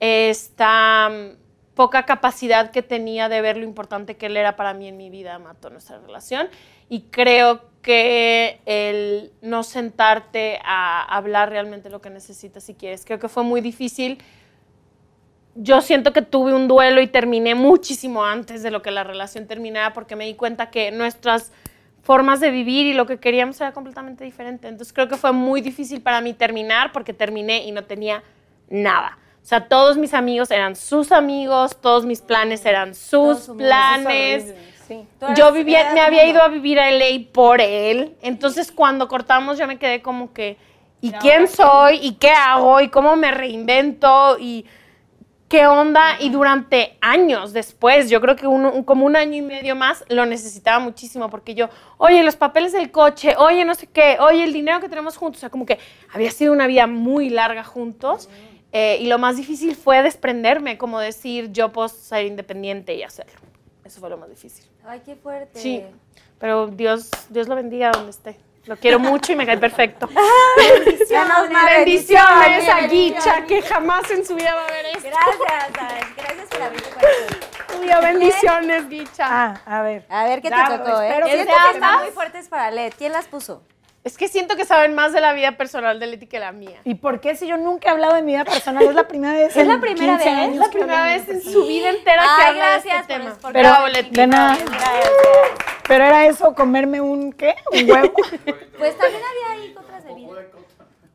esta 0.00 1.10
mm, 1.10 1.74
poca 1.74 2.04
capacidad 2.04 2.70
que 2.70 2.82
tenía 2.82 3.28
de 3.28 3.40
ver 3.40 3.56
lo 3.56 3.64
importante 3.64 4.16
que 4.16 4.26
él 4.26 4.36
era 4.36 4.56
para 4.56 4.74
mí 4.74 4.88
en 4.88 4.96
mi 4.96 5.10
vida 5.10 5.38
mató 5.38 5.70
nuestra 5.70 5.98
relación. 5.98 6.48
Y 6.88 7.02
creo 7.10 7.62
que 7.82 8.60
el 8.66 9.30
no 9.42 9.62
sentarte 9.62 10.58
a 10.64 11.02
hablar 11.02 11.50
realmente 11.50 11.90
lo 11.90 12.00
que 12.00 12.10
necesitas 12.10 12.64
si 12.64 12.74
quieres, 12.74 13.04
creo 13.04 13.18
que 13.18 13.28
fue 13.28 13.42
muy 13.42 13.60
difícil. 13.60 14.18
Yo 15.56 15.80
siento 15.82 16.12
que 16.12 16.22
tuve 16.22 16.52
un 16.52 16.66
duelo 16.66 17.00
y 17.00 17.06
terminé 17.06 17.54
muchísimo 17.54 18.24
antes 18.24 18.62
de 18.62 18.70
lo 18.70 18.82
que 18.82 18.90
la 18.90 19.04
relación 19.04 19.46
terminara 19.46 19.92
porque 19.92 20.16
me 20.16 20.26
di 20.26 20.34
cuenta 20.34 20.70
que 20.70 20.90
nuestras 20.90 21.52
formas 22.02 22.40
de 22.40 22.50
vivir 22.50 22.86
y 22.86 22.92
lo 22.94 23.06
que 23.06 23.18
queríamos 23.18 23.60
era 23.60 23.72
completamente 23.72 24.24
diferente. 24.24 24.66
Entonces 24.66 24.92
creo 24.92 25.08
que 25.08 25.16
fue 25.16 25.32
muy 25.32 25.60
difícil 25.60 26.02
para 26.02 26.20
mí 26.20 26.34
terminar 26.34 26.90
porque 26.92 27.12
terminé 27.14 27.64
y 27.64 27.72
no 27.72 27.84
tenía 27.84 28.22
nada. 28.68 29.18
O 29.42 29.46
sea, 29.46 29.68
todos 29.68 29.96
mis 29.96 30.12
amigos 30.14 30.50
eran 30.50 30.74
sus 30.74 31.12
amigos, 31.12 31.76
todos 31.80 32.04
mis 32.06 32.20
planes 32.22 32.64
eran 32.64 32.94
sus 32.94 33.40
su- 33.44 33.56
planes. 33.56 34.54
Sí. 34.86 35.06
Yo 35.36 35.52
vivía, 35.52 35.90
me 35.94 36.00
había 36.00 36.26
ido 36.26 36.42
a 36.42 36.48
vivir 36.48 36.78
a 36.78 36.90
LA 36.90 37.26
por 37.32 37.60
él. 37.60 38.16
Entonces, 38.22 38.70
cuando 38.72 39.08
cortamos, 39.08 39.58
yo 39.58 39.66
me 39.66 39.78
quedé 39.78 40.02
como 40.02 40.32
que, 40.32 40.56
¿y 41.00 41.10
quién 41.20 41.48
soy? 41.48 41.96
¿Y 42.02 42.12
qué 42.14 42.30
hago? 42.30 42.80
¿Y 42.80 42.88
cómo 42.88 43.16
me 43.16 43.30
reinvento? 43.30 44.36
¿Y 44.38 44.66
qué 45.48 45.66
onda? 45.66 46.16
Y 46.20 46.30
durante 46.30 46.96
años 47.00 47.52
después, 47.52 48.10
yo 48.10 48.20
creo 48.20 48.36
que 48.36 48.46
un- 48.46 48.82
como 48.84 49.06
un 49.06 49.14
año 49.16 49.34
y 49.36 49.42
medio 49.42 49.76
más, 49.76 50.04
lo 50.08 50.26
necesitaba 50.26 50.78
muchísimo 50.80 51.30
porque 51.30 51.54
yo, 51.54 51.68
oye, 51.98 52.22
los 52.22 52.36
papeles 52.36 52.72
del 52.72 52.90
coche, 52.90 53.34
oye, 53.38 53.64
no 53.64 53.74
sé 53.74 53.86
qué, 53.86 54.16
oye, 54.20 54.44
el 54.44 54.52
dinero 54.52 54.80
que 54.80 54.88
tenemos 54.88 55.16
juntos. 55.16 55.38
O 55.38 55.40
sea, 55.40 55.50
como 55.50 55.64
que 55.66 55.78
había 56.12 56.30
sido 56.30 56.52
una 56.52 56.66
vida 56.66 56.86
muy 56.86 57.30
larga 57.30 57.64
juntos. 57.64 58.28
eh, 58.76 58.98
y 59.00 59.06
lo 59.06 59.18
más 59.20 59.36
difícil 59.36 59.76
fue 59.76 60.02
desprenderme, 60.02 60.76
como 60.78 60.98
decir, 60.98 61.52
yo 61.52 61.70
puedo 61.70 61.86
ser 61.88 62.26
independiente 62.26 62.92
y 62.96 63.04
hacerlo. 63.04 63.38
Eso 63.84 64.00
fue 64.00 64.08
lo 64.10 64.16
más 64.16 64.30
difícil. 64.30 64.64
Ay, 64.86 65.02
qué 65.04 65.14
fuerte. 65.14 65.60
Sí, 65.60 65.84
pero 66.38 66.66
Dios, 66.68 67.10
Dios 67.28 67.48
lo 67.48 67.54
bendiga 67.54 67.90
donde 67.90 68.10
esté. 68.10 68.38
Lo 68.66 68.76
quiero 68.76 68.98
mucho 68.98 69.32
y 69.32 69.36
me 69.36 69.44
cae 69.44 69.58
perfecto. 69.58 70.08
Menos 70.08 71.50
mal, 71.50 71.66
Bendiciones 71.66 72.68
a 72.68 72.76
bendiciones. 72.80 72.90
Guicha, 72.90 73.46
que 73.46 73.60
jamás 73.60 74.10
en 74.10 74.24
su 74.24 74.34
vida 74.34 74.54
va 74.54 74.64
a 74.64 74.70
ver 74.70 74.86
esto. 74.86 75.10
Gracias, 75.10 76.16
gracias 76.16 76.48
por 76.48 76.62
abrir 76.62 76.80
tu 76.80 76.90
corazón. 76.90 77.38
Tuyo, 77.68 78.00
bendiciones, 78.00 78.88
Guicha. 78.88 79.26
Ah, 79.28 79.60
a 79.66 79.82
ver. 79.82 80.06
A 80.08 80.24
ver 80.24 80.40
qué 80.40 80.48
Ya, 80.48 80.68
te 80.68 80.78
tocó, 80.78 81.00
¿eh? 81.02 81.08
espero 81.08 81.26
que 81.26 81.80
muy 82.04 82.10
fuertes 82.12 82.48
para 82.48 82.70
Led. 82.70 82.94
¿Quién 82.96 83.12
las 83.12 83.26
puso? 83.26 83.62
Es 84.04 84.18
que 84.18 84.28
siento 84.28 84.54
que 84.56 84.66
saben 84.66 84.94
más 84.94 85.14
de 85.14 85.20
la 85.22 85.32
vida 85.32 85.56
personal 85.56 85.98
de 85.98 86.06
Leti 86.06 86.26
que 86.26 86.38
la 86.38 86.52
mía. 86.52 86.78
¿Y 86.84 86.96
por 86.96 87.20
qué 87.22 87.34
si 87.36 87.46
yo 87.46 87.56
nunca 87.56 87.88
he 87.88 87.90
hablado 87.90 88.14
de 88.14 88.20
mi 88.22 88.32
vida 88.32 88.44
personal? 88.44 88.84
Es 88.84 88.94
la 88.94 89.08
primera 89.08 89.32
vez. 89.32 89.56
¿Es 89.56 89.66
la 89.66 89.80
primera 89.80 90.18
15 90.18 90.24
vez? 90.30 90.38
años 90.38 90.52
Es 90.52 90.58
la 90.60 90.64
que 90.68 90.78
primera 90.78 91.04
vez 91.04 91.28
en 91.30 91.42
su 91.42 91.66
vida 91.66 91.88
entera 91.88 92.22
que 92.22 92.28
Ay, 92.44 92.48
habla 92.50 92.64
de 92.66 92.70
gracias 92.72 93.00
este 93.00 93.14
por- 93.14 93.22
tema. 93.22 93.34
por- 93.40 93.52
Pero, 93.54 93.68
Bravo, 93.70 93.88
Leti. 93.88 94.10
de 94.10 94.26
nada. 94.26 94.56
Gracias. 94.58 95.10
Pero 95.88 96.04
era 96.04 96.26
eso, 96.26 96.54
comerme 96.54 97.00
un, 97.00 97.32
¿qué? 97.32 97.54
Un 97.72 97.90
huevo. 97.90 98.12
Pues 98.78 98.98
también 98.98 99.22
había 99.22 99.52
ahí 99.52 99.74
otras 99.76 100.04
bebidas. 100.04 100.44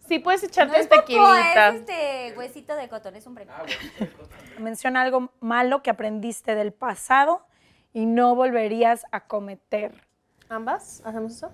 Sí, 0.07 0.17
puedes 0.17 0.41
No 0.41 0.47
echarte 0.47 0.75
es 0.79 0.83
un 0.85 0.89
popó, 0.89 1.01
tequilita. 1.01 1.67
es 1.69 1.75
este 1.75 2.33
huesito 2.35 2.75
de 2.75 2.89
cotón, 2.89 3.15
es 3.15 3.27
un 3.27 3.35
premio. 3.35 3.53
Menciona 4.57 5.01
algo 5.01 5.31
malo 5.39 5.83
que 5.83 5.91
aprendiste 5.91 6.55
del 6.55 6.73
pasado 6.73 7.45
y 7.93 8.07
no 8.07 8.33
volverías 8.33 9.05
a 9.11 9.27
cometer. 9.27 9.93
¿Ambas? 10.49 11.03
¿Hacemos 11.05 11.33
eso? 11.33 11.51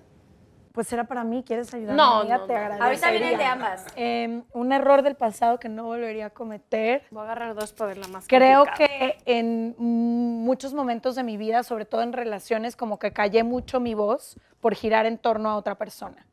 Pues 0.76 0.92
era 0.92 1.06
para 1.06 1.24
mí, 1.24 1.42
¿quieres 1.42 1.74
ayudarme? 1.74 1.96
No, 1.96 2.18
amiga? 2.20 2.38
no, 2.40 2.44
te 2.48 2.54
no. 2.54 2.60
agradecería. 2.60 2.86
Ahorita 2.86 3.12
viene 3.12 3.32
el 3.32 3.38
de 3.38 3.46
ambas. 3.46 3.86
Eh, 3.96 4.42
un 4.52 4.74
error 4.74 5.04
del 5.04 5.16
pasado 5.16 5.58
que 5.58 5.70
no 5.70 5.86
volvería 5.86 6.26
a 6.26 6.30
cometer. 6.32 7.04
Voy 7.12 7.22
a 7.22 7.24
agarrar 7.24 7.56
dos 7.56 7.72
para 7.72 7.88
verla 7.88 8.10
más 8.10 8.28
Creo 8.28 8.66
complicada. 8.66 8.90
que 8.90 9.18
en 9.26 9.74
muchos 9.78 10.74
momentos 10.74 11.16
de 11.16 11.24
mi 11.24 11.38
vida, 11.38 11.64
sobre 11.64 11.86
todo 11.86 12.02
en 12.02 12.12
relaciones, 12.12 12.76
como 12.76 13.00
que 13.00 13.14
callé 13.14 13.44
mucho 13.46 13.80
mi 13.80 13.94
voz 13.94 14.38
por 14.60 14.76
girar 14.76 15.06
en 15.06 15.18
torno 15.18 15.50
a 15.50 15.56
otra 15.56 15.76
persona. 15.76 16.28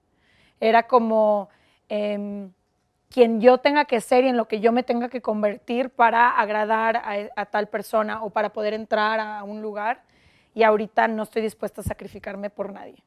Era 0.59 0.89
como 0.89 1.49
em, 1.89 2.51
quien 3.09 3.41
yo 3.41 3.59
tenga 3.59 3.85
que 3.85 4.01
ser 4.01 4.25
y 4.25 4.29
en 4.29 4.37
lo 4.37 4.49
que 4.49 4.59
yo 4.59 4.73
me 4.73 4.83
tenga 4.83 5.09
que 5.09 5.23
convertir 5.23 5.91
para 5.91 6.31
agradar 6.31 6.97
a, 6.97 7.15
a 7.37 7.47
tal 7.47 7.69
persona 7.69 8.25
o 8.25 8.31
para 8.31 8.53
poder 8.53 8.75
entrar 8.75 9.21
a 9.21 9.45
un 9.45 9.63
lugar. 9.63 10.03
Y 10.53 10.65
ahorita 10.65 11.07
no 11.07 11.23
estoy 11.23 11.43
dispuesta 11.43 11.81
a 11.81 11.85
sacrificarme 11.85 12.51
por 12.51 12.73
nadie. 12.73 13.05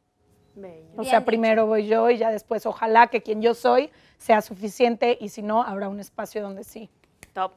Bello. 0.56 0.86
O 0.96 1.02
Bien 1.02 1.10
sea, 1.10 1.20
dicho. 1.20 1.26
primero 1.26 1.66
voy 1.66 1.88
yo 1.88 2.10
y 2.10 2.18
ya 2.18 2.32
después 2.32 2.66
ojalá 2.66 3.08
que 3.08 3.22
quien 3.22 3.42
yo 3.42 3.54
soy 3.54 3.92
sea 4.18 4.42
suficiente 4.42 5.18
y 5.20 5.30
si 5.30 5.42
no, 5.42 5.62
habrá 5.64 5.90
un 5.90 6.00
espacio 6.00 6.42
donde 6.42 6.64
sí. 6.64 6.90
Top. 7.34 7.54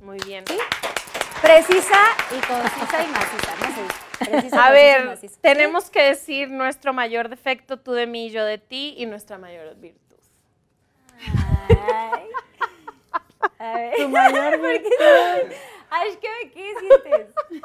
Muy 0.00 0.18
bien. 0.26 0.44
Precisa 1.40 1.98
y 2.30 2.40
concisa 2.46 3.04
y 3.04 3.08
maciza, 3.08 3.54
¿no? 3.60 3.66
Sí, 3.74 4.24
precisa, 4.24 4.66
A 4.66 4.70
ver, 4.72 5.18
tenemos 5.40 5.90
que 5.90 6.02
decir 6.02 6.50
nuestro 6.50 6.92
mayor 6.92 7.28
defecto, 7.28 7.78
tú 7.78 7.92
de 7.92 8.06
mí, 8.06 8.30
yo 8.30 8.44
de 8.44 8.58
ti, 8.58 8.94
y 8.96 9.06
nuestra 9.06 9.38
mayor 9.38 9.74
virtud. 9.76 10.16
Ay. 11.68 12.28
A 13.58 13.74
ver. 13.74 13.94
Tu 13.96 14.08
mayor 14.08 14.60
¿Por 14.60 14.70
qué? 14.82 15.56
Ay, 15.94 16.18
¿qué, 16.22 16.50
¿qué 16.52 16.72
sientes? 16.80 17.34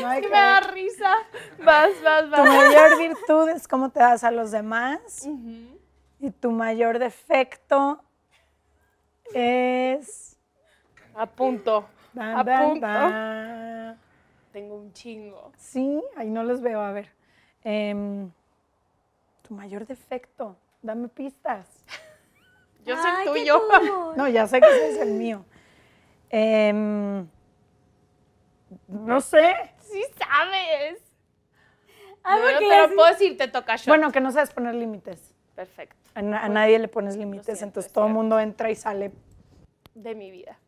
No 0.00 0.08
hay 0.08 0.22
Que 0.22 0.28
me 0.28 0.34
da 0.34 0.60
risa. 0.60 1.14
Vas, 1.62 1.90
vas, 2.02 2.24
Tu 2.24 2.30
vas. 2.30 2.44
mayor 2.48 2.98
virtud 2.98 3.48
es 3.50 3.68
cómo 3.68 3.90
te 3.90 4.00
das 4.00 4.24
a 4.24 4.30
los 4.30 4.50
demás. 4.50 5.28
Y 6.20 6.30
tu 6.30 6.50
mayor 6.50 6.98
defecto 6.98 8.02
es. 9.34 10.36
A 11.14 11.26
punto. 11.26 11.84
Ban, 12.14 12.36
A 12.38 12.42
ban, 12.42 12.64
punto. 12.70 12.86
ban. 12.86 13.98
Tengo 14.52 14.76
un 14.76 14.92
chingo. 14.92 15.52
Sí, 15.58 16.02
ahí 16.16 16.30
no 16.30 16.44
los 16.44 16.60
veo. 16.62 16.80
A 16.80 16.92
ver. 16.92 17.10
Em, 17.62 18.30
tu 19.46 19.54
mayor 19.54 19.86
defecto. 19.86 20.56
Dame 20.82 21.08
pistas. 21.08 21.66
Yo 22.84 22.96
soy 22.96 23.10
Ay, 23.16 23.26
tuyo. 23.26 23.60
No, 24.16 24.28
ya 24.28 24.46
sé 24.46 24.60
que 24.60 24.66
ese 24.66 24.90
es 24.92 24.98
el 25.00 25.12
mío. 25.12 25.44
Em, 26.30 27.26
no 28.88 29.20
sé. 29.20 29.54
Sí 29.80 30.02
sabes. 30.18 31.00
Ah, 32.22 32.36
No, 32.36 32.58
te 32.58 32.88
lo 32.88 32.94
puedo 32.94 33.08
decir, 33.10 33.36
te 33.36 33.48
toca 33.48 33.76
shot. 33.76 33.86
Bueno, 33.88 34.10
que 34.12 34.20
no 34.20 34.30
sabes 34.32 34.50
poner 34.50 34.74
límites. 34.74 35.34
Perfecto. 35.54 35.96
A, 36.14 36.22
na- 36.22 36.40
a 36.44 36.48
nadie 36.48 36.78
le 36.78 36.88
pones 36.88 37.16
límites, 37.16 37.44
siento, 37.46 37.64
entonces 37.64 37.90
es 37.90 37.92
todo 37.92 38.06
el 38.06 38.12
mundo 38.12 38.38
entra 38.40 38.70
y 38.70 38.74
sale. 38.76 39.12
De 39.94 40.14
mi 40.14 40.30
vida. 40.30 40.58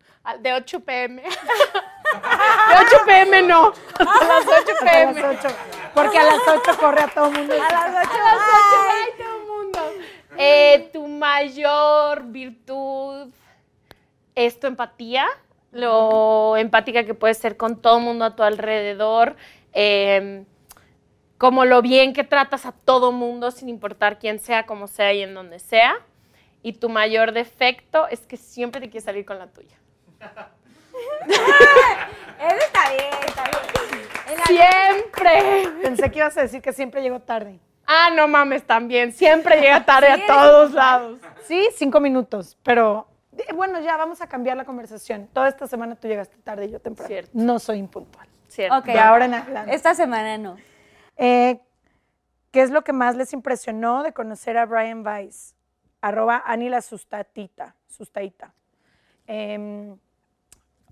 De 0.41 0.53
8 0.53 0.81
pm. 0.81 1.23
De 1.23 1.29
8 1.29 2.97
pm 3.07 3.43
no. 3.43 3.67
A 3.99 4.25
las 4.25 4.47
8 4.47 4.73
Hasta 4.73 4.85
pm. 4.85 5.21
las 5.21 5.45
8. 5.45 5.57
Porque 5.95 6.19
a 6.19 6.25
las 6.25 6.41
8 6.47 6.79
corre 6.79 7.01
a 7.03 7.09
todo 7.09 7.27
el 7.27 7.33
mundo. 7.39 7.55
A 7.55 7.59
las 7.59 8.07
8, 8.07 8.19
a 8.23 8.35
las 8.35 8.37
8, 8.37 8.91
ay, 8.91 9.11
todo 9.25 9.41
el 9.41 9.47
mundo. 9.47 9.81
Eh, 10.39 10.91
tu 10.93 11.07
mayor 11.09 12.25
virtud 12.25 13.31
es 14.35 14.61
tu 14.61 14.67
empatía, 14.67 15.27
lo 15.77 16.57
empática 16.57 17.05
que 17.05 17.15
puedes 17.15 17.39
ser 17.39 17.57
con 17.57 17.81
todo 17.81 17.99
el 17.99 18.05
mundo 18.05 18.25
a 18.25 18.35
tu 18.37 18.43
alrededor, 18.43 19.37
eh, 19.73 20.45
como 21.39 21.65
lo 21.65 21.83
bien 21.83 22.13
que 22.13 22.25
tratas 22.25 22.67
a 22.67 22.73
todo 22.73 23.13
mundo 23.13 23.51
sin 23.51 23.69
importar 23.69 24.19
quién 24.19 24.39
sea, 24.39 24.67
cómo 24.67 24.87
sea 24.87 25.13
y 25.13 25.23
en 25.23 25.35
donde 25.35 25.59
sea. 25.59 25.97
Y 26.63 26.73
tu 26.73 26.89
mayor 26.89 27.33
defecto 27.33 28.09
es 28.09 28.21
que 28.27 28.37
siempre 28.37 28.81
te 28.81 28.89
quieres 28.89 29.05
salir 29.05 29.25
con 29.25 29.39
la 29.39 29.47
tuya. 29.47 29.77
Eso 31.29 32.57
está 32.59 32.91
bien, 32.91 33.15
está 33.27 33.45
bien. 33.45 33.77
Siempre. 34.47 35.69
Pensé 35.83 36.11
que 36.11 36.19
ibas 36.19 36.37
a 36.37 36.43
decir 36.43 36.61
que 36.63 36.73
siempre 36.73 37.03
llego 37.03 37.21
tarde. 37.21 37.61
Ah, 37.87 38.11
no 38.15 38.27
mames, 38.27 38.67
también. 38.67 39.13
Siempre 39.13 39.61
llega 39.61 39.85
tarde 39.85 40.15
Sí, 40.17 40.23
a 40.23 40.27
todos 40.27 40.73
lados. 40.73 41.19
Sí, 41.45 41.69
cinco 41.77 42.01
minutos, 42.01 42.57
pero 42.63 43.07
bueno, 43.55 43.81
ya 43.81 43.97
vamos 43.97 44.21
a 44.21 44.27
cambiar 44.29 44.57
la 44.57 44.65
conversación. 44.65 45.29
Toda 45.33 45.49
esta 45.49 45.67
semana 45.67 45.97
tú 45.97 46.09
llegaste 46.09 46.37
tarde 46.39 46.67
y 46.67 46.71
yo 46.71 46.81
temprano. 46.81 47.09
Cierto. 47.09 47.31
No 47.35 47.59
soy 47.59 47.79
impuntual. 47.79 48.29
Cierto. 48.49 48.77
Ok. 48.79 48.87
De 48.87 48.99
ahora 48.99 49.25
en 49.27 49.35
adelante. 49.35 49.75
Esta 49.75 49.95
semana 49.95 50.39
no. 50.39 50.57
Eh, 51.17 51.61
¿Qué 52.51 52.63
es 52.63 52.71
lo 52.71 52.83
que 52.85 52.93
más 52.93 53.17
les 53.17 53.33
impresionó 53.33 54.03
de 54.03 54.13
conocer 54.13 54.57
a 54.57 54.67
Brian 54.67 55.07
Weiss? 55.07 55.55
Arroba 56.01 56.43
Ani 56.47 56.69
la 56.69 56.81
sustatita. 56.81 57.75
sustaita. 57.89 58.55
Em, 59.27 59.97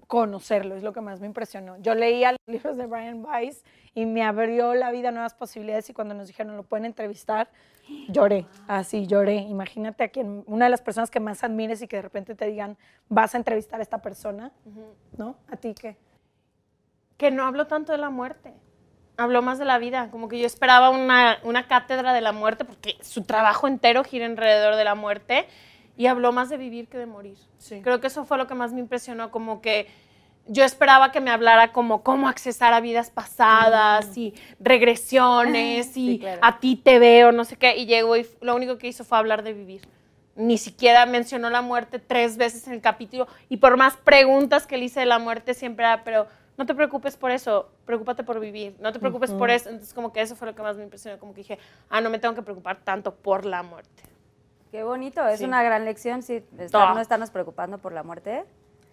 conocerlo 0.06 0.74
es 0.74 0.82
lo 0.82 0.92
que 0.92 1.00
más 1.00 1.20
me 1.20 1.26
impresionó. 1.26 1.76
Yo 1.78 1.94
leía 1.94 2.32
los 2.32 2.40
libros 2.46 2.76
de 2.76 2.86
Brian 2.86 3.24
Weiss 3.24 3.64
y 3.94 4.06
me 4.06 4.22
abrió 4.22 4.74
la 4.74 4.90
vida 4.90 5.08
a 5.08 5.12
nuevas 5.12 5.34
posibilidades 5.34 5.88
y 5.90 5.94
cuando 5.94 6.14
nos 6.14 6.28
dijeron 6.28 6.56
lo 6.56 6.62
pueden 6.62 6.84
entrevistar, 6.84 7.48
lloré, 8.08 8.46
así 8.68 9.06
lloré. 9.06 9.36
Imagínate 9.36 10.04
a 10.04 10.08
quien, 10.08 10.44
una 10.46 10.66
de 10.66 10.70
las 10.70 10.82
personas 10.82 11.10
que 11.10 11.20
más 11.20 11.44
admires 11.44 11.82
y 11.82 11.88
que 11.88 11.96
de 11.96 12.02
repente 12.02 12.34
te 12.34 12.46
digan, 12.46 12.76
vas 13.08 13.34
a 13.34 13.38
entrevistar 13.38 13.80
a 13.80 13.82
esta 13.82 14.02
persona, 14.02 14.52
¿no? 15.16 15.36
¿A 15.48 15.56
ti 15.56 15.74
qué? 15.74 15.96
que 17.16 17.30
no 17.30 17.46
habló 17.46 17.66
tanto 17.66 17.92
de 17.92 17.98
la 17.98 18.10
muerte. 18.10 18.52
Habló 19.16 19.42
más 19.42 19.58
de 19.58 19.64
la 19.64 19.78
vida. 19.78 20.10
Como 20.10 20.28
que 20.28 20.38
yo 20.38 20.46
esperaba 20.46 20.90
una, 20.90 21.38
una 21.44 21.66
cátedra 21.68 22.12
de 22.12 22.20
la 22.20 22.32
muerte, 22.32 22.64
porque 22.64 22.96
su 23.00 23.22
trabajo 23.22 23.68
entero 23.68 24.02
gira 24.04 24.26
alrededor 24.26 24.76
de 24.76 24.84
la 24.84 24.94
muerte. 24.94 25.46
Y 25.96 26.07
habló 26.07 26.33
más 26.33 26.48
de 26.48 26.57
vivir 26.57 26.88
que 26.88 26.98
de 26.98 27.07
morir. 27.07 27.37
Sí. 27.59 27.80
Creo 27.83 28.00
que 28.00 28.09
eso 28.09 28.24
fue 28.24 28.37
lo 28.38 28.46
que 28.46 28.54
más 28.54 28.72
me 28.72 28.80
impresionó. 28.80 29.30
Como 29.30 29.61
que 29.61 29.87
yo 30.46 30.64
esperaba 30.64 31.12
que 31.12 31.20
me 31.20 31.30
hablara 31.30 31.72
como 31.72 32.02
cómo 32.02 32.28
accesar 32.28 32.74
a 32.74 32.80
vidas 32.80 33.11
pasadas 33.11 34.16
y 34.18 34.35
regresiones 34.61 35.96
y 35.96 36.14
Sí, 36.14 36.18
claro. 36.18 36.40
a 36.42 36.59
ti 36.61 36.76
te 36.76 36.98
veo, 36.98 37.33
no 37.33 37.44
sé 37.44 37.57
qué. 37.57 37.76
Y 37.76 37.87
llegó 37.87 38.16
y 38.16 38.26
lo 38.40 38.54
único 38.54 38.78
que 38.78 38.88
hizo 38.88 39.04
fue 39.04 39.18
hablar 39.18 39.42
de 39.42 39.52
vivir. 39.52 39.83
Ni 40.37 40.59
siquiera 40.59 41.07
mencionó 41.07 41.48
la 41.48 41.62
muerte 41.62 42.00
tres 42.00 42.37
veces 42.37 42.66
en 42.66 42.74
el 42.74 42.80
capítulo. 42.80 43.28
Y 43.48 43.59
por 43.59 43.76
más 43.76 43.96
preguntas 43.96 44.66
que 44.66 44.76
le 44.76 44.87
hice 44.87 45.00
de 45.00 45.07
la 45.07 45.18
muerte, 45.20 45.54
siempre 45.54 45.85
era, 45.85 46.02
pero 46.02 46.26
no 46.59 46.66
te 46.66 46.74
preocupes 46.74 47.16
por 47.16 47.30
eso, 47.30 47.68
preocúpate 47.85 48.24
por 48.24 48.40
vivir, 48.40 48.74
no 48.80 48.92
te 48.92 48.98
preocupes 48.98 49.30
por 49.30 49.50
eso. 49.50 49.68
Entonces, 49.70 49.94
como 49.94 50.12
que 50.12 50.20
eso 50.20 50.35
fue 50.35 50.48
lo 50.48 50.54
que 50.54 50.62
más 50.62 50.76
me 50.76 50.83
impresionó. 50.83 51.18
Como 51.20 51.33
que 51.35 51.42
dije, 51.42 51.59
ah, 51.88 52.00
no 52.00 52.11
me 52.11 52.18
tengo 52.18 52.35
que 52.35 52.42
preocupar 52.42 52.78
tanto 52.78 53.14
por 53.14 53.44
la 53.44 53.62
muerte. 53.62 54.02
Qué 54.74 54.82
bonito, 54.82 55.24
es 55.28 55.38
Sí. 55.38 55.44
una 55.44 55.62
gran 55.62 55.84
lección, 55.84 56.24
sí, 56.24 56.44
estar- 56.58 56.94
no 56.96 57.00
estarnos 57.00 57.30
preocupando 57.30 57.78
por 57.78 57.92
la 57.92 58.02
muerte, 58.02 58.44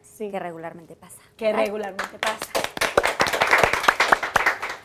Sí. 0.03 0.29
que 0.29 0.37
regularmente 0.37 0.95
pasa. 0.95 1.19
Que 1.35 1.51
regularmente 1.51 2.19
pasa. 2.19 2.51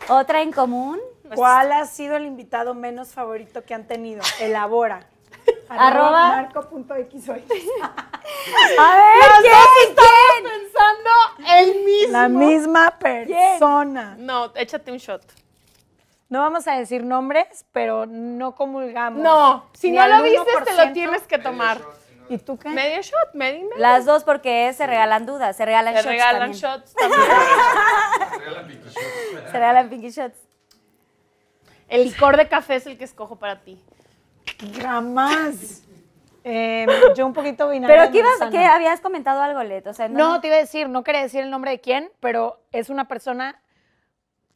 Otra 0.09 0.41
en 0.41 0.53
común, 0.53 0.99
¿Cuál 1.35 1.73
ha 1.73 1.85
sido 1.85 2.17
el 2.17 2.25
invitado 2.25 2.73
menos 2.73 3.09
favorito 3.13 3.63
que 3.63 3.75
han 3.75 3.87
tenido? 3.87 4.23
Elabora. 4.41 5.01
Arroba- 5.69 6.29
marco.xy. 6.31 7.31
A 8.79 8.97
ver, 8.97 9.31
¿quién? 9.43 9.95
¿quién? 9.97 10.45
Pensando 10.45 11.11
el 11.59 11.85
mismo. 11.85 12.13
La 12.13 12.29
misma 12.31 12.99
persona. 12.99 14.17
No, 14.19 14.51
échate 14.55 14.91
un 14.93 14.97
shot. 14.99 15.21
No 16.29 16.41
vamos 16.41 16.67
a 16.67 16.73
decir 16.77 17.05
nombres, 17.05 17.65
pero 17.73 18.05
no 18.07 18.55
comulgamos. 18.57 19.23
No, 19.23 19.67
si 19.75 19.91
Ni 19.93 19.97
no 19.97 20.09
lo 20.09 20.23
viste, 20.23 20.45
te 20.65 20.73
1%. 20.73 20.87
lo 20.87 20.93
tienes 20.93 21.23
que 21.23 21.39
tomar. 21.39 21.79
¿Y 22.29 22.39
tú 22.39 22.59
qué? 22.59 22.69
Medio 22.71 23.01
shot, 23.03 23.35
medio 23.35 23.61
y 23.61 23.63
medio. 23.65 23.77
Las 23.79 24.05
dos 24.05 24.25
porque 24.25 24.73
se 24.73 24.85
regalan 24.87 25.27
dudas, 25.27 25.57
se 25.57 25.65
regalan 25.65 25.95
shots 25.95 26.07
regalan 26.07 26.41
también. 26.53 26.61
shots 26.61 26.95
también. 26.99 28.83
Se 29.47 29.53
regalan 29.53 29.89
pinky 29.89 30.11
shots. 30.11 30.37
El 31.89 32.05
licor 32.05 32.37
de 32.37 32.49
café 32.49 32.77
es 32.77 32.87
el 32.87 32.99
que 32.99 33.05
escojo 33.05 33.37
para 33.37 33.61
ti. 33.63 33.81
Jamás. 34.81 35.83
Eh, 36.43 36.87
yo 37.17 37.27
un 37.27 37.33
poquito 37.33 37.69
vinagre 37.69 37.97
Pero 37.97 38.11
¿qué, 38.13 38.19
ibas, 38.19 38.31
manzana. 38.39 38.51
¿qué 38.53 38.65
habías 38.65 39.01
comentado 39.01 39.43
algo, 39.43 39.63
Let? 39.65 39.87
O 39.89 39.93
sea, 39.95 40.09
No, 40.09 40.41
te 40.41 40.47
iba 40.49 40.57
a 40.57 40.61
decir, 40.61 40.89
no 40.89 41.03
quería 41.03 41.23
decir 41.23 41.43
el 41.43 41.51
nombre 41.51 41.73
de 41.73 41.81
quién, 41.81 42.11
pero 42.21 42.61
es 42.73 42.89
una 42.89 43.09
persona 43.09 43.61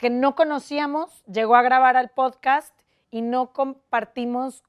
que 0.01 0.09
no 0.09 0.35
conocíamos, 0.35 1.23
llegó 1.25 1.55
a 1.55 1.61
grabar 1.61 1.95
al 1.95 2.09
podcast 2.09 2.75
y 3.11 3.21
no 3.21 3.53
compartimos 3.53 4.63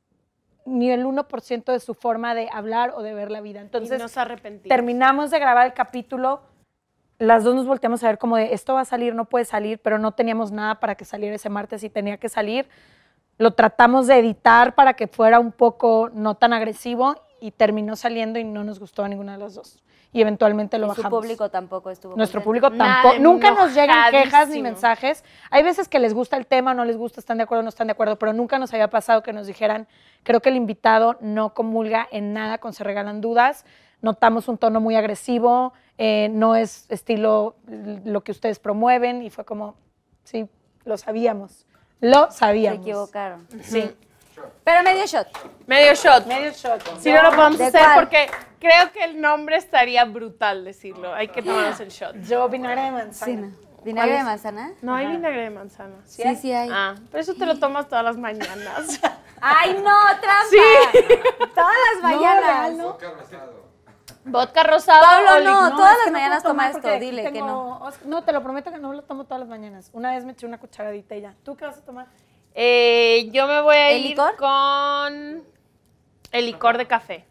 ni 0.67 0.91
el 0.91 1.07
1% 1.07 1.73
de 1.73 1.81
su 1.81 1.95
forma 1.95 2.35
de 2.35 2.51
hablar 2.53 2.93
o 2.95 3.01
de 3.03 3.15
ver 3.15 3.31
la 3.31 3.41
vida. 3.41 3.63
Entonces, 3.63 3.99
y 3.99 4.03
nos 4.03 4.19
arrepentimos. 4.19 4.69
terminamos 4.69 5.31
de 5.31 5.39
grabar 5.39 5.67
el 5.67 5.73
capítulo, 5.73 6.43
las 7.19 7.45
dos 7.45 7.55
nos 7.55 7.67
volteamos 7.67 8.05
a 8.05 8.09
ver 8.09 8.19
como 8.19 8.37
de 8.37 8.53
esto 8.53 8.75
va 8.75 8.83
a 8.83 8.85
salir, 8.85 9.15
no 9.15 9.25
puede 9.25 9.47
salir, 9.47 9.79
pero 9.79 9.99
no 9.99 10.13
teníamos 10.13 10.53
nada 10.53 10.81
para 10.81 10.97
que 10.97 11.07
saliera 11.07 11.35
ese 11.35 11.49
martes 11.49 11.83
y 11.83 11.89
tenía 11.89 12.19
que 12.19 12.29
salir. 12.29 12.69
Lo 13.39 13.53
tratamos 13.53 14.09
de 14.09 14.19
editar 14.19 14.75
para 14.75 14.93
que 14.93 15.07
fuera 15.07 15.41
un 15.41 15.51
poco 15.51 16.11
no 16.13 16.35
tan 16.35 16.53
agresivo 16.53 17.17
y 17.41 17.53
terminó 17.53 17.97
saliendo 17.97 18.39
y 18.39 18.45
no 18.45 18.65
nos 18.65 18.79
gustó 18.79 19.03
a 19.03 19.09
ninguna 19.09 19.33
de 19.33 19.39
las 19.39 19.55
dos. 19.55 19.83
Y 20.15 20.21
eventualmente 20.21 20.77
lo 20.79 20.89
Y 20.89 20.91
su 20.91 20.97
bajamos. 21.03 21.21
público 21.23 21.49
tampoco 21.51 21.91
estuvo 21.91 22.17
Nuestro 22.17 22.43
contento. 22.45 22.69
público 22.69 22.85
tampoco. 22.85 23.19
Nunca 23.19 23.53
nos 23.53 23.75
llegan 23.75 24.11
quejas 24.11 24.49
ni 24.51 24.61
mensajes. 24.61 25.25
Hay 25.51 25.63
veces 25.63 25.89
que 25.89 25.99
les 25.99 26.13
gusta 26.13 26.37
el 26.37 26.47
tema, 26.47 26.75
no 26.75 26.85
les 26.85 26.99
gusta, 26.99 27.19
están 27.19 27.39
de 27.39 27.45
acuerdo, 27.45 27.63
no 27.63 27.71
están 27.71 27.87
de 27.87 27.93
acuerdo, 27.93 28.19
pero 28.19 28.35
nunca 28.35 28.59
nos 28.59 28.73
había 28.75 28.89
pasado 28.89 29.23
que 29.23 29.33
nos 29.33 29.47
dijeran, 29.47 29.89
creo 30.23 30.41
que 30.41 30.51
el 30.51 30.57
invitado 30.57 31.17
no 31.21 31.55
comulga 31.55 32.07
en 32.13 32.35
nada 32.35 32.59
con 32.59 32.75
Se 32.75 32.85
Regalan 32.85 33.23
Dudas. 33.23 33.65
Notamos 34.03 34.49
un 34.49 34.59
tono 34.59 34.81
muy 34.81 34.97
agresivo, 34.97 35.73
eh, 35.97 36.29
no 36.33 36.57
es 36.57 36.91
estilo 36.91 37.55
lo 38.05 38.23
que 38.23 38.33
ustedes 38.33 38.59
promueven 38.59 39.23
y 39.23 39.31
fue 39.31 39.45
como, 39.47 39.77
sí, 40.25 40.47
lo 40.85 40.99
sabíamos. 40.99 41.67
Lo 42.01 42.31
Se 42.33 42.39
sabíamos. 42.39 42.81
equivocaron. 42.81 43.47
Sí. 43.63 43.91
Pero 44.65 44.83
medio 44.83 45.07
shot. 45.07 45.29
Medio 45.67 45.95
shot. 45.95 46.27
Medio 46.27 46.51
shot. 46.53 46.83
Si 47.01 47.13
no 47.13 47.23
lo 47.23 47.31
podemos 47.31 47.59
¿De 47.59 47.67
hacer 47.67 47.81
cuál? 47.83 47.95
porque 48.01 48.31
creo 48.61 48.93
que 48.93 49.05
el 49.05 49.21
nombre 49.21 49.57
estaría 49.57 50.05
brutal 50.05 50.65
decirlo. 50.65 51.13
Hay 51.15 51.29
que 51.29 51.43
tomarnos 51.43 51.81
el 51.81 51.89
shot. 51.89 52.17
Yo 52.23 52.49
vinagre 52.49 52.83
de 52.83 52.91
manzana. 52.91 53.33
Sí, 53.33 53.37
no. 53.37 53.73
¿Vinagre 53.85 54.11
¿Cuál 54.13 54.19
de 54.21 54.25
manzana? 54.31 54.73
No 54.81 54.95
hay 54.95 55.07
vinagre 55.09 55.43
de 55.43 55.51
manzana. 55.51 55.97
Sí, 56.05 56.23
sí 56.37 56.53
hay. 56.53 56.69
Ah, 56.73 56.95
pero 57.11 57.21
eso 57.21 57.35
te 57.35 57.45
lo 57.47 57.59
tomas 57.59 57.89
todas 57.89 58.05
las 58.05 58.17
mañanas. 58.17 59.01
¡Ay, 59.41 59.73
no! 59.83 59.91
¡Trampa! 60.21 61.49
Todas 61.53 61.75
las 61.95 62.03
mañanas. 62.03 62.45
real, 62.45 62.79
¿no? 62.79 62.97
Vodka 64.25 64.63
rosado 64.63 65.03
Pablo, 65.03 65.41
no, 65.41 65.77
todas 65.77 65.93
es 65.93 65.97
las 65.99 66.05
que 66.05 66.11
no 66.11 66.19
mañanas 66.19 66.43
toma 66.45 66.69
esto, 66.71 66.89
dile 67.01 67.25
que 67.25 67.33
tengo- 67.33 67.47
no. 67.49 67.79
os- 67.87 68.05
No, 68.05 68.23
te 68.23 68.33
lo 68.33 68.41
prometo 68.41 68.71
que 68.71 68.79
no 68.79 68.93
lo 68.93 69.03
tomo 69.03 69.25
todas 69.25 69.41
las 69.41 69.49
mañanas. 69.49 69.91
Una 69.93 70.13
vez 70.13 70.25
me 70.25 70.31
eché 70.31 70.47
una 70.47 70.59
cucharadita 70.59 71.17
y 71.17 71.23
ya. 71.23 71.35
¿Tú 71.43 71.57
qué 71.57 71.65
vas 71.67 71.79
a 71.79 71.85
tomar? 71.85 72.07
Eh, 72.55 73.29
yo 73.33 73.47
me 73.47 73.61
voy 73.63 73.77
a 73.77 73.91
¿El 73.91 74.03
ir 74.03 74.11
licor? 74.11 74.37
con 74.37 75.45
el 76.33 76.47
licor 76.47 76.79
de 76.79 76.87
café. 76.87 77.25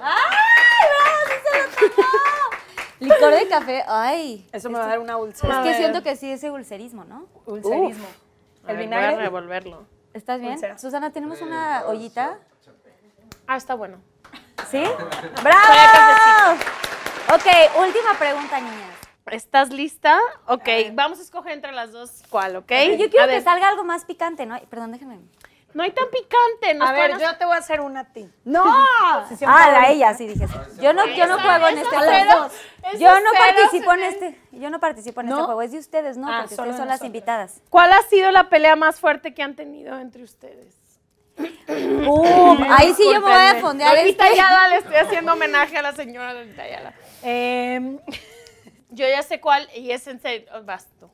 ¡Ay! 0.00 0.36
¡Sí 1.26 1.34
se 1.52 1.86
lo 1.86 1.90
tomó! 1.90 2.08
Licor 3.00 3.34
de 3.34 3.48
café. 3.48 3.84
¡Ay! 3.86 4.48
Eso 4.52 4.70
me 4.70 4.78
va 4.78 4.84
a 4.84 4.88
dar 4.88 4.98
una 5.00 5.14
Es 5.14 5.20
úlcera. 5.20 5.60
A 5.60 5.62
que 5.64 5.74
siento 5.74 6.02
que 6.02 6.16
sí, 6.16 6.30
ese 6.30 6.50
ulcerismo, 6.50 7.04
¿no? 7.04 7.26
Ulcerismo. 7.46 8.06
El 8.66 8.76
ver, 8.76 8.84
vinagre. 8.84 9.06
Voy 9.10 9.14
a 9.16 9.22
revolverlo. 9.22 9.86
¿Estás 10.14 10.40
bien? 10.40 10.54
Úlcera. 10.54 10.78
Susana, 10.78 11.12
¿tenemos 11.12 11.40
una 11.40 11.84
ollita? 11.86 12.38
Ah, 13.46 13.56
está 13.56 13.74
bueno. 13.74 13.98
¿Sí? 14.70 14.82
¡Bravo! 15.42 16.58
Ok, 17.34 17.46
última 17.80 18.14
pregunta, 18.18 18.60
niñas. 18.60 18.91
¿Estás 19.32 19.70
lista? 19.70 20.20
Ok, 20.46 20.68
vamos 20.92 21.18
a 21.18 21.22
escoger 21.22 21.52
entre 21.52 21.72
las 21.72 21.90
dos 21.90 22.22
cuál, 22.28 22.54
¿ok? 22.56 22.70
Yo 22.98 23.08
quiero 23.08 23.24
A 23.24 23.26
que 23.28 23.34
ver, 23.34 23.42
salga 23.42 23.66
algo 23.66 23.82
más 23.82 24.04
picante, 24.04 24.44
¿no? 24.44 24.60
Perdón, 24.68 24.92
déjenme. 24.92 25.20
No 25.72 25.82
hay 25.82 25.90
tan 25.90 26.04
picante. 26.10 26.74
nos 26.74 26.86
A 26.86 26.92
ver, 26.92 27.18
yo 27.18 27.34
te 27.38 27.46
voy 27.46 27.54
a 27.54 27.58
hacer 27.58 27.80
una 27.80 28.00
a 28.00 28.12
ti. 28.12 28.30
¡No! 28.44 28.62
Ah, 29.46 29.70
la 29.72 29.90
ella, 29.90 30.12
sí, 30.12 30.26
dije. 30.26 30.46
Yo 30.82 30.92
no, 30.92 31.06
yo 31.06 31.26
no 31.26 31.40
juego 31.40 31.68
en 31.68 31.78
este 31.78 31.96
juego. 31.96 32.48
Yo 32.98 33.20
no 33.20 33.30
participo 33.32 33.92
en 33.94 34.02
este. 34.02 34.40
Yo 34.52 34.68
no 34.68 34.80
participo 34.80 35.22
en 35.22 35.28
¿No? 35.28 35.36
este 35.36 35.44
juego. 35.46 35.62
Es 35.62 35.72
de 35.72 35.78
ustedes, 35.78 36.18
¿no? 36.18 36.28
Ah, 36.30 36.40
Porque 36.40 36.54
solo 36.54 36.70
ustedes 36.70 36.76
de 36.76 36.82
son 36.82 36.88
las 36.88 37.02
invitadas. 37.02 37.62
¿Cuál 37.70 37.92
ha 37.92 38.02
sido 38.02 38.30
la 38.32 38.50
pelea 38.50 38.76
más 38.76 39.00
fuerte 39.00 39.32
que 39.32 39.42
han 39.42 39.56
tenido 39.56 39.98
entre 39.98 40.22
ustedes? 40.22 40.76
Uh, 41.38 42.56
ahí 42.70 42.92
sí 42.92 43.04
yo 43.04 43.20
me 43.20 43.20
voy 43.20 43.32
a 43.32 43.60
fondear 43.60 43.96
Lolita 43.96 44.28
este. 44.28 44.40
Ayala, 44.40 44.68
le 44.68 44.76
estoy 44.76 44.96
haciendo 44.96 45.32
homenaje 45.32 45.78
a 45.78 45.82
la 45.82 45.92
señora 45.92 46.34
Lolita 46.34 46.62
Ayala. 46.62 46.92
Eh, 47.22 47.98
Yo 48.92 49.06
ya 49.08 49.22
sé 49.22 49.40
cuál 49.40 49.68
y 49.74 49.90
es 49.90 50.06
en 50.06 50.20
serio. 50.20 50.48
oh, 50.54 50.62
Basto. 50.62 51.10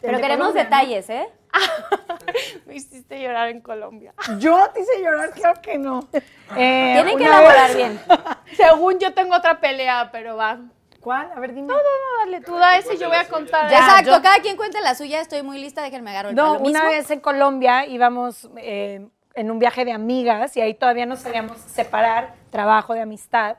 Pero 0.00 0.16
de 0.16 0.22
queremos 0.22 0.48
Colombia, 0.48 0.64
¿no? 0.64 0.70
detalles, 0.70 1.10
¿eh? 1.10 1.28
Me 2.66 2.74
hiciste 2.76 3.20
llorar 3.20 3.48
en 3.50 3.60
Colombia. 3.60 4.14
yo 4.38 4.68
te 4.72 4.80
hice 4.80 5.02
llorar, 5.02 5.30
claro 5.30 5.60
que 5.62 5.78
no. 5.78 6.08
Eh, 6.56 6.90
Tienen 6.94 7.16
que 7.16 7.24
elaborar 7.26 7.68
vez- 7.68 7.76
bien. 7.76 8.00
Según 8.56 8.98
yo 8.98 9.14
tengo 9.14 9.36
otra 9.36 9.60
pelea, 9.60 10.08
pero 10.10 10.36
va. 10.36 10.56
No, 10.56 10.70
¿Cuál? 11.00 11.30
A 11.32 11.38
ver, 11.38 11.54
dime. 11.54 11.68
no, 11.68 11.74
no, 11.74 12.24
dale, 12.24 12.40
tú 12.40 12.56
da 12.56 12.76
ese 12.76 12.94
y 12.94 12.98
yo 12.98 13.06
voy 13.08 13.16
a 13.18 13.28
contar. 13.28 13.70
Ya, 13.70 13.78
Exacto, 13.78 14.10
yo- 14.16 14.22
cada 14.22 14.40
quien 14.40 14.56
cuente 14.56 14.80
la 14.80 14.96
suya. 14.96 15.20
Estoy 15.20 15.42
muy 15.42 15.58
lista, 15.60 15.80
déjenme 15.82 16.10
agarrar 16.10 16.30
el 16.30 16.36
No, 16.36 16.54
palo 16.54 16.58
una 16.58 16.80
mismo. 16.80 16.88
vez 16.88 17.08
en 17.12 17.20
Colombia 17.20 17.86
íbamos 17.86 18.50
eh, 18.56 19.06
en 19.34 19.50
un 19.52 19.58
viaje 19.60 19.84
de 19.84 19.92
amigas 19.92 20.56
y 20.56 20.60
ahí 20.60 20.74
todavía 20.74 21.06
nos 21.06 21.20
sabíamos 21.20 21.56
separar 21.58 22.34
trabajo 22.50 22.94
de 22.94 23.02
amistad. 23.02 23.56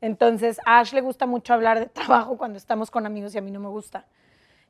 Entonces, 0.00 0.60
a 0.64 0.78
Ash 0.78 0.92
le 0.92 1.00
gusta 1.00 1.26
mucho 1.26 1.54
hablar 1.54 1.78
de 1.80 1.86
trabajo 1.88 2.36
cuando 2.36 2.56
estamos 2.58 2.90
con 2.90 3.06
amigos 3.06 3.34
y 3.34 3.38
a 3.38 3.40
mí 3.42 3.50
no 3.50 3.60
me 3.60 3.68
gusta. 3.68 4.04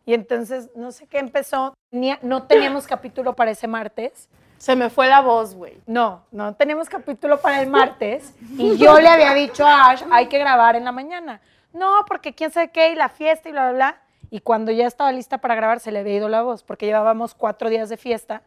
Y 0.07 0.14
entonces, 0.14 0.70
no 0.74 0.91
sé 0.91 1.07
qué 1.07 1.18
empezó. 1.18 1.74
Tenía- 1.91 2.18
no 2.22 2.45
teníamos 2.45 2.87
capítulo 2.87 3.35
para 3.35 3.51
ese 3.51 3.66
martes. 3.68 4.29
Se 4.57 4.74
me 4.74 4.91
fue 4.91 5.07
la 5.07 5.20
voz, 5.20 5.55
güey. 5.55 5.79
No, 5.87 6.24
no 6.33 6.55
teníamos 6.55 6.89
capítulo 6.89 7.41
para 7.41 7.61
el 7.62 7.68
martes. 7.68 8.35
Y 8.57 8.76
yo 8.76 8.99
le 9.01 9.09
había 9.09 9.33
dicho 9.35 9.64
a 9.66 9.91
Ash, 9.91 10.03
hay 10.11 10.26
que 10.29 10.39
grabar 10.39 10.74
en 10.76 10.85
la 10.85 10.93
mañana. 10.93 11.41
No, 11.72 12.05
porque 12.09 12.35
quién 12.35 12.51
sabe 12.51 12.70
qué, 12.70 12.91
y 12.93 12.95
la 12.97 13.09
fiesta 13.09 13.49
y 13.49 13.53
bla, 13.53 13.64
bla, 13.68 13.72
bla. 13.72 14.03
Y 14.31 14.41
cuando 14.41 14.72
ya 14.72 14.87
estaba 14.87 15.12
lista 15.12 15.39
para 15.39 15.55
grabar, 15.55 15.79
se 15.81 15.93
le 15.93 16.01
había 16.01 16.16
ido 16.16 16.29
la 16.29 16.43
voz, 16.43 16.62
porque 16.64 16.87
llevábamos 16.87 17.35
cuatro 17.35 17.68
días 17.70 17.89
de 17.89 17.97
fiesta. 17.99 18.43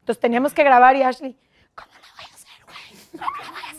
Entonces 0.00 0.20
teníamos 0.20 0.52
que 0.54 0.62
grabar 0.62 0.94
y 0.94 1.02
Ashley, 1.02 1.36
¿cómo 1.74 1.90
lo 1.92 2.16
voy 2.16 2.24
a 2.30 2.34
hacer, 2.34 2.64
güey? 2.64 3.28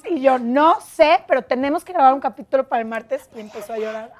Y 0.05 0.21
yo, 0.21 0.39
no 0.39 0.79
sé, 0.81 1.23
pero 1.27 1.41
tenemos 1.43 1.83
que 1.83 1.93
grabar 1.93 2.13
un 2.13 2.19
capítulo 2.19 2.67
para 2.67 2.81
el 2.81 2.87
martes. 2.87 3.29
Y 3.35 3.39
empezó 3.41 3.73
a 3.73 3.77
llorar. 3.77 4.11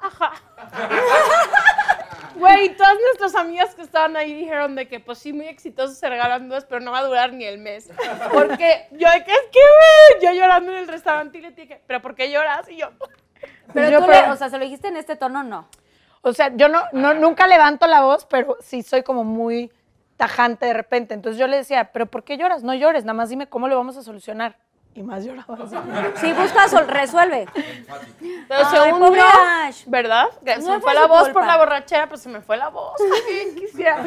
Güey, 2.36 2.74
todas 2.76 2.94
nuestras 3.06 3.34
amigas 3.34 3.74
que 3.74 3.82
estaban 3.82 4.16
ahí 4.16 4.32
dijeron 4.32 4.74
de 4.74 4.88
que, 4.88 5.00
pues 5.00 5.18
sí, 5.18 5.32
muy 5.32 5.46
exitosos 5.48 5.98
se 5.98 6.08
regalan 6.08 6.48
dos, 6.48 6.64
pero 6.64 6.80
no 6.80 6.92
va 6.92 7.00
a 7.00 7.04
durar 7.04 7.32
ni 7.32 7.44
el 7.44 7.58
mes. 7.58 7.90
Porque 8.32 8.86
yo, 8.92 9.10
de 9.10 9.24
que 9.24 9.32
es 9.32 9.42
que, 9.52 9.58
güey, 9.58 10.22
yo 10.34 10.40
llorando 10.40 10.72
en 10.72 10.78
el 10.78 10.88
restaurante 10.88 11.38
y 11.38 11.40
le 11.42 11.50
dije, 11.50 11.82
¿pero 11.86 12.00
por 12.00 12.14
qué 12.14 12.30
lloras? 12.30 12.68
Y 12.70 12.76
yo, 12.76 12.90
Pero 13.74 13.90
Yo, 13.90 13.98
tú, 14.00 14.06
pero- 14.06 14.26
le, 14.26 14.32
o 14.32 14.36
sea, 14.36 14.48
se 14.48 14.58
lo 14.58 14.64
dijiste 14.64 14.88
en 14.88 14.96
este 14.96 15.16
tono, 15.16 15.42
no. 15.42 15.68
O 16.22 16.32
sea, 16.32 16.54
yo 16.56 16.68
no, 16.68 16.82
no, 16.92 17.14
nunca 17.14 17.46
levanto 17.46 17.86
la 17.86 18.02
voz, 18.02 18.26
pero 18.26 18.56
sí 18.60 18.82
soy 18.82 19.02
como 19.02 19.24
muy 19.24 19.70
tajante 20.16 20.66
de 20.66 20.72
repente. 20.74 21.14
Entonces 21.14 21.38
yo 21.38 21.46
le 21.46 21.56
decía, 21.56 21.90
¿pero 21.92 22.06
por 22.06 22.24
qué 22.24 22.36
lloras? 22.36 22.62
No 22.62 22.74
llores, 22.74 23.04
nada 23.04 23.14
más 23.14 23.28
dime 23.28 23.48
cómo 23.48 23.68
lo 23.68 23.76
vamos 23.76 23.96
a 23.96 24.02
solucionar. 24.02 24.56
Y 24.92 25.02
más 25.04 25.24
lloraba. 25.24 25.56
así. 25.64 25.76
Si 26.16 26.32
buscas, 26.32 26.70
sol- 26.70 26.88
resuelve. 26.88 27.46
pero 28.48 28.66
Ay, 28.66 28.76
según 28.76 28.98
pobre 29.00 29.20
yo, 29.20 29.26
Ash. 29.40 29.84
¿verdad? 29.86 30.26
Que 30.44 30.54
se 30.54 30.58
me 30.62 30.66
fue 30.66 30.80
fue 30.80 30.94
la 30.94 31.06
voz 31.06 31.22
culpa. 31.24 31.32
por 31.40 31.46
la 31.46 31.56
borrachera, 31.58 32.08
pues 32.08 32.20
se 32.22 32.28
me 32.28 32.40
fue 32.40 32.56
la 32.56 32.68
voz. 32.70 32.94
Bien 33.28 33.54
quisiera. 33.54 34.04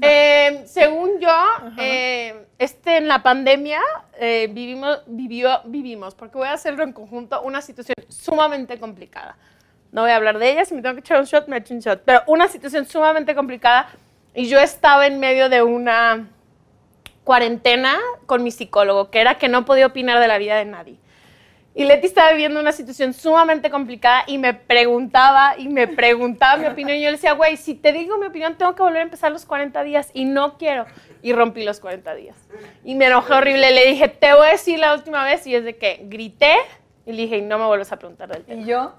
Eh, 0.00 0.62
según 0.66 1.18
yo, 1.20 1.34
eh, 1.78 2.46
este, 2.58 2.98
en 2.98 3.08
la 3.08 3.22
pandemia 3.22 3.80
eh, 4.18 4.48
vivimos, 4.52 5.00
vivió, 5.06 5.60
vivimos, 5.64 6.14
porque 6.14 6.38
voy 6.38 6.48
a 6.48 6.52
hacerlo 6.52 6.84
en 6.84 6.92
conjunto, 6.92 7.42
una 7.42 7.60
situación 7.60 7.94
sumamente 8.08 8.78
complicada. 8.78 9.36
No 9.90 10.02
voy 10.02 10.10
a 10.12 10.16
hablar 10.16 10.38
de 10.38 10.50
ella, 10.52 10.64
si 10.64 10.74
me 10.74 10.80
tengo 10.82 10.94
que 10.94 11.00
echar 11.00 11.18
un 11.18 11.26
shot, 11.26 11.48
me 11.48 11.56
echo 11.58 11.74
un 11.74 11.80
shot. 11.80 12.02
Pero 12.04 12.22
una 12.28 12.48
situación 12.48 12.86
sumamente 12.86 13.34
complicada 13.34 13.88
y 14.34 14.46
yo 14.48 14.58
estaba 14.58 15.06
en 15.06 15.18
medio 15.20 15.48
de 15.48 15.62
una 15.62 16.28
cuarentena 17.24 17.98
con 18.26 18.42
mi 18.42 18.50
psicólogo, 18.50 19.10
que 19.10 19.20
era 19.20 19.36
que 19.38 19.48
no 19.48 19.64
podía 19.64 19.86
opinar 19.86 20.18
de 20.20 20.28
la 20.28 20.38
vida 20.38 20.56
de 20.56 20.64
nadie. 20.64 20.98
Y 21.74 21.84
Leti 21.84 22.06
estaba 22.06 22.32
viviendo 22.32 22.60
una 22.60 22.72
situación 22.72 23.14
sumamente 23.14 23.70
complicada 23.70 24.24
y 24.26 24.36
me 24.36 24.52
preguntaba 24.52 25.54
y 25.56 25.68
me 25.68 25.88
preguntaba 25.88 26.58
mi 26.58 26.66
opinión. 26.66 26.98
Y 26.98 27.00
yo 27.00 27.06
le 27.06 27.12
decía, 27.12 27.32
güey, 27.32 27.56
si 27.56 27.74
te 27.74 27.92
digo 27.92 28.18
mi 28.18 28.26
opinión, 28.26 28.56
tengo 28.58 28.74
que 28.74 28.82
volver 28.82 28.98
a 28.98 29.04
empezar 29.04 29.32
los 29.32 29.46
40 29.46 29.82
días 29.82 30.10
y 30.12 30.26
no 30.26 30.58
quiero. 30.58 30.84
Y 31.22 31.32
rompí 31.32 31.64
los 31.64 31.80
40 31.80 32.14
días. 32.14 32.36
Y 32.84 32.94
me 32.94 33.06
enojé 33.06 33.32
horrible. 33.32 33.70
Le 33.70 33.86
dije, 33.86 34.08
te 34.08 34.34
voy 34.34 34.48
a 34.48 34.50
decir 34.50 34.78
la 34.78 34.92
última 34.92 35.24
vez. 35.24 35.46
Y 35.46 35.54
es 35.54 35.64
de 35.64 35.78
que 35.78 36.00
grité 36.04 36.56
y 37.06 37.12
le 37.12 37.22
dije, 37.22 37.40
no 37.40 37.58
me 37.58 37.64
vuelvas 37.64 37.90
a 37.90 37.98
preguntar 37.98 38.28
del 38.28 38.44
tema. 38.44 38.60
Y 38.60 38.66
yo, 38.66 38.92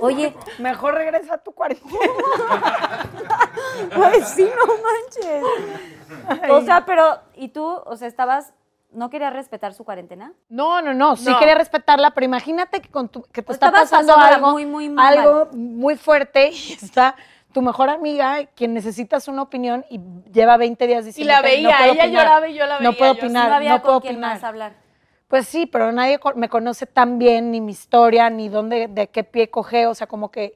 Oye, 0.00 0.34
mejor 0.58 0.94
regresa 0.94 1.34
a 1.34 1.38
tu 1.38 1.52
cuarentena. 1.52 1.98
pues 3.94 4.28
sí, 4.28 4.42
no 4.56 4.66
manches. 4.74 6.50
O 6.50 6.60
sea, 6.62 6.84
pero, 6.86 7.18
¿y 7.34 7.48
tú, 7.48 7.64
o 7.64 7.96
sea, 7.96 8.08
estabas, 8.08 8.52
no 8.92 9.10
querías 9.10 9.32
respetar 9.32 9.74
su 9.74 9.84
cuarentena? 9.84 10.32
No, 10.48 10.80
no, 10.82 10.94
no, 10.94 11.16
sí 11.16 11.28
No. 11.30 11.38
quería 11.38 11.54
respetarla, 11.54 12.12
pero 12.12 12.24
imagínate 12.24 12.80
que, 12.80 12.88
con 12.90 13.08
tu- 13.08 13.22
que 13.24 13.42
te 13.42 13.50
O 13.52 13.54
está 13.54 13.66
estabas 13.66 13.90
pasando 13.90 14.14
pasándola 14.14 14.36
algo 14.36 14.50
muy, 14.52 14.66
muy 14.66 14.88
muy 14.88 15.04
algo 15.04 15.48
muy 15.52 15.96
fuerte 15.96 16.50
y 16.52 16.72
está 16.72 17.14
tu 17.52 17.62
mejor 17.62 17.88
amiga, 17.88 18.44
quien 18.54 18.74
necesitas 18.74 19.26
una 19.28 19.42
opinión 19.42 19.84
y 19.90 20.00
lleva 20.32 20.56
20 20.56 20.86
días 20.86 21.04
Y 21.04 21.06
diciendo 21.08 21.32
la 21.32 21.40
veía, 21.42 21.86
ella 21.88 22.06
lloraba 22.06 22.48
y 22.48 22.54
yo 22.54 22.66
la 22.66 22.78
veía. 22.78 22.90
No 22.90 22.96
puedo 22.96 23.12
yo 23.14 23.18
así, 23.18 23.26
opinar, 23.26 23.48
no 23.48 23.54
había 23.56 23.70
no 23.70 23.82
puedo 23.82 23.94
con 23.94 24.02
quién 24.02 24.14
opinar. 24.16 24.34
más 24.34 24.44
hablar. 24.44 24.87
Pues 25.28 25.46
sí, 25.46 25.66
pero 25.66 25.92
nadie 25.92 26.18
me 26.36 26.48
conoce 26.48 26.86
tan 26.86 27.18
bien, 27.18 27.50
ni 27.50 27.60
mi 27.60 27.72
historia, 27.72 28.30
ni 28.30 28.48
dónde, 28.48 28.88
de 28.88 29.08
qué 29.08 29.24
pie 29.24 29.50
coge, 29.50 29.86
o 29.86 29.94
sea, 29.94 30.06
como 30.06 30.30
que 30.30 30.54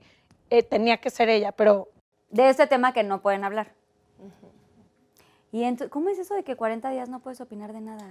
eh, 0.50 0.62
tenía 0.62 0.96
que 0.96 1.10
ser 1.10 1.28
ella, 1.28 1.52
pero 1.52 1.88
De 2.30 2.48
este 2.48 2.66
tema 2.66 2.92
que 2.94 3.02
no 3.02 3.20
pueden 3.20 3.44
hablar. 3.44 3.68
¿Y 5.50 5.62
ento- 5.64 5.90
cómo 5.90 6.08
es 6.08 6.18
eso 6.18 6.34
de 6.34 6.44
que 6.44 6.56
40 6.56 6.88
días 6.90 7.08
no 7.10 7.20
puedes 7.20 7.40
opinar 7.42 7.72
de 7.74 7.80
nada? 7.82 8.06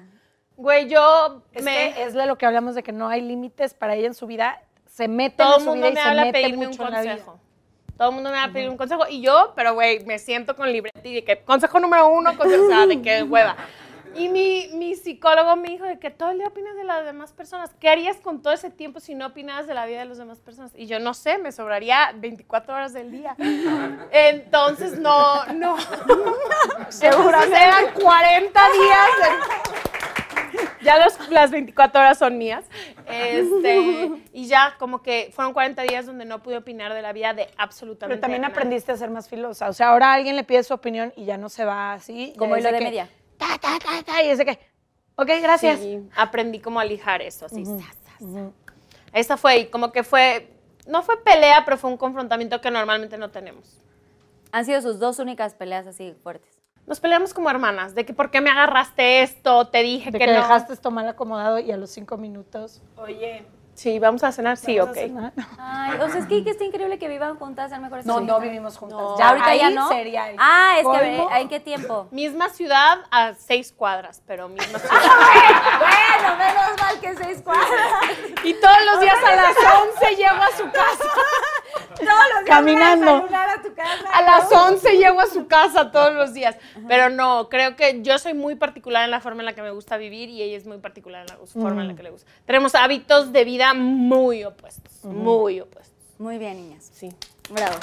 Güey, 0.58 0.88
yo 0.88 1.42
Es 1.54 1.64
me... 1.64 1.72
que 1.96 2.04
es 2.04 2.14
de 2.14 2.28
lo 2.28 2.38
que 2.38 2.46
hablamos 2.46 2.76
de 2.76 2.84
que 2.84 2.92
no 2.92 3.08
hay 3.10 3.22
límites 3.22 3.74
para 3.74 3.96
ella 3.96 4.08
en 4.08 4.14
su 4.14 4.28
vida. 4.28 4.62
Se 4.86 5.08
mete 5.08 5.38
todo 5.38 5.56
en 5.56 5.60
el 5.62 5.62
su 5.64 5.70
mundo 5.72 5.90
vida 5.90 6.02
y 6.02 6.04
me 6.04 6.10
se 6.12 6.26
mete 6.26 6.32
pedirme 6.34 6.66
un 6.68 6.72
mucho 6.72 6.84
vida. 6.86 6.96
consejo. 6.98 7.40
Todo 7.98 8.10
el 8.10 8.16
mundo 8.16 8.30
me 8.30 8.36
va 8.36 8.44
a 8.44 8.52
pedir 8.52 8.70
un 8.70 8.78
consejo. 8.78 9.04
Y 9.10 9.22
yo, 9.22 9.54
pero 9.56 9.74
güey, 9.74 10.06
me 10.06 10.20
siento 10.20 10.56
con 10.56 10.72
libreta 10.72 11.00
y 11.04 11.16
de 11.16 11.24
que 11.24 11.40
consejo 11.44 11.80
número 11.80 12.10
uno, 12.10 12.38
consejo, 12.38 12.66
o 12.66 12.68
sea, 12.68 12.86
de 12.86 13.02
que 13.02 13.24
hueva. 13.24 13.56
Y 14.16 14.30
mi, 14.30 14.68
mi 14.74 14.96
psicólogo 14.96 15.56
me 15.56 15.70
dijo 15.70 15.86
de 15.86 15.98
que 15.98 16.10
todo 16.10 16.32
el 16.32 16.38
día 16.38 16.48
opinas 16.48 16.76
de 16.76 16.84
las 16.84 17.06
demás 17.06 17.32
personas. 17.32 17.72
¿Qué 17.80 17.90
harías 17.90 18.18
con 18.18 18.42
todo 18.42 18.54
ese 18.54 18.70
tiempo 18.70 19.00
si 19.00 19.16
no 19.16 19.28
opinabas 19.28 19.68
de 19.68 19.74
la 19.74 19.86
vida 19.86 20.00
de 20.00 20.06
las 20.06 20.18
demás 20.18 20.40
personas? 20.40 20.72
Y 20.76 20.86
yo 20.88 21.00
no 21.00 21.14
sé, 21.14 21.38
me 21.38 21.52
sobraría 21.52 22.12
24 22.16 22.74
horas 22.74 22.94
del 22.94 23.12
día. 23.12 23.36
Entonces, 24.12 25.00
no, 25.00 25.46
no. 25.54 25.78
Seguramente 26.90 27.58
eran 27.58 27.94
40 27.94 28.60
días. 28.72 29.08
de- 29.22 29.72
ya 30.84 30.98
los- 30.98 31.30
las 31.30 31.52
24 31.52 32.02
horas 32.02 32.18
son 32.18 32.38
mías. 32.38 32.66
Este, 33.08 34.12
y 34.34 34.48
ya, 34.48 34.76
como 34.80 35.02
que 35.04 35.32
fueron 35.34 35.54
40 35.54 35.84
días 35.84 36.06
donde 36.06 36.26
no 36.26 36.42
pude 36.42 36.58
opinar 36.58 36.94
de 36.94 37.02
la 37.02 37.14
vida 37.14 37.34
de 37.34 37.48
absolutamente 37.58 38.16
Pero 38.16 38.22
también 38.22 38.46
aprendiste 38.46 38.92
a 38.92 38.98
ser 38.98 39.10
más 39.10 39.30
filosa. 39.30 39.70
O 39.70 39.74
sea, 39.74 39.90
ahora 39.90 40.12
alguien 40.14 40.36
le 40.36 40.44
pide 40.44 40.64
su 40.64 40.74
opinión 40.74 41.14
y 41.16 41.26
ya 41.26 41.38
no 41.38 41.50
se 41.50 41.66
va 41.66 41.94
así. 41.94 42.34
Como 42.38 42.58
hilo 42.58 42.72
de 42.72 42.80
que, 42.80 42.84
media. 42.84 43.10
Ta, 43.42 43.58
ta, 43.58 43.80
ta, 43.80 44.04
ta, 44.04 44.24
y 44.24 44.30
es 44.30 44.38
de 44.38 44.46
que, 44.46 44.60
ok, 45.16 45.30
gracias. 45.42 45.80
Sí, 45.80 46.00
aprendí 46.16 46.60
cómo 46.60 46.80
a 46.80 46.86
lijar 46.86 47.24
eso, 47.24 47.48
así. 47.48 47.66
zas, 47.66 47.98
zas. 48.06 48.30
Esa 49.14 49.36
fue, 49.36 49.58
y 49.62 49.66
como 49.66 49.92
que 49.92 50.04
fue, 50.04 50.48
no 50.86 51.02
fue 51.02 51.22
pelea, 51.24 51.66
pero 51.66 51.76
fue 51.78 51.90
un 51.90 51.98
confrontamiento 51.98 52.62
que 52.62 52.70
normalmente 52.70 53.18
no 53.18 53.32
tenemos. 53.32 53.82
Han 54.52 54.64
sido 54.66 54.80
sus 54.82 55.00
dos 55.00 55.18
únicas 55.18 55.56
peleas 55.56 55.88
así 55.88 56.14
fuertes. 56.22 56.60
Nos 56.86 57.00
peleamos 57.00 57.34
como 57.34 57.50
hermanas, 57.50 57.96
de 57.96 58.06
que 58.06 58.14
por 58.14 58.30
qué 58.30 58.42
me 58.42 58.52
agarraste 58.52 59.24
esto, 59.24 59.68
te 59.70 59.82
dije 59.82 60.12
De 60.12 60.20
que, 60.20 60.26
que, 60.26 60.32
no. 60.32 60.38
dejaste 60.38 60.74
esto 60.74 60.92
mal 60.92 61.08
acomodado 61.08 61.58
y 61.58 61.72
a 61.72 61.78
los 61.78 61.90
cinco 61.90 62.18
minutos. 62.18 62.82
Oye, 62.98 63.44
sí, 63.82 63.98
vamos 63.98 64.24
a 64.24 64.32
cenar, 64.32 64.58
sí, 64.58 64.78
¿vamos 64.78 64.96
a 64.96 65.00
ok. 65.00 65.08
cenar? 65.08 65.34
Ay, 65.58 66.00
o 66.00 66.10
sea, 66.10 66.20
es 66.20 66.28
que, 66.28 66.44
que 66.44 66.52
está 66.52 66.64
increíble 66.64 67.00
que 67.00 67.08
vivan 67.08 67.36
juntas, 67.38 67.70
sean 67.70 67.82
mejores 67.82 68.06
No, 68.06 68.20
no 68.20 68.40
vivimos 68.40 68.78
juntas. 68.78 69.00
No. 69.00 69.18
Ya, 69.18 69.30
ahorita 69.30 69.56
ya 69.56 69.70
no. 69.72 69.88
sería 69.88 70.30
el 70.30 70.36
ah, 70.40 70.76
es 70.78 70.88
que. 70.88 71.40
¿en 71.42 71.50
qué 71.50 71.60
tiempo? 71.60 72.08
Misma 72.12 72.50
ciudad 72.50 73.00
a 73.10 73.34
seis 73.34 73.74
cuadras, 73.76 74.22
pero 74.28 74.48
misma 74.50 74.78
ciudad. 74.80 75.02
bueno, 75.80 76.38
menos 76.38 76.80
mal 76.80 77.00
que 77.00 77.16
seis 77.16 77.42
cuadras. 77.42 77.70
y 78.44 78.54
todos 78.54 78.86
los 78.86 79.00
días 79.02 79.18
a 79.24 79.36
las 79.36 79.56
11 80.02 80.16
llego 80.16 80.44
a 80.44 80.58
su 80.58 80.64
casa. 80.72 81.10
Todos 82.06 82.26
los 82.36 82.46
días 82.46 82.58
Caminando. 82.58 83.22
voy 83.22 83.34
a 83.34 83.54
a 83.54 83.62
tu 83.62 83.74
casa. 83.74 84.10
A 84.14 84.22
las 84.22 84.52
11 84.52 84.98
llego 84.98 85.20
a 85.20 85.28
su 85.28 85.48
casa 85.48 85.92
todos 85.92 86.14
los 86.14 86.34
días. 86.34 86.58
Pero 86.88 87.10
no, 87.10 87.50
creo 87.50 87.76
que 87.76 88.02
yo 88.02 88.18
soy 88.20 88.34
muy 88.34 88.56
particular 88.56 89.06
en 89.06 89.12
la 89.12 89.22
forma 89.22 89.42
en 89.42 89.46
la 89.46 89.54
que 89.54 89.62
me 89.62 89.72
gusta 89.72 89.98
vivir 89.98 90.30
y 90.30 90.42
ella 90.42 90.58
es 90.58 90.66
muy 90.66 90.78
particular 90.78 91.22
en 91.22 91.38
la 91.38 91.46
forma 91.46 91.82
en 91.82 91.88
la 91.90 91.96
que 91.96 92.04
le 92.04 92.10
gusta. 92.10 92.30
Tenemos 92.46 92.76
hábitos 92.76 93.32
de 93.32 93.44
vida 93.44 93.74
muy 93.74 94.44
opuestos, 94.44 95.04
muy 95.04 95.60
opuestos. 95.60 95.92
Muy 96.18 96.38
bien, 96.38 96.58
niñas. 96.58 96.90
Sí. 96.94 97.10
Bravo. 97.50 97.76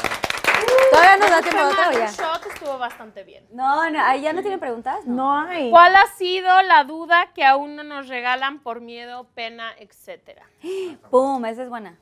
¿Todavía 0.91 1.17
nos 1.17 1.31
da 1.31 1.43
tiempo 1.43 1.59
de 1.59 1.73
otra 1.73 1.89
o 1.89 1.93
ya? 1.93 2.07
shot 2.11 2.47
estuvo 2.47 2.79
bastante 2.79 3.23
bien. 3.25 3.45
No, 3.53 3.91
no, 3.91 4.01
ahí 4.03 4.23
ya 4.23 4.33
no 4.33 4.41
tienen 4.41 4.61
preguntas. 4.61 5.05
No 5.07 5.39
hay. 5.39 5.71
¿Cuál 5.71 5.95
ha 5.97 6.07
sido 6.17 6.63
la 6.63 6.85
duda 6.85 7.31
que 7.35 7.45
aún 7.45 7.77
no 7.77 7.83
nos 7.85 8.09
regalan 8.09 8.61
por 8.61 8.81
miedo, 8.81 9.27
pena, 9.35 9.73
etcétera? 9.79 10.47
Pum, 11.11 11.45
esa 11.45 11.63
es 11.63 11.69
buena. 11.69 11.99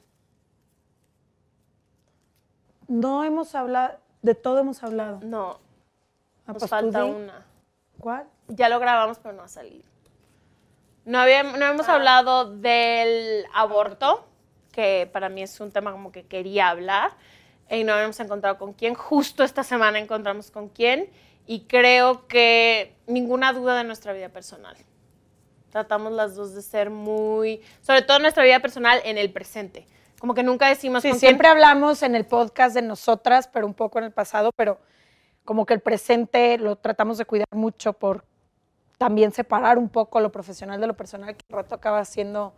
No 2.89 3.25
hemos 3.25 3.55
hablado, 3.55 3.99
de 4.23 4.35
todo 4.35 4.59
hemos 4.61 4.83
hablado. 4.83 5.21
No, 5.23 5.59
Ah, 6.47 6.53
nos 6.53 6.59
pues 6.59 6.71
falta 6.71 7.05
una. 7.05 7.45
¿Cuál? 7.99 8.25
Ya 8.49 8.69
lo 8.69 8.79
grabamos, 8.79 9.19
pero 9.19 9.35
no 9.35 9.43
ha 9.43 9.49
salido. 9.49 9.85
No, 11.05 11.19
había- 11.19 11.43
no 11.43 11.65
hemos 11.67 11.89
hablado 11.89 12.57
del 12.57 13.45
aborto, 13.53 14.27
que 14.73 15.09
para 15.13 15.29
mí 15.29 15.43
es 15.43 15.59
un 15.61 15.73
tema 15.73 15.91
como 15.93 16.13
que 16.13 16.25
quería 16.27 16.69
hablar, 16.69 17.13
y 17.71 17.83
no 17.85 17.93
habíamos 17.95 18.19
encontrado 18.21 18.59
con 18.59 18.73
quién. 18.75 18.95
Justo 18.95 19.43
esta 19.43 19.65
semana 19.65 19.99
encontramos 19.99 20.51
con 20.53 20.69
quién, 20.69 21.11
y 21.47 21.61
creo 21.63 22.27
que 22.29 22.95
ninguna 23.07 23.53
duda 23.53 23.77
de 23.77 23.85
nuestra 23.85 24.13
vida 24.13 24.29
personal. 24.29 24.77
Tratamos 25.71 26.13
las 26.13 26.35
dos 26.37 26.55
de 26.55 26.63
ser 26.63 26.91
muy, 26.91 27.61
sobre 27.83 28.03
todo 28.03 28.19
nuestra 28.21 28.45
vida 28.45 28.61
personal 28.61 29.01
en 29.05 29.19
el 29.19 29.33
presente. 29.33 29.87
Como 30.19 30.35
que 30.35 30.43
nunca 30.43 30.69
decimos 30.69 31.03
Sí, 31.03 31.11
con 31.11 31.19
quién 31.19 31.31
siempre 31.31 31.49
hablamos 31.49 32.03
en 32.03 32.15
el 32.15 32.25
podcast 32.25 32.75
de 32.75 32.83
nosotras, 32.83 33.49
pero 33.49 33.67
un 33.67 33.75
poco 33.75 33.99
en 33.99 34.05
el 34.05 34.13
pasado, 34.13 34.51
pero 34.57 34.79
como 35.45 35.67
que 35.67 35.75
el 35.75 35.81
presente 35.81 36.59
lo 36.59 36.77
tratamos 36.77 37.19
de 37.19 37.25
cuidar 37.25 37.47
mucho 37.53 37.93
por 37.93 38.25
también 38.99 39.31
separar 39.33 39.79
un 39.79 39.89
poco 39.89 40.21
lo 40.21 40.33
profesional 40.33 40.81
de 40.81 40.87
lo 40.87 40.97
personal, 40.97 41.37
que 41.37 41.45
al 41.51 41.57
rato 41.57 41.75
acaba 41.75 42.05
siendo, 42.05 42.55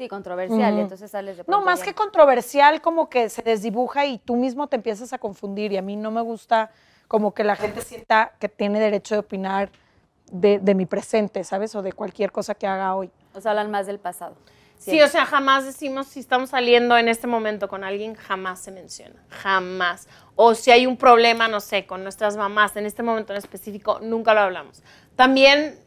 Sí, 0.00 0.08
controversial, 0.08 0.78
entonces 0.78 1.10
sales 1.10 1.36
de 1.36 1.44
no, 1.46 1.60
más 1.60 1.82
que 1.82 1.92
controversial, 1.92 2.80
como 2.80 3.10
que 3.10 3.28
se 3.28 3.42
desdibuja 3.42 4.06
y 4.06 4.16
tú 4.16 4.34
mismo 4.34 4.66
te 4.66 4.76
empiezas 4.76 5.12
a 5.12 5.18
confundir 5.18 5.72
y 5.72 5.76
a 5.76 5.82
mí 5.82 5.94
no 5.94 6.10
me 6.10 6.22
gusta 6.22 6.70
como 7.06 7.34
que 7.34 7.44
la 7.44 7.54
gente 7.54 7.82
sienta 7.82 8.32
que 8.38 8.48
tiene 8.48 8.80
derecho 8.80 9.16
de 9.16 9.18
opinar 9.18 9.70
de, 10.32 10.58
de 10.58 10.74
mi 10.74 10.86
presente, 10.86 11.44
¿sabes? 11.44 11.74
O 11.74 11.82
de 11.82 11.92
cualquier 11.92 12.32
cosa 12.32 12.54
que 12.54 12.66
haga 12.66 12.94
hoy. 12.94 13.10
O 13.34 13.42
sea, 13.42 13.50
hablan 13.50 13.70
más 13.70 13.86
del 13.86 13.98
pasado. 13.98 14.36
Sí, 14.80 15.02
o 15.02 15.08
sea, 15.08 15.26
jamás 15.26 15.66
decimos 15.66 16.06
si 16.06 16.20
estamos 16.20 16.50
saliendo 16.50 16.96
en 16.96 17.08
este 17.08 17.26
momento 17.26 17.68
con 17.68 17.84
alguien, 17.84 18.14
jamás 18.14 18.60
se 18.60 18.70
menciona, 18.70 19.22
jamás. 19.28 20.08
O 20.36 20.54
si 20.54 20.70
hay 20.70 20.86
un 20.86 20.96
problema, 20.96 21.48
no 21.48 21.60
sé, 21.60 21.84
con 21.84 22.02
nuestras 22.02 22.38
mamás, 22.38 22.74
en 22.76 22.86
este 22.86 23.02
momento 23.02 23.34
en 23.34 23.38
específico, 23.38 24.00
nunca 24.00 24.32
lo 24.32 24.40
hablamos. 24.40 24.82
También, 25.16 25.78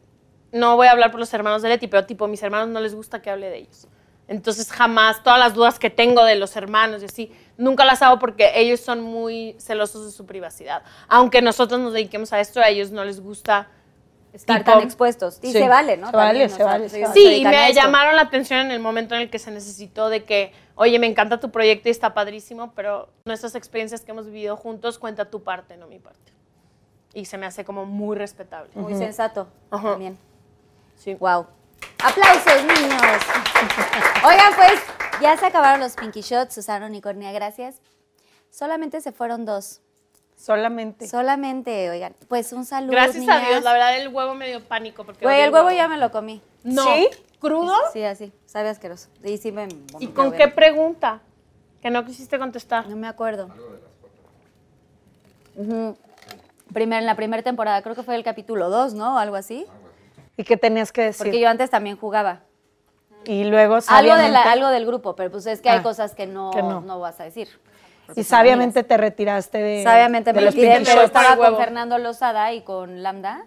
no 0.51 0.75
voy 0.75 0.85
a 0.85 0.91
hablar 0.91 1.09
por 1.09 1.19
los 1.19 1.33
hermanos 1.33 1.63
de 1.63 1.69
Leti, 1.69 1.87
pero 1.87 2.05
tipo, 2.05 2.27
mis 2.27 2.43
hermanos 2.43 2.69
no 2.69 2.79
les 2.79 2.93
gusta 2.93 3.19
que 3.19 3.31
hable 3.31 3.49
de 3.49 3.57
ellos. 3.57 3.87
Entonces, 4.27 4.71
jamás, 4.71 5.23
todas 5.23 5.39
las 5.39 5.55
dudas 5.55 5.79
que 5.79 5.89
tengo 5.89 6.23
de 6.23 6.35
los 6.35 6.55
hermanos 6.55 7.01
y 7.01 7.05
así, 7.05 7.31
nunca 7.57 7.85
las 7.85 8.03
hago 8.03 8.19
porque 8.19 8.51
ellos 8.55 8.79
son 8.79 9.01
muy 9.01 9.55
celosos 9.59 10.05
de 10.05 10.11
su 10.11 10.27
privacidad. 10.27 10.83
Aunque 11.07 11.41
nosotros 11.41 11.79
nos 11.79 11.93
dediquemos 11.93 12.31
a 12.31 12.39
esto, 12.39 12.59
a 12.59 12.69
ellos 12.69 12.91
no 12.91 13.03
les 13.03 13.19
gusta 13.19 13.69
Estar 14.33 14.59
tipo- 14.63 14.71
tan 14.71 14.81
expuestos. 14.81 15.37
Y 15.43 15.47
Sí, 15.51 15.53
se 15.53 15.67
vale, 15.69 15.95
¿no? 15.95 16.09
se 16.09 16.15
vale, 16.17 16.29
También, 16.29 16.49
se 16.49 16.55
o 16.55 16.57
sea, 16.57 16.65
vale, 16.65 16.89
se 16.89 17.01
vale. 17.01 17.13
se 17.13 17.19
Sí, 17.19 17.35
y 17.35 17.45
me 17.45 17.69
esto. 17.69 17.81
llamaron 17.81 18.15
la 18.15 18.23
atención 18.23 18.59
en 18.61 18.71
el 18.71 18.79
momento 18.79 19.13
en 19.15 19.21
el 19.21 19.29
que 19.29 19.37
se 19.39 19.51
necesitó 19.51 20.09
de 20.09 20.23
que, 20.23 20.51
oye, 20.75 20.97
me 20.99 21.05
encanta 21.07 21.39
tu 21.39 21.51
proyecto 21.51 21.87
y 21.87 21.91
está 21.91 22.13
padrísimo, 22.15 22.73
pero 22.75 23.09
nuestras 23.25 23.53
experiencias 23.55 24.01
que 24.01 24.11
hemos 24.11 24.25
vivido 24.25 24.57
juntos, 24.57 24.97
cuenta 24.97 25.25
tu 25.29 25.43
parte, 25.43 25.77
no 25.77 25.85
mi 25.87 25.99
parte. 25.99 26.33
Y 27.13 27.25
se 27.25 27.37
me 27.37 27.45
hace 27.45 27.63
como 27.63 27.85
muy 27.85 28.17
respetable. 28.17 28.71
Muy 28.73 28.95
sensato 28.95 29.47
Ajá. 29.69 29.91
también. 29.91 30.17
Sí. 30.97 31.13
Wow. 31.13 31.45
Aplausos, 32.03 32.63
niños. 32.63 33.01
Oigan, 34.25 34.53
pues 34.55 34.79
ya 35.21 35.37
se 35.37 35.45
acabaron 35.45 35.79
los 35.79 35.93
Pinky 35.95 36.21
Shots, 36.21 36.55
Susana 36.55 36.87
Unicornia, 36.87 37.31
gracias. 37.31 37.81
Solamente 38.49 38.99
se 39.01 39.11
fueron 39.11 39.45
dos. 39.45 39.81
Solamente. 40.35 41.07
Solamente, 41.07 41.89
oigan. 41.89 42.15
Pues 42.27 42.51
un 42.53 42.65
saludo. 42.65 42.91
Gracias 42.91 43.27
a 43.27 43.35
niñas. 43.37 43.49
Dios, 43.49 43.63
la 43.63 43.73
verdad 43.73 43.97
el 43.97 44.09
huevo 44.09 44.33
me 44.35 44.47
dio 44.47 44.61
pánico. 44.63 45.03
Porque 45.05 45.23
Güey, 45.25 45.41
el 45.41 45.53
huevo 45.53 45.71
ya 45.71 45.87
me 45.87 45.97
lo 45.97 46.11
comí. 46.11 46.41
No, 46.63 46.83
¿Sí? 46.83 47.09
¿crudo? 47.39 47.73
Sí, 47.93 48.03
así. 48.03 48.33
Sabe 48.45 48.69
asqueroso. 48.69 49.07
Y 49.23 49.37
sí 49.37 49.51
me. 49.51 49.63
¿Y 49.63 49.75
vomité, 49.91 50.13
con 50.13 50.31
qué 50.33 50.47
pregunta? 50.49 51.21
Que 51.81 51.89
no 51.89 52.03
quisiste 52.05 52.37
contestar. 52.39 52.87
No 52.87 52.95
me 52.95 53.07
acuerdo. 53.07 53.49
Ujú. 55.55 55.95
Primer, 56.73 56.99
en 56.99 57.05
la 57.05 57.15
primera 57.15 57.43
temporada, 57.43 57.81
creo 57.81 57.95
que 57.95 58.03
fue 58.03 58.15
el 58.15 58.23
capítulo 58.23 58.69
2, 58.69 58.93
¿no? 58.95 59.15
O 59.15 59.17
algo 59.19 59.35
así. 59.35 59.65
¿Y 60.37 60.43
qué 60.43 60.57
tenías 60.57 60.91
que 60.91 61.03
decir? 61.03 61.25
Porque 61.25 61.39
yo 61.39 61.47
antes 61.49 61.69
también 61.69 61.95
jugaba. 61.97 62.41
Y 63.25 63.43
luego 63.45 63.77
Algo, 63.87 64.15
de 64.15 64.29
la- 64.29 64.41
algo 64.51 64.67
del 64.69 64.85
grupo, 64.85 65.15
pero 65.15 65.31
pues 65.31 65.45
es 65.45 65.61
que 65.61 65.69
hay 65.69 65.79
Ah, 65.79 65.83
cosas 65.83 66.13
que 66.15 66.25
no, 66.25 66.51
que 66.51 66.61
no. 66.61 66.81
no. 66.81 66.99
vas 66.99 67.19
a 67.19 67.23
decir. 67.23 67.47
Y 68.15 68.23
sabiamente 68.23 68.83
te 68.83 68.97
retiraste 68.97 69.57
de 69.57 69.83
Sabiamente 69.83 70.33
de 70.33 70.39
me 70.39 70.45
los 70.45 70.55
retiré, 70.55 70.81
pero 70.85 71.01
estaba 71.01 71.35
con 71.35 71.39
huevo. 71.39 71.57
Fernando 71.57 71.97
Lozada 71.97 72.53
y 72.53 72.61
con 72.61 73.03
Lambda. 73.03 73.45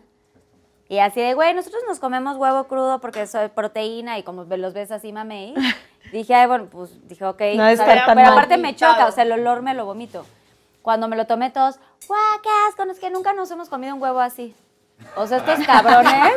Y 0.88 0.98
así 0.98 1.20
de, 1.20 1.34
güey, 1.34 1.52
nosotros 1.52 1.82
nos 1.88 1.98
comemos 1.98 2.36
huevo 2.36 2.64
crudo 2.64 3.00
porque 3.00 3.22
es 3.22 3.36
proteína 3.54 4.18
y 4.18 4.22
como 4.22 4.44
los 4.44 4.72
ves 4.72 4.90
así, 4.90 5.12
mamey. 5.12 5.54
dije, 6.12 6.34
ay, 6.34 6.46
bueno, 6.46 6.66
pues 6.70 6.90
dije, 7.08 7.24
ok. 7.24 7.40
No 7.56 7.64
pero 7.84 8.02
aparte 8.02 8.56
me 8.56 8.74
choca, 8.76 9.06
o 9.06 9.12
sea, 9.12 9.24
el 9.24 9.32
olor 9.32 9.62
me 9.62 9.74
lo 9.74 9.84
vomito. 9.84 10.24
Cuando 10.82 11.08
me 11.08 11.16
lo 11.16 11.26
tomé 11.26 11.50
todos, 11.50 11.80
guau, 12.06 12.20
qué 12.42 12.48
asco, 12.68 12.84
no, 12.84 12.92
es 12.92 13.00
que 13.00 13.10
nunca 13.10 13.32
nos 13.32 13.50
hemos 13.50 13.68
comido 13.68 13.94
un 13.94 14.00
huevo 14.00 14.20
así. 14.20 14.54
O 15.16 15.26
sea, 15.26 15.38
estos 15.38 15.58
cabrones 15.66 16.34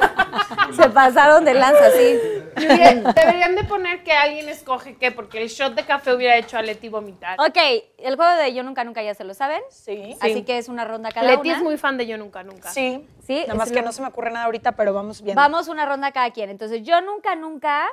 se 0.76 0.90
pasaron 0.90 1.46
de 1.46 1.54
lanza, 1.54 1.92
sí. 1.92 2.20
Deberían, 2.56 3.04
deberían 3.14 3.56
de 3.56 3.64
poner 3.64 4.04
que 4.04 4.12
alguien 4.14 4.50
escoge 4.50 4.96
qué, 4.98 5.12
porque 5.12 5.42
el 5.42 5.50
shot 5.50 5.76
de 5.76 5.86
café 5.86 6.14
hubiera 6.14 6.36
hecho 6.38 6.58
a 6.58 6.62
Leti 6.62 6.90
vomitar. 6.90 7.40
Ok, 7.40 7.58
el 7.98 8.16
juego 8.16 8.36
de 8.42 8.54
Yo 8.54 8.64
Nunca 8.64 8.84
Nunca 8.84 9.02
ya 9.04 9.14
se 9.14 9.24
lo 9.24 9.34
saben. 9.34 9.62
Sí. 9.70 10.16
Así 10.20 10.44
que 10.44 10.58
es 10.58 10.68
una 10.70 10.86
ronda 10.86 11.12
cada 11.12 11.28
Leti 11.32 11.50
una. 11.50 11.58
es 11.58 11.64
muy 11.64 11.78
fan 11.78 11.98
de 11.98 12.08
Yo 12.08 12.18
Nunca 12.18 12.44
Nunca. 12.44 12.72
Sí. 12.72 13.08
Sí, 13.26 13.42
Nada 13.48 13.56
más 13.56 13.70
que 13.72 13.76
lo- 13.80 13.84
no 13.86 13.92
se 13.92 14.02
me 14.02 14.08
ocurre 14.08 14.32
nada 14.32 14.46
ahorita, 14.46 14.72
pero 14.74 14.94
vamos 14.94 15.22
bien. 15.22 15.36
Vamos 15.36 15.68
una 15.68 15.86
ronda 15.86 16.12
cada 16.12 16.32
quien. 16.32 16.50
Entonces, 16.50 16.82
yo 16.84 17.00
nunca, 17.02 17.36
nunca 17.36 17.88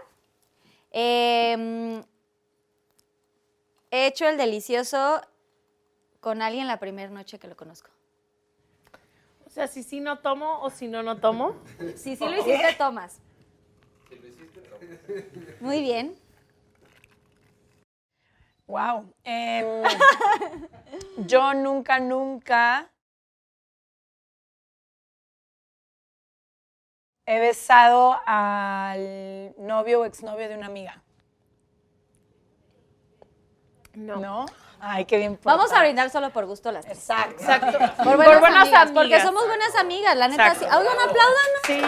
eh, 0.93 2.03
he 3.91 4.07
hecho 4.07 4.29
el 4.29 4.37
delicioso 4.37 5.21
con 6.21 6.43
alguien 6.43 6.67
la 6.67 6.79
primera 6.79 7.11
noche 7.11 7.39
que 7.39 7.47
lo 7.49 7.57
conozco. 7.57 7.91
sea, 9.49 9.67
si 9.69 9.83
sí 9.83 10.01
no 10.01 10.19
tomo 10.19 10.61
o 10.63 10.71
si 10.71 10.89
no, 10.89 11.03
no 11.03 11.17
tomo. 11.19 11.55
Si 11.97 12.17
sí 12.17 12.25
lo 12.25 12.33
hiciste, 12.39 12.75
tomas. 12.77 13.21
Muy 15.61 15.81
bien. 15.81 16.19
Wow. 18.67 19.13
yo 21.19 21.55
nunca, 21.55 22.01
nunca 22.01 22.91
he 27.27 27.41
besado 27.41 28.19
al 28.27 29.55
novio 29.59 30.01
o 30.01 30.05
exnovio 30.05 30.49
de 30.49 30.57
una 30.57 30.67
amiga. 30.67 31.03
No. 33.95 34.17
¿No? 34.17 34.47
Ay, 34.81 35.05
qué 35.07 35.17
bien. 35.17 35.39
Vamos 35.43 35.73
a 35.73 35.81
brindar 35.81 36.11
solo 36.11 36.31
por 36.31 36.47
gusto 36.47 36.71
las 36.71 36.85
tres. 36.85 36.99
Exacto. 36.99 37.43
Exacto. 37.43 37.79
Por 38.05 38.17
buenas, 38.17 38.41
buenas 38.41 38.69
amigas, 38.69 38.93
Porque 38.93 39.21
somos 39.21 39.47
buenas 39.47 39.75
amigas, 39.77 40.17
la 40.17 40.29
neta. 40.29 40.55
Sí. 40.55 40.65
Oigan, 40.65 40.99
aplaudan. 40.99 41.47
Sí. 41.65 41.81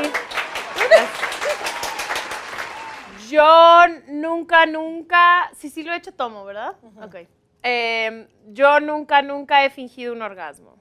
Yo 3.29 3.87
nunca, 4.09 4.66
nunca. 4.66 5.51
Sí, 5.57 5.70
sí 5.70 5.83
lo 5.83 5.93
he 5.93 5.97
hecho, 5.97 6.12
tomo, 6.12 6.45
¿verdad? 6.45 6.76
Ok. 7.03 7.16
Em, 7.62 8.29
yo 8.47 8.81
nunca, 8.81 9.22
nunca 9.22 9.64
he 9.64 9.70
fingido 9.70 10.12
un 10.12 10.22
orgasmo. 10.22 10.76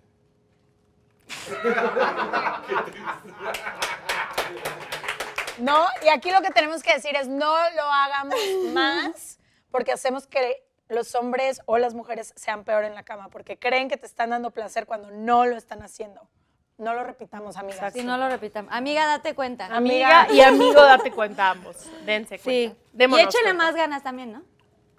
No, 5.60 5.88
y 6.06 6.10
aquí 6.10 6.32
lo 6.32 6.41
que 6.41 6.52
tenemos 6.52 6.84
que 6.84 6.93
decir 6.93 7.16
es 7.16 7.28
no 7.28 7.56
lo 7.72 7.84
hagamos 7.84 8.39
más 8.74 9.39
porque 9.72 9.91
hacemos 9.91 10.28
que 10.28 10.64
los 10.88 11.16
hombres 11.16 11.62
o 11.66 11.78
las 11.78 11.93
mujeres 11.93 12.34
sean 12.36 12.64
peor 12.64 12.86
en 12.86 12.95
la 12.95 13.04
cama 13.04 13.30
porque 13.30 13.58
creen 13.58 13.89
que 13.89 13.98
te 13.98 14.06
están 14.06 14.30
dando 14.30 14.52
placer 14.52 14.86
cuando 14.86 15.12
no 15.12 15.45
lo 15.45 15.58
están 15.58 15.82
haciendo. 15.82 16.30
No 16.78 16.93
lo 16.93 17.03
repitamos, 17.03 17.57
amigas. 17.57 17.93
Si 17.93 18.03
no 18.03 18.17
lo 18.17 18.30
repitamos. 18.30 18.71
Amiga, 18.71 19.05
date 19.07 19.34
cuenta. 19.34 19.65
Amiga 19.65 20.21
Amiga. 20.23 20.34
y 20.34 20.41
amigo, 20.41 20.82
date 20.82 21.11
cuenta 21.11 21.49
ambos. 21.51 21.75
Dense 22.05 22.38
Sí. 22.38 22.43
cuenta. 22.43 22.75
Y 22.93 22.97
Démonos 22.97 23.25
échenle 23.28 23.49
cuenta. 23.49 23.63
más 23.63 23.75
ganas 23.75 24.03
también, 24.03 24.32
¿no? 24.34 24.43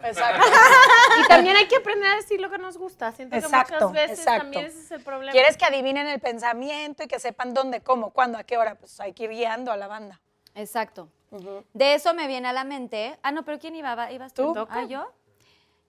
Exacto. 0.03 0.45
Y 1.25 1.29
también 1.29 1.57
hay 1.57 1.67
que 1.67 1.77
aprender 1.77 2.09
a 2.11 2.17
decir 2.17 2.41
lo 2.41 2.51
que 2.51 2.59
nos 2.59 2.77
gusta. 2.79 3.11
Siento 3.13 3.35
Exacto, 3.37 3.79
que 3.79 3.85
muchas 3.85 3.93
veces 3.93 4.19
exacto. 4.21 4.43
también 4.43 4.67
ese 4.67 4.79
es 4.81 4.91
el 4.93 5.03
problema. 5.03 5.33
¿Quieres 5.33 5.57
que 5.57 5.65
adivinen 5.65 6.07
el 6.07 6.21
pensamiento 6.21 7.03
y 7.03 7.09
que 7.09 7.19
sepan 7.19 7.55
dónde, 7.55 7.81
cómo, 7.81 8.11
cuándo, 8.11 8.39
a 8.39 8.45
qué 8.45 8.57
hora? 8.59 8.75
Pues 8.77 8.99
hay 9.01 9.13
que 9.13 9.25
ir 9.25 9.31
guiando 9.31 9.73
a 9.73 9.77
la 9.77 9.87
banda. 9.89 10.21
Exacto. 10.55 11.09
De 11.75 11.95
eso 11.95 12.15
me 12.15 12.27
viene 12.27 12.49
a 12.49 12.53
la 12.53 12.65
mente. 12.65 13.19
Ah, 13.23 13.33
no, 13.33 13.45
pero 13.45 13.59
¿quién 13.59 13.75
iba? 13.77 13.95
Va- 13.95 14.11
¿Ibas 14.13 14.33
tú? 14.35 14.53
Tú. 14.55 14.67
Ah, 14.71 14.85
yo. 14.85 15.11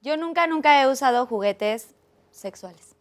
Yo 0.02 0.18
nunca, 0.18 0.48
nunca 0.48 0.82
he 0.82 0.88
usado 0.88 1.26
juguetes 1.28 1.94
sexuales. 2.32 2.96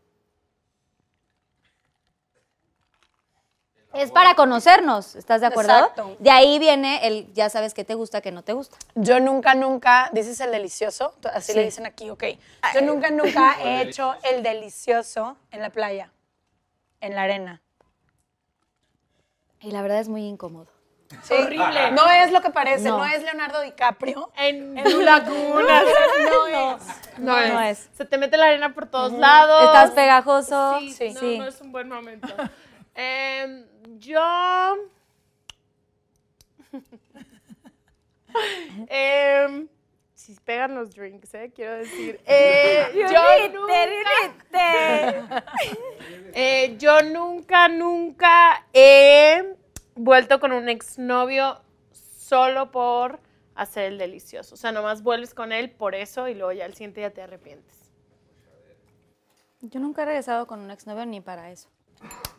Es 3.94 4.10
para 4.10 4.34
conocernos, 4.34 5.16
¿estás 5.16 5.40
de 5.40 5.46
acuerdo? 5.46 5.72
Exacto. 5.72 6.16
De 6.18 6.30
ahí 6.30 6.58
viene 6.58 7.06
el 7.06 7.32
ya 7.32 7.48
sabes 7.48 7.72
qué 7.72 7.84
te 7.84 7.94
gusta, 7.94 8.20
qué 8.20 8.30
no 8.30 8.42
te 8.42 8.52
gusta. 8.52 8.76
Yo 8.94 9.18
nunca, 9.18 9.54
nunca, 9.54 10.10
dices 10.12 10.38
el 10.40 10.50
delicioso, 10.52 11.14
así 11.32 11.54
le 11.54 11.64
dicen 11.64 11.86
aquí, 11.86 12.10
ok. 12.10 12.24
Yo 12.74 12.82
nunca, 12.82 13.10
nunca 13.10 13.56
he 13.64 13.82
hecho 13.82 14.14
el 14.24 14.42
delicioso 14.42 15.36
en 15.50 15.62
la 15.62 15.70
playa, 15.70 16.10
en 17.00 17.14
la 17.14 17.22
arena. 17.22 17.62
Y 19.60 19.70
la 19.70 19.80
verdad 19.82 19.98
es 20.00 20.08
muy 20.08 20.22
incómodo. 20.26 20.66
Sí. 21.22 21.32
Horrible. 21.34 21.90
No 21.92 22.08
es 22.10 22.30
lo 22.30 22.42
que 22.42 22.50
parece, 22.50 22.90
No. 22.90 22.98
no, 22.98 23.06
es 23.06 23.22
Leonardo 23.22 23.62
DiCaprio. 23.62 24.30
En 24.36 24.74
tu 24.84 25.00
laguna. 25.00 25.82
No 26.30 26.46
es. 26.46 26.80
No, 27.18 27.38
es. 27.38 27.52
No 27.52 27.60
es. 27.62 27.88
Se 27.96 28.04
te 28.04 28.18
mete 28.18 28.36
la 28.36 28.46
arena 28.46 28.74
por 28.74 28.86
todos 28.86 29.12
lados. 29.12 29.64
Estás 29.64 29.90
pegajoso. 29.92 30.78
Sí, 30.80 30.92
Sí. 30.92 31.10
no, 31.14 31.20
Sí. 31.20 31.38
no 31.38 31.46
es 31.46 31.60
un 31.62 31.72
buen 31.72 31.88
momento. 31.88 32.28
Em, 33.00 33.64
yo. 34.00 34.18
Em, 38.88 39.68
si 40.14 40.34
pegan 40.44 40.74
los 40.74 40.96
drinks, 40.96 41.32
¿eh? 41.34 41.52
Quiero 41.54 41.76
decir. 41.76 42.20
Eh, 42.26 42.88
yo, 42.94 43.06
nunca, 43.52 43.86
Eh, 46.34 46.74
yo 46.78 47.00
nunca, 47.02 47.68
nunca 47.68 48.66
he 48.72 49.54
vuelto 49.94 50.40
con 50.40 50.50
un 50.50 50.68
exnovio 50.68 51.62
solo 51.92 52.72
por 52.72 53.20
hacer 53.54 53.84
el 53.84 53.98
delicioso. 53.98 54.56
O 54.56 54.58
sea, 54.58 54.72
nomás 54.72 55.04
vuelves 55.04 55.34
con 55.34 55.52
él 55.52 55.70
por 55.70 55.94
eso 55.94 56.26
y 56.26 56.34
luego 56.34 56.50
ya 56.50 56.64
al 56.64 56.74
siguiente 56.74 56.98
día 57.00 57.14
te 57.14 57.22
arrepientes. 57.22 57.92
Yo 59.60 59.78
nunca 59.78 60.02
he 60.02 60.06
regresado 60.06 60.48
con 60.48 60.58
un 60.58 60.72
exnovio 60.72 61.06
ni 61.06 61.20
para 61.20 61.52
eso. 61.52 61.68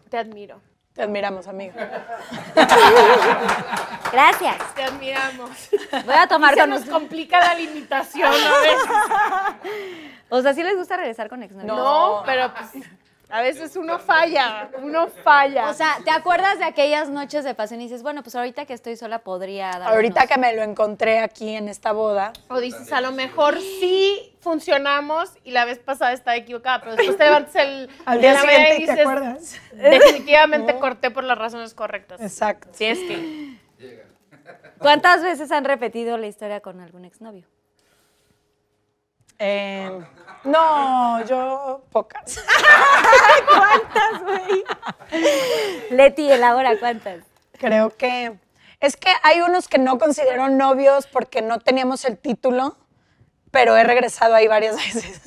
Te 0.10 0.18
admiro. 0.18 0.62
Te 0.94 1.04
admiramos, 1.04 1.48
amiga. 1.48 1.74
Gracias. 4.12 4.76
Te 4.76 4.84
admiramos. 4.84 5.50
Voy 6.06 6.16
a 6.16 6.28
tomar 6.28 6.54
Se 6.56 6.60
con 6.62 6.70
nos 6.72 6.80
ustedes. 6.80 6.98
complica 6.98 7.40
la 7.40 7.54
limitación 7.54 8.28
a 8.32 8.60
veces. 8.60 8.90
O 10.30 10.42
sea, 10.42 10.54
¿sí 10.54 10.64
les 10.64 10.76
gusta 10.76 10.98
regresar 10.98 11.30
con 11.30 11.44
exnovios? 11.44 11.68
No, 11.76 12.24
pero 12.26 12.52
pues, 12.54 12.84
a 13.30 13.42
veces 13.42 13.76
uno 13.76 14.00
falla, 14.00 14.70
uno 14.82 15.08
falla. 15.08 15.70
O 15.70 15.74
sea, 15.74 15.98
¿te 16.04 16.12
acuerdas 16.12 16.58
de 16.58 16.66
aquellas 16.66 17.10
noches 17.10 17.44
de 17.44 17.54
pasión 17.54 17.80
y 17.82 17.84
dices, 17.84 18.02
bueno, 18.02 18.24
pues 18.24 18.36
ahorita 18.36 18.66
que 18.66 18.74
estoy 18.74 18.96
sola 18.96 19.20
podría 19.20 19.72
dar 19.72 19.94
Ahorita 19.94 20.26
que 20.26 20.38
me 20.38 20.54
lo 20.56 20.64
encontré 20.64 21.20
aquí 21.20 21.56
en 21.56 21.70
esta 21.70 21.92
boda, 21.92 22.34
o 22.50 22.60
dices, 22.60 22.92
a 22.92 23.02
lo 23.02 23.12
mejor 23.12 23.60
sí 23.60 24.36
funcionamos 24.40 25.32
y 25.44 25.52
la 25.52 25.66
vez 25.66 25.80
pasada 25.80 26.14
estaba 26.14 26.36
equivocada, 26.38 26.80
pero 26.82 26.96
después 26.96 27.18
te 27.18 27.26
levantas 27.26 27.56
el 27.56 27.90
al 28.06 28.22
día 28.22 28.40
siguiente 28.40 28.74
y 28.76 28.86
te 28.86 28.92
dices, 28.92 29.00
acuerdas. 29.00 29.62
definitivamente 29.74 30.76
corté 30.80 31.12
por 31.12 31.24
las 31.24 31.38
razones 31.38 31.74
correctas. 31.74 32.20
Exacto. 32.22 32.70
Sí, 32.72 32.86
es 32.86 33.00
que 33.00 33.60
¿Cuántas 34.80 35.22
veces 35.22 35.52
han 35.52 35.66
repetido 35.66 36.18
la 36.18 36.28
historia 36.28 36.62
con 36.62 36.80
algún 36.80 37.06
exnovio? 37.06 37.46
Eh, 39.40 39.90
no, 40.44 41.26
yo 41.26 41.84
pocas. 41.92 42.40
Leti, 45.92 46.32
elabora 46.32 46.78
cuántas. 46.80 47.24
Creo 47.58 47.96
que 47.96 48.38
es 48.80 48.96
que 48.96 49.10
hay 49.24 49.42
unos 49.42 49.68
que 49.68 49.78
no 49.78 49.98
considero 49.98 50.50
novios 50.50 51.08
porque 51.08 51.42
no 51.42 51.60
teníamos 51.60 52.06
el 52.06 52.18
título, 52.18 52.78
pero 53.52 53.76
he 53.76 53.84
regresado 53.84 54.36
ahí 54.36 54.48
varias 54.48 54.76
veces. 54.76 55.22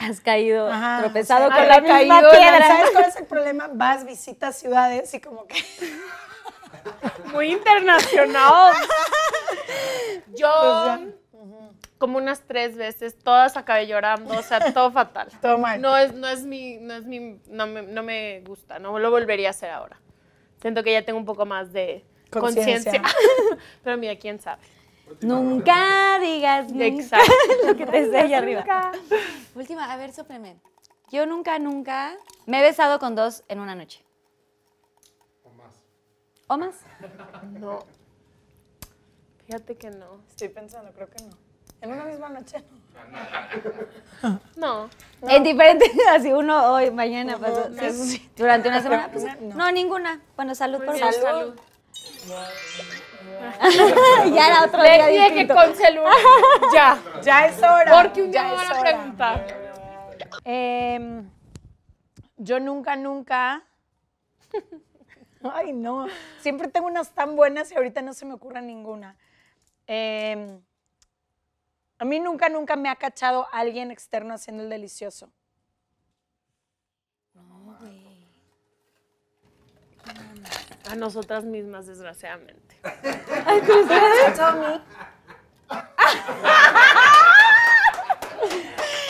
Has 0.00 0.20
caído 0.20 0.70
Ajá, 0.70 1.00
tropezado 1.00 1.46
o 1.46 1.48
sea, 1.48 1.56
con 1.58 1.68
la 1.68 1.80
misma 1.80 2.22
la- 2.22 2.30
piedra. 2.30 2.66
¿Sabes 2.66 2.90
cuál 2.92 3.04
es 3.04 3.16
el 3.16 3.26
problema? 3.26 3.68
Vas, 3.72 4.04
visitas 4.04 4.58
ciudades 4.58 5.12
y 5.14 5.20
como 5.20 5.46
que 5.46 5.62
muy 7.32 7.52
internacional. 7.52 8.72
Yo, 10.34 10.48
Pues 11.32 11.77
como 11.98 12.18
unas 12.18 12.42
tres 12.42 12.76
veces, 12.76 13.18
todas 13.18 13.56
acabé 13.56 13.86
llorando, 13.86 14.38
o 14.38 14.42
sea, 14.42 14.72
todo 14.72 14.90
fatal. 14.90 15.28
Todo 15.42 15.58
mal. 15.58 15.80
No 15.80 15.96
es, 15.96 16.14
no 16.14 16.28
es 16.28 16.44
mi, 16.44 16.78
no 16.78 16.94
es 16.94 17.04
mi, 17.04 17.40
no 17.48 17.66
me, 17.66 17.82
no 17.82 18.02
me 18.02 18.42
gusta, 18.46 18.78
no 18.78 18.98
lo 18.98 19.10
volvería 19.10 19.48
a 19.48 19.50
hacer 19.50 19.70
ahora. 19.70 20.00
Siento 20.60 20.82
que 20.82 20.92
ya 20.92 21.04
tengo 21.04 21.18
un 21.18 21.24
poco 21.24 21.44
más 21.44 21.72
de 21.72 22.04
Conciencia. 22.30 23.02
Pero 23.84 23.96
mira, 23.96 24.16
quién 24.16 24.40
sabe. 24.40 24.62
Nunca 25.22 26.18
digas 26.20 26.70
nunca. 26.70 26.86
Exacto. 26.86 27.32
Lo 27.66 27.76
que 27.76 27.86
te 27.86 28.04
decía 28.04 28.20
allá 28.20 28.38
arriba. 28.38 28.60
Nunca. 28.60 28.92
Última, 29.54 29.90
a 29.90 29.96
ver, 29.96 30.12
sópleme. 30.12 30.58
Yo 31.10 31.24
nunca, 31.24 31.58
nunca 31.58 32.16
me 32.46 32.60
he 32.60 32.62
besado 32.62 32.98
con 32.98 33.14
dos 33.14 33.44
en 33.48 33.60
una 33.60 33.74
noche. 33.74 34.04
¿O 35.42 35.50
más? 35.50 35.74
¿O 36.48 36.58
más? 36.58 36.74
No. 37.58 37.86
Fíjate 39.46 39.76
que 39.76 39.90
no. 39.90 40.20
Estoy 40.28 40.50
pensando, 40.50 40.92
creo 40.92 41.08
que 41.08 41.22
no. 41.24 41.47
En 41.80 41.92
una 41.92 42.04
misma 42.04 42.28
noche. 42.28 42.62
No. 44.56 44.88
En 45.22 45.42
diferentes, 45.44 45.90
así 46.10 46.32
uno 46.32 46.72
hoy, 46.72 46.90
mañana, 46.90 47.38
pasó. 47.38 47.68
no, 47.68 47.82
sí. 47.82 47.92
sí. 48.18 48.30
Durante 48.36 48.68
una 48.68 48.82
semana. 48.82 49.08
pues, 49.12 49.24
No. 49.40 49.54
no. 49.56 49.72
ninguna. 49.72 50.20
Bueno, 50.36 50.54
salud 50.54 50.84
por 50.84 50.94
bien, 50.94 51.12
salud. 51.12 51.22
salud. 51.22 51.60
ya 54.34 54.48
era 54.48 54.64
otro 54.64 54.82
Le 54.82 54.90
día 54.90 55.06
dije 55.06 55.34
que 55.34 55.48
con 55.54 55.74
celular. 55.74 56.12
Ya. 56.72 56.98
Ya 57.22 57.46
es 57.46 57.62
hora. 57.62 58.02
Porque 58.02 58.22
un 58.22 58.30
día 58.32 58.42
ya 58.42 58.48
me 58.48 58.54
van 58.56 58.72
a 58.76 58.80
preguntar. 58.80 59.46
Em, 60.44 61.30
yo 62.36 62.60
nunca, 62.60 62.96
nunca. 62.96 63.62
Ay, 65.42 65.72
no. 65.72 66.06
Siempre 66.40 66.68
tengo 66.68 66.88
unas 66.88 67.10
tan 67.12 67.36
buenas 67.36 67.70
y 67.70 67.76
ahorita 67.76 68.02
no 68.02 68.12
se 68.12 68.26
me 68.26 68.34
ocurre 68.34 68.60
ninguna. 68.62 69.16
Em, 69.86 70.60
a 71.98 72.04
mí 72.04 72.20
nunca, 72.20 72.48
nunca 72.48 72.76
me 72.76 72.88
ha 72.88 72.96
cachado 72.96 73.46
alguien 73.52 73.90
externo 73.90 74.34
haciendo 74.34 74.62
el 74.62 74.70
delicioso. 74.70 75.30
A 80.90 80.94
nosotras 80.96 81.44
mismas, 81.44 81.86
desgraciadamente. 81.86 82.80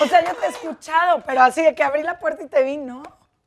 O 0.00 0.06
sea, 0.06 0.24
yo 0.24 0.32
te 0.36 0.46
he 0.46 0.48
escuchado, 0.50 1.22
pero 1.26 1.42
así 1.42 1.60
de 1.62 1.74
que 1.74 1.82
abrí 1.82 2.02
la 2.04 2.18
puerta 2.20 2.40
y 2.42 2.46
te 2.46 2.62
vi, 2.62 2.76
¿no? 2.76 3.02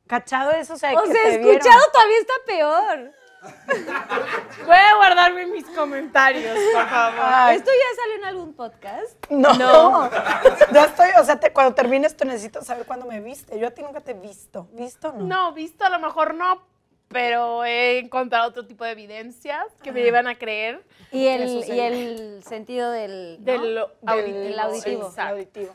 Cachado 0.06 0.50
eso, 0.50 0.74
o 0.74 0.76
sea, 0.76 0.92
O 0.92 1.02
que 1.04 1.12
sea, 1.12 1.22
te 1.30 1.38
vieron. 1.38 1.56
escuchado 1.56 1.80
todavía 1.92 2.18
está 2.18 2.34
peor. 2.46 3.12
Voy 4.66 4.76
a 4.76 4.96
guardarme 4.96 5.46
mis 5.46 5.64
comentarios, 5.70 6.56
por 6.74 6.88
favor. 6.88 7.20
Ay, 7.22 7.56
¿Esto 7.56 7.70
ya 7.70 8.02
salió 8.02 8.16
en 8.18 8.24
algún 8.24 8.54
podcast? 8.54 9.14
no. 9.30 9.52
No. 9.54 10.10
ya 10.72 10.84
estoy, 10.84 11.08
o 11.20 11.24
sea, 11.24 11.38
te- 11.40 11.52
cuando 11.52 11.74
termines 11.74 12.16
tú 12.16 12.24
necesito 12.24 12.62
saber 12.62 12.86
cuándo 12.86 13.06
me 13.06 13.20
viste. 13.20 13.58
Yo 13.58 13.66
a 13.66 13.70
ti 13.70 13.82
nunca 13.82 14.00
te 14.00 14.12
he 14.12 14.14
visto. 14.14 14.68
¿Visto 14.72 15.08
o 15.08 15.12
no? 15.12 15.24
No, 15.24 15.52
visto 15.52 15.84
a 15.84 15.88
lo 15.90 15.98
mejor 15.98 16.34
no, 16.34 16.62
pero 17.08 17.64
he 17.64 17.98
encontrado 17.98 18.48
otro 18.48 18.64
tipo 18.66 18.84
de 18.84 18.92
evidencias 18.92 19.66
que 19.82 19.90
me 19.92 20.02
llevan 20.02 20.28
a 20.28 20.36
creer 20.38 20.82
Y 21.10 21.26
el, 21.26 21.64
y 21.68 21.80
el 21.80 22.42
sentido 22.44 22.90
del, 22.90 23.38
¿no? 23.44 23.52
del 23.52 23.78
Exacto, 23.78 25.20
auditivo. 25.20 25.72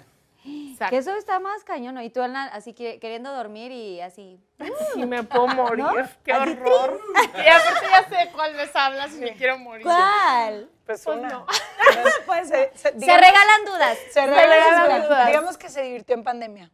Exacto. 0.71 0.91
Que 0.91 0.97
eso 0.97 1.15
está 1.15 1.39
más 1.39 1.63
cañón, 1.63 1.95
¿no? 1.95 2.01
Y 2.01 2.09
tú 2.09 2.21
así 2.21 2.73
que 2.73 2.99
queriendo 2.99 3.33
dormir 3.33 3.71
y 3.71 4.01
así. 4.01 4.39
Sí, 4.93 5.05
me 5.05 5.23
puedo 5.23 5.47
morir. 5.47 5.83
¿No? 5.85 5.93
Qué 6.23 6.31
Así, 6.33 6.51
horror. 6.51 6.99
Y 7.15 7.47
aparte 7.47 7.85
ya 7.89 8.03
sé 8.09 8.15
de 8.25 8.31
cuál 8.31 8.57
les 8.57 8.75
hablas 8.75 9.13
y 9.13 9.19
me 9.19 9.33
quiero 9.35 9.57
morir. 9.59 9.83
¿Cuál? 9.83 10.69
Pues, 10.85 11.03
Pues 11.03 11.17
una. 11.17 11.29
no. 11.29 11.45
Pues, 12.25 12.49
se, 12.49 12.71
se- 12.75 12.89
Se 12.91 12.91
digamos- 12.97 13.21
regalan 13.21 13.65
dudas. 13.65 13.97
Se 14.11 14.21
regalan 14.25 14.49
regalan 14.49 14.85
dudas. 14.87 15.07
dudas. 15.09 15.27
Digamos 15.27 15.57
que 15.57 15.69
se 15.69 15.81
divirtió 15.83 16.15
en 16.15 16.23
pandemia. 16.23 16.71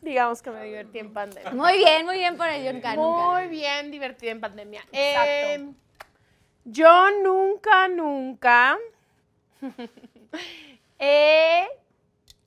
Digamos 0.00 0.42
que 0.42 0.50
me 0.50 0.62
divertí 0.64 0.98
en 0.98 1.12
pandemia. 1.14 1.50
Muy 1.52 1.78
bien, 1.78 2.04
muy 2.04 2.16
bien 2.18 2.36
por 2.36 2.46
el 2.48 2.62
Yonka, 2.62 2.94
nunca. 2.94 3.26
Muy 3.40 3.48
bien 3.48 3.90
divertida 3.90 4.32
en 4.32 4.40
pandemia. 4.40 4.84
Eh, 4.92 5.66
yo 6.64 7.10
nunca, 7.22 7.88
nunca 7.88 8.76
he 10.98 11.66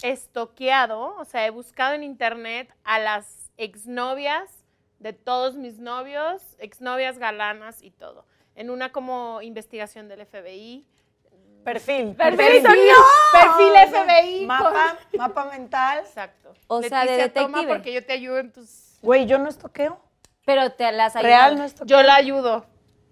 estoqueado, 0.02 1.16
o 1.18 1.26
sea, 1.26 1.46
he 1.46 1.50
buscado 1.50 1.94
en 1.94 2.04
internet 2.04 2.74
a 2.84 3.00
las 3.00 3.52
exnovias 3.58 4.64
de 5.00 5.14
todos 5.14 5.56
mis 5.56 5.80
novios, 5.80 6.42
exnovias 6.60 7.18
galanas 7.18 7.82
y 7.82 7.92
todo. 7.92 8.26
En 8.56 8.70
una 8.70 8.92
como 8.92 9.42
investigación 9.42 10.08
del 10.08 10.26
FBI. 10.26 10.88
Perfil. 11.64 12.16
Perfil, 12.16 12.64
perfil 12.64 13.74
FBI. 13.92 14.46
Mapa, 14.46 14.98
mapa 15.18 15.46
mental. 15.46 16.00
Exacto. 16.00 16.54
O 16.68 16.82
sea, 16.82 17.02
de 17.02 17.18
Leticia, 17.18 17.34
toma 17.34 17.48
detective. 17.58 17.74
porque 17.74 17.94
yo 17.94 18.06
te 18.06 18.14
ayudo 18.14 18.40
en 18.40 18.52
tus... 18.52 18.98
Güey, 19.02 19.26
yo 19.26 19.38
no 19.38 19.50
estoqueo. 19.50 20.00
Pero 20.46 20.72
te 20.72 20.92
las 20.92 21.16
ayudan. 21.16 21.30
Real 21.30 21.58
no 21.58 21.64
estoqueo. 21.66 21.98
Yo 21.98 22.04
la 22.04 22.16
ayudo. 22.16 22.66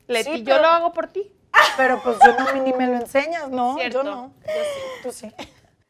Leti, 0.07 0.37
Sí, 0.37 0.43
yo 0.43 0.59
lo 0.59 0.67
hago 0.67 0.93
por 0.93 1.07
ti. 1.07 1.31
Pero 1.77 2.01
pues 2.01 2.17
yo 2.25 2.33
no, 2.37 2.63
ni 2.63 2.73
me 2.73 2.87
lo 2.87 2.95
enseñas, 2.95 3.49
¿no? 3.49 3.75
Cierto. 3.75 4.03
Yo 4.03 4.09
no. 4.09 4.33
Tú 5.03 5.11
sí. 5.11 5.31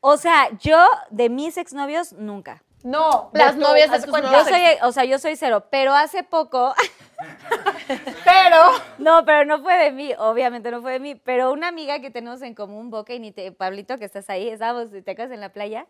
O 0.08 0.18
sea, 0.18 0.50
yo 0.60 0.78
de 1.10 1.30
mis 1.30 1.58
exnovios 1.58 2.14
nunca. 2.14 2.62
No. 2.84 3.32
Las 3.34 3.56
tú, 3.56 3.62
novias 3.62 3.90
de 3.90 4.00
tus. 4.06 4.22
Yo 4.22 4.44
soy, 4.44 4.62
o 4.84 4.92
sea, 4.92 5.04
yo 5.04 5.18
soy 5.18 5.36
cero, 5.36 5.66
pero 5.72 5.96
hace 5.96 6.22
poco, 6.22 6.76
Pero... 7.88 8.58
no, 9.00 9.26
pero 9.26 9.46
no 9.46 9.64
fue 9.64 9.76
de 9.78 9.92
mí, 9.92 10.14
obviamente 10.20 10.70
no 10.70 10.84
fue 10.84 10.92
de 10.92 11.00
mí, 11.00 11.16
pero 11.16 11.52
una 11.52 11.70
amiga 11.70 12.02
que 12.02 12.12
tenemos 12.12 12.44
en 12.44 12.54
común, 12.54 12.92
Boca 12.92 13.16
y 13.16 13.20
ni 13.20 13.32
te, 13.32 13.52
Pablito, 13.52 13.98
que 13.98 14.06
estás 14.06 14.30
ahí, 14.30 14.48
estábamos, 14.48 14.92
te 14.92 15.12
acuerdas, 15.12 15.32
en 15.32 15.42
la 15.42 15.50
playa, 15.50 15.88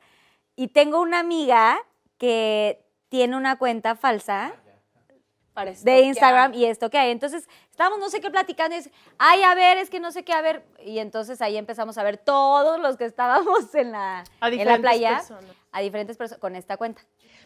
y 0.56 0.70
tengo 0.70 1.02
una 1.02 1.20
amiga 1.20 1.78
que 2.18 2.86
tiene 3.10 3.36
una 3.36 3.58
cuenta 3.58 3.96
falsa 3.96 4.54
Para 5.56 5.72
de. 5.72 6.02
Instagram 6.02 6.54
y 6.54 6.66
esto 6.66 6.90
que 6.90 6.98
hay. 6.98 7.12
Entonces, 7.12 7.48
estábamos 7.72 7.98
no 7.98 8.10
sé 8.10 8.20
qué 8.20 8.30
platicando 8.30 8.76
y 8.76 8.80
dice, 8.80 8.92
ay, 9.18 9.42
a 9.42 9.56
ver, 9.56 9.78
es 9.78 9.90
que 9.90 10.02
no 10.02 10.12
sé 10.12 10.26
qué, 10.26 10.34
a 10.34 10.42
ver. 10.42 10.64
Y 10.84 11.00
entonces 11.00 11.42
ahí 11.42 11.56
empezamos 11.58 11.98
a 11.98 12.04
ver 12.04 12.18
todos 12.18 12.78
los 12.80 12.98
que 12.98 13.06
estábamos 13.06 13.74
en 13.74 13.94
la, 13.94 14.20
A 14.20 14.22
en 14.22 14.26
la 14.42 14.50
diferentes 14.50 14.80
playa, 14.82 15.16
personas. 15.16 15.56
a 15.72 15.80
diferentes 15.80 16.18
personas, 16.18 16.42
con 16.42 16.56
esta 16.58 16.76
cuenta. 16.76 17.02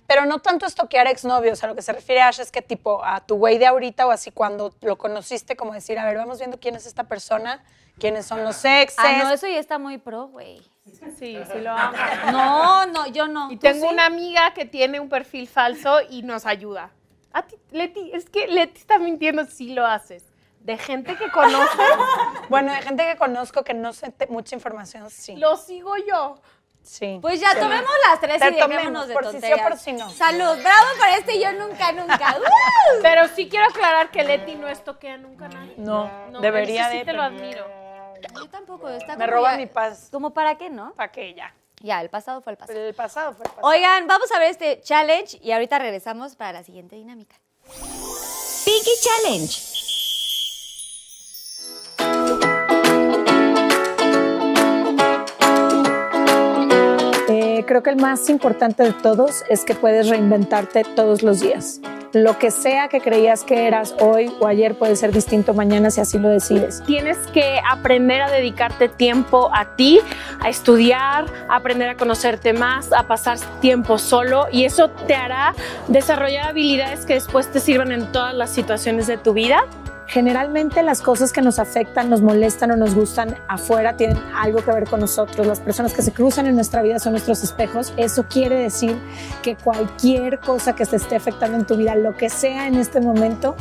Pero 0.08 0.26
no 0.26 0.40
tanto 0.40 0.66
estoquear 0.66 1.06
exnovios, 1.06 1.64
a 1.64 1.68
lo 1.68 1.76
que 1.76 1.84
se 1.84 1.94
refiere 1.94 2.22
Ash 2.22 2.40
es 2.40 2.52
que 2.52 2.64
tipo 2.64 3.06
a 3.06 3.22
tu 3.22 3.36
güey 3.38 3.60
de 3.60 3.68
ahorita 3.68 4.08
o 4.08 4.12
así 4.12 4.32
cuando 4.32 4.74
lo 4.82 4.98
conociste, 4.98 5.56
como 5.56 5.74
decir, 5.74 6.00
a 6.00 6.06
ver, 6.06 6.18
vamos 6.18 6.40
viendo 6.40 6.60
quién 6.60 6.76
es 6.76 6.88
esta 6.88 7.04
persona, 7.04 7.64
quiénes 8.00 8.26
son 8.26 8.44
los 8.44 8.66
exes. 8.66 8.98
Ah, 8.98 9.20
no, 9.24 9.30
eso 9.30 9.46
ya 9.48 9.60
está 9.60 9.78
muy 9.78 10.00
pro, 10.00 10.30
güey. 10.30 10.60
Sí, 11.20 11.38
sí 11.52 11.60
lo 11.62 11.70
hago. 11.70 11.96
No, 12.32 12.88
no, 12.88 13.06
yo 13.06 13.28
no. 13.28 13.52
Y 13.52 13.58
¿Tú 13.58 13.68
tengo 13.68 13.88
sí? 13.88 13.94
una 13.94 14.08
amiga 14.08 14.52
que 14.56 14.66
tiene 14.66 15.00
un 15.00 15.10
perfil 15.10 15.48
falso 15.48 16.00
y 16.10 16.24
nos 16.24 16.48
ayuda. 16.48 16.90
A 17.34 17.44
ti, 17.44 17.56
Leti, 17.72 18.12
es 18.14 18.30
que 18.30 18.48
Leti 18.48 18.80
está 18.80 18.98
mintiendo 19.00 19.46
si 19.46 19.74
lo 19.74 19.86
haces. 19.86 20.26
De 20.62 20.78
gente 20.78 21.16
que 21.16 21.30
conoce, 21.32 21.78
Bueno, 22.50 22.74
de 22.74 22.82
gente 22.82 23.06
que 23.06 23.18
conozco 23.18 23.64
que 23.64 23.74
no 23.74 23.94
sé 23.94 24.12
te- 24.12 24.28
mucha 24.28 24.56
información, 24.56 25.10
sí. 25.10 25.36
lo 25.38 25.56
sigo 25.56 25.96
yo. 25.98 26.36
sí. 26.84 27.18
Pues 27.22 27.40
ya 27.40 27.54
tomemos 27.58 27.90
las 28.10 28.20
tres 28.20 28.40
Te 28.40 28.50
y 28.50 28.52
tomemos, 28.60 28.70
dejémonos 28.70 29.08
de 29.08 29.14
por 29.14 29.24
si 29.26 29.32
sí 29.32 29.38
o 29.38 29.42
tonterías. 29.42 29.68
por 29.70 29.78
si 29.78 29.94
no. 29.94 30.10
Salud, 30.10 30.58
bravo 30.62 30.88
por 30.98 31.08
este 31.18 31.40
yo 31.40 31.54
nunca, 31.54 31.92
nunca. 31.94 32.36
¡Uh! 32.40 33.02
Pero 33.02 33.28
sí 33.30 33.48
quiero 33.48 33.68
aclarar 33.68 34.12
que 34.12 34.24
Leti 34.24 34.56
no 34.56 34.68
estoquea 34.68 35.18
nunca 35.18 35.46
a 35.46 35.50
nadie. 35.50 35.76
no, 35.78 36.10
No, 36.32 36.42
debería 36.42 36.82
eso 36.84 36.92
sí 36.92 36.98
de. 37.00 37.06
te 37.06 37.14
lo 37.14 37.22
pero- 37.24 37.36
admiro. 37.38 37.66
Yo 38.36 38.50
tampoco, 38.50 38.90
está 38.90 39.16
Me 39.16 39.26
como 39.26 39.38
roba 39.38 39.52
ya- 39.54 39.58
mi 39.58 39.66
paz. 39.68 40.10
¿Como 40.12 40.32
para 40.34 40.56
qué, 40.58 40.70
no? 40.70 40.94
¿Para 40.94 41.10
qué 41.10 41.34
ya? 41.34 41.54
Ya, 41.82 42.02
el 42.02 42.10
pasado 42.10 42.42
fue 42.42 42.54
el 42.54 42.58
pasado. 42.58 42.80
El 42.80 42.94
pasado 42.94 43.34
fue 43.34 43.46
el 43.46 43.52
pasado. 43.52 43.68
Oigan, 43.68 44.08
vamos 44.08 44.32
a 44.32 44.40
ver 44.40 44.50
este 44.52 44.82
challenge 44.82 45.40
y 45.42 45.52
ahorita 45.52 45.80
regresamos 45.80 46.36
para 46.36 46.54
la 46.54 46.64
siguiente 46.64 46.96
dinámica. 46.96 47.36
Pinky 48.66 48.92
Challenge. 49.02 49.80
Eh, 57.30 57.64
creo 57.66 57.84
que 57.84 57.92
el 57.92 57.96
más 57.96 58.30
importante 58.30 58.84
de 58.84 58.94
todos 58.94 59.44
es 59.50 59.64
que 59.64 59.76
puedes 59.76 60.10
reinventarte 60.10 60.84
todos 60.84 61.24
los 61.24 61.40
días. 61.40 61.80
Lo 62.14 62.40
que 62.40 62.50
sea 62.50 62.88
que 62.88 63.02
creías 63.02 63.44
que 63.44 63.68
eras 63.68 63.96
hoy 64.00 64.32
o 64.40 64.48
ayer 64.48 64.76
puede 64.76 64.96
ser 64.96 65.12
distinto 65.12 65.54
mañana 65.54 65.92
si 65.92 66.02
así 66.02 66.18
lo 66.18 66.30
decides. 66.30 66.82
Tienes 66.88 67.20
que 67.34 67.60
aprender 67.70 68.24
a 68.24 68.32
dedicarte 68.32 68.90
tiempo 68.90 69.52
a 69.54 69.76
ti, 69.76 70.00
a 70.40 70.50
estudiar, 70.50 71.26
a 71.48 71.58
aprender 71.58 71.88
a 71.90 71.98
conocerte 71.98 72.52
más, 72.54 72.92
a 72.94 73.04
pasar 73.04 73.38
tiempo 73.62 74.00
solo 74.00 74.48
y 74.52 74.66
eso 74.66 74.90
te 74.90 75.14
hará 75.14 75.54
desarrollar 75.88 76.48
habilidades 76.48 77.06
que 77.06 77.14
después 77.14 77.52
te 77.52 77.60
sirvan 77.60 77.92
en 77.92 78.12
todas 78.12 78.34
las 78.34 78.50
situaciones 78.50 79.06
de 79.06 79.18
tu 79.18 79.34
vida. 79.34 79.66
Generalmente 80.10 80.82
las 80.82 81.04
cosas 81.04 81.32
que 81.32 81.44
nos 81.44 81.60
afectan, 81.60 82.10
nos 82.10 82.24
molestan 82.24 82.72
o 82.72 82.76
nos 82.76 82.96
gustan 82.96 83.36
afuera 83.48 83.96
tienen 83.96 84.18
algo 84.36 84.58
que 84.64 84.72
ver 84.72 84.86
con 84.86 85.02
nosotros. 85.02 85.46
Las 85.46 85.60
personas 85.60 85.94
que 85.94 86.02
se 86.02 86.12
cruzan 86.12 86.48
en 86.48 86.56
nuestra 86.56 86.82
vida 86.82 86.98
son 86.98 87.12
nuestros 87.14 87.44
espejos. 87.44 87.94
Eso 87.96 88.26
quiere 88.28 88.56
decir 88.56 88.98
que 89.44 89.56
cualquier 89.56 90.40
cosa 90.40 90.74
que 90.74 90.88
te 90.88 90.96
esté 90.96 91.16
afectando 91.16 91.60
en 91.60 91.66
tu 91.66 91.78
vida, 91.78 91.94
lo 91.94 92.18
que 92.18 92.32
sea 92.32 92.66
en 92.66 92.74
este 92.74 93.02
momento, 93.02 93.56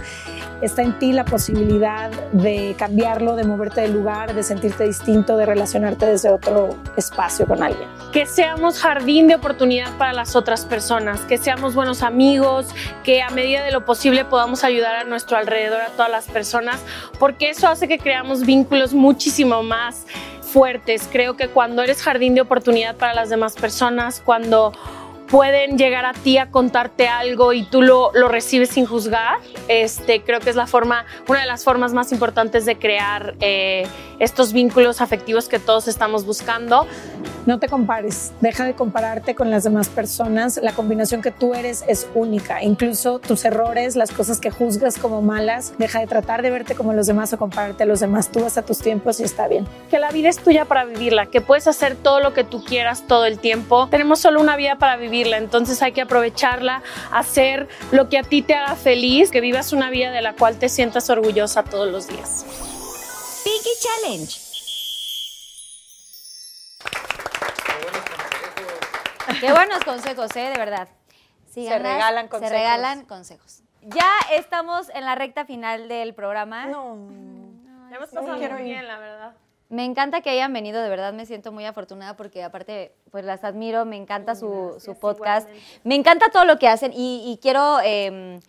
está 0.62 0.80
en 0.80 0.98
ti 0.98 1.12
la 1.12 1.26
posibilidad 1.26 2.10
de 2.32 2.74
cambiarlo, 2.78 3.36
de 3.36 3.44
moverte 3.44 3.82
de 3.82 3.88
lugar, 3.88 4.34
de 4.34 4.42
sentirte 4.42 4.84
distinto, 4.84 5.36
de 5.36 5.44
relacionarte 5.44 6.06
desde 6.06 6.30
otro 6.30 6.70
espacio 6.96 7.46
con 7.46 7.62
alguien. 7.62 7.88
Que 8.10 8.24
seamos 8.24 8.80
jardín 8.80 9.28
de 9.28 9.34
oportunidad 9.34 9.96
para 9.98 10.14
las 10.14 10.34
otras 10.34 10.64
personas, 10.64 11.20
que 11.20 11.36
seamos 11.36 11.74
buenos 11.74 12.02
amigos, 12.02 12.68
que 13.04 13.20
a 13.20 13.28
medida 13.28 13.62
de 13.64 13.70
lo 13.70 13.84
posible 13.84 14.24
podamos 14.24 14.64
ayudar 14.64 14.96
a 14.96 15.04
nuestro 15.04 15.36
alrededor 15.36 15.82
a 15.82 15.88
todas 15.88 16.10
las 16.10 16.24
personas, 16.24 16.37
porque 17.18 17.50
eso 17.50 17.68
hace 17.68 17.88
que 17.88 17.98
creamos 17.98 18.44
vínculos 18.44 18.94
muchísimo 18.94 19.62
más 19.62 20.06
fuertes. 20.42 21.08
Creo 21.10 21.36
que 21.36 21.48
cuando 21.48 21.82
eres 21.82 22.02
jardín 22.02 22.34
de 22.34 22.40
oportunidad 22.40 22.96
para 22.96 23.14
las 23.14 23.30
demás 23.30 23.54
personas, 23.54 24.22
cuando 24.24 24.72
pueden 25.28 25.76
llegar 25.76 26.06
a 26.06 26.14
ti 26.14 26.38
a 26.38 26.50
contarte 26.50 27.06
algo 27.06 27.52
y 27.52 27.62
tú 27.62 27.82
lo, 27.82 28.10
lo 28.14 28.28
recibes 28.28 28.70
sin 28.70 28.86
juzgar, 28.86 29.38
este, 29.68 30.22
creo 30.22 30.40
que 30.40 30.50
es 30.50 30.56
la 30.56 30.66
forma, 30.66 31.04
una 31.28 31.40
de 31.40 31.46
las 31.46 31.64
formas 31.64 31.92
más 31.92 32.12
importantes 32.12 32.64
de 32.64 32.78
crear 32.78 33.34
eh, 33.40 33.86
estos 34.18 34.52
vínculos 34.52 35.00
afectivos 35.00 35.48
que 35.48 35.58
todos 35.58 35.86
estamos 35.86 36.24
buscando. 36.24 36.86
No 37.48 37.58
te 37.58 37.66
compares, 37.66 38.32
deja 38.42 38.66
de 38.66 38.74
compararte 38.74 39.34
con 39.34 39.50
las 39.50 39.64
demás 39.64 39.88
personas. 39.88 40.60
La 40.62 40.72
combinación 40.72 41.22
que 41.22 41.30
tú 41.30 41.54
eres 41.54 41.82
es 41.88 42.06
única. 42.14 42.62
Incluso 42.62 43.20
tus 43.20 43.42
errores, 43.46 43.96
las 43.96 44.10
cosas 44.10 44.38
que 44.38 44.50
juzgas 44.50 44.98
como 44.98 45.22
malas, 45.22 45.72
deja 45.78 46.00
de 46.00 46.06
tratar 46.06 46.42
de 46.42 46.50
verte 46.50 46.74
como 46.74 46.92
los 46.92 47.06
demás 47.06 47.32
o 47.32 47.38
compararte 47.38 47.84
a 47.84 47.86
los 47.86 48.00
demás. 48.00 48.30
Tú 48.30 48.40
vas 48.40 48.58
a 48.58 48.62
tus 48.66 48.80
tiempos 48.80 49.18
y 49.20 49.22
está 49.22 49.48
bien. 49.48 49.66
que 49.88 49.98
la 49.98 50.10
vida 50.10 50.28
es 50.28 50.36
tuya 50.36 50.66
para 50.66 50.84
vivirla, 50.84 51.24
que 51.24 51.40
puedes 51.40 51.66
hacer 51.66 51.96
todo 51.96 52.20
lo 52.20 52.34
que 52.34 52.44
tú 52.44 52.62
quieras 52.62 53.06
todo 53.06 53.24
el 53.24 53.38
tiempo. 53.38 53.88
Tenemos 53.88 54.18
solo 54.18 54.42
una 54.42 54.54
vida 54.56 54.76
para 54.76 54.98
vivirla, 54.98 55.38
entonces 55.38 55.80
hay 55.80 55.92
que 55.92 56.02
aprovecharla, 56.02 56.82
hacer 57.10 57.66
lo 57.92 58.10
que 58.10 58.18
a 58.18 58.24
ti 58.24 58.42
te 58.42 58.52
haga 58.56 58.76
feliz, 58.76 59.30
que 59.30 59.40
vivas 59.40 59.72
una 59.72 59.88
vida 59.88 60.10
de 60.10 60.20
la 60.20 60.34
cual 60.34 60.58
te 60.58 60.68
sientas 60.68 61.08
orgullosa 61.08 61.62
todos 61.62 61.90
los 61.90 62.08
días. 62.08 62.44
Pinky 63.42 63.70
Challenge. 63.80 64.47
Qué 69.40 69.52
buenos 69.52 69.82
consejos, 69.84 70.34
¿eh? 70.36 70.50
De 70.50 70.58
verdad. 70.58 70.88
Síganlas, 71.50 71.92
regalan 71.94 72.24
Se 72.26 72.30
consejos. 72.30 72.52
regalan 72.52 73.04
consejos. 73.04 73.62
Ya 73.82 74.10
estamos 74.32 74.90
en 74.90 75.04
la 75.04 75.14
recta 75.14 75.44
final 75.44 75.88
del 75.88 76.14
programa. 76.14 76.66
No. 76.66 76.94
Hemos 77.90 78.12
No 78.12 78.20
pasado 78.20 78.38
quiero 78.38 78.54
muy 78.54 78.64
bien, 78.64 78.86
la 78.86 78.98
verdad. 78.98 79.34
Me 79.70 79.84
encanta 79.84 80.22
que 80.22 80.30
hayan 80.30 80.52
venido, 80.52 80.80
de 80.82 80.88
verdad 80.88 81.12
me 81.12 81.26
siento 81.26 81.52
muy 81.52 81.66
afortunada 81.66 82.16
porque 82.16 82.42
aparte, 82.42 82.94
pues 83.10 83.24
las 83.24 83.44
admiro, 83.44 83.84
me 83.84 83.96
encanta 83.96 84.34
su, 84.34 84.76
su 84.82 84.94
podcast, 84.98 85.46
me 85.84 85.94
encanta 85.94 86.30
todo 86.30 86.46
lo 86.46 86.58
que 86.58 86.68
hacen 86.68 86.92
y, 86.94 87.22
y 87.26 87.38
quiero 87.42 87.78
em, 87.82 88.40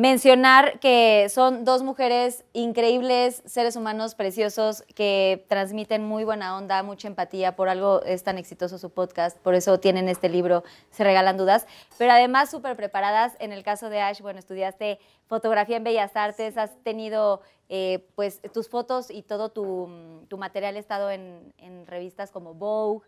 mencionar 0.00 0.80
que 0.80 1.28
son 1.28 1.66
dos 1.66 1.82
mujeres 1.82 2.42
increíbles, 2.54 3.42
seres 3.44 3.76
humanos 3.76 4.14
preciosos 4.14 4.82
que 4.94 5.44
transmiten 5.46 6.06
muy 6.06 6.24
buena 6.24 6.56
onda, 6.56 6.82
mucha 6.82 7.06
empatía, 7.06 7.54
por 7.54 7.68
algo 7.68 8.02
es 8.04 8.24
tan 8.24 8.38
exitoso 8.38 8.78
su 8.78 8.88
podcast, 8.88 9.36
por 9.40 9.54
eso 9.54 9.78
tienen 9.78 10.08
este 10.08 10.30
libro, 10.30 10.64
Se 10.88 11.04
Regalan 11.04 11.36
Dudas, 11.36 11.66
pero 11.98 12.12
además 12.12 12.50
súper 12.50 12.76
preparadas. 12.76 13.36
En 13.40 13.52
el 13.52 13.62
caso 13.62 13.90
de 13.90 14.00
Ash, 14.00 14.22
bueno, 14.22 14.38
estudiaste 14.38 14.98
fotografía 15.26 15.76
en 15.76 15.84
Bellas 15.84 16.16
Artes, 16.16 16.56
has 16.56 16.74
tenido 16.82 17.42
eh, 17.68 18.08
pues 18.14 18.40
tus 18.54 18.70
fotos 18.70 19.10
y 19.10 19.20
todo 19.20 19.50
tu, 19.50 19.86
material 20.38 20.76
ha 20.76 20.78
estado 20.78 21.10
en 21.10 21.52
revistas 21.86 22.30
como 22.30 22.54
Vogue, 22.54 23.06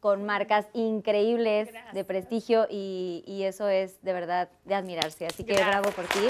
con 0.00 0.24
marcas 0.24 0.66
increíbles 0.72 1.68
de 1.92 2.04
prestigio 2.04 2.66
y, 2.70 3.22
y 3.26 3.44
eso 3.44 3.68
es 3.68 4.02
de 4.02 4.12
verdad 4.12 4.48
de 4.64 4.74
admirarse. 4.74 5.26
Así 5.26 5.44
que 5.44 5.54
bravo 5.54 5.90
por 5.90 6.06
ti. 6.06 6.20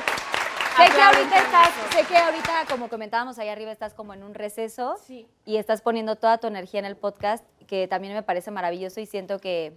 Sé 0.77 0.87
que, 0.95 1.03
ahorita 1.03 1.37
estás, 1.39 1.69
sé 1.95 2.05
que 2.07 2.17
ahorita, 2.17 2.65
como 2.71 2.89
comentábamos 2.89 3.39
ahí 3.39 3.49
arriba, 3.49 3.71
estás 3.73 3.93
como 3.93 4.15
en 4.15 4.23
un 4.23 4.35
receso 4.35 4.97
Sí. 5.05 5.29
y 5.45 5.57
estás 5.57 5.83
poniendo 5.83 6.17
toda 6.17 6.39
tu 6.39 6.47
energía 6.47 6.81
en 6.81 6.87
el 6.87 6.97
podcast, 6.97 7.45
que 7.67 7.87
también 7.87 8.15
me 8.15 8.23
parece 8.23 8.51
maravilloso 8.51 9.01
y 9.01 9.07
siento 9.07 9.41
que 9.41 9.77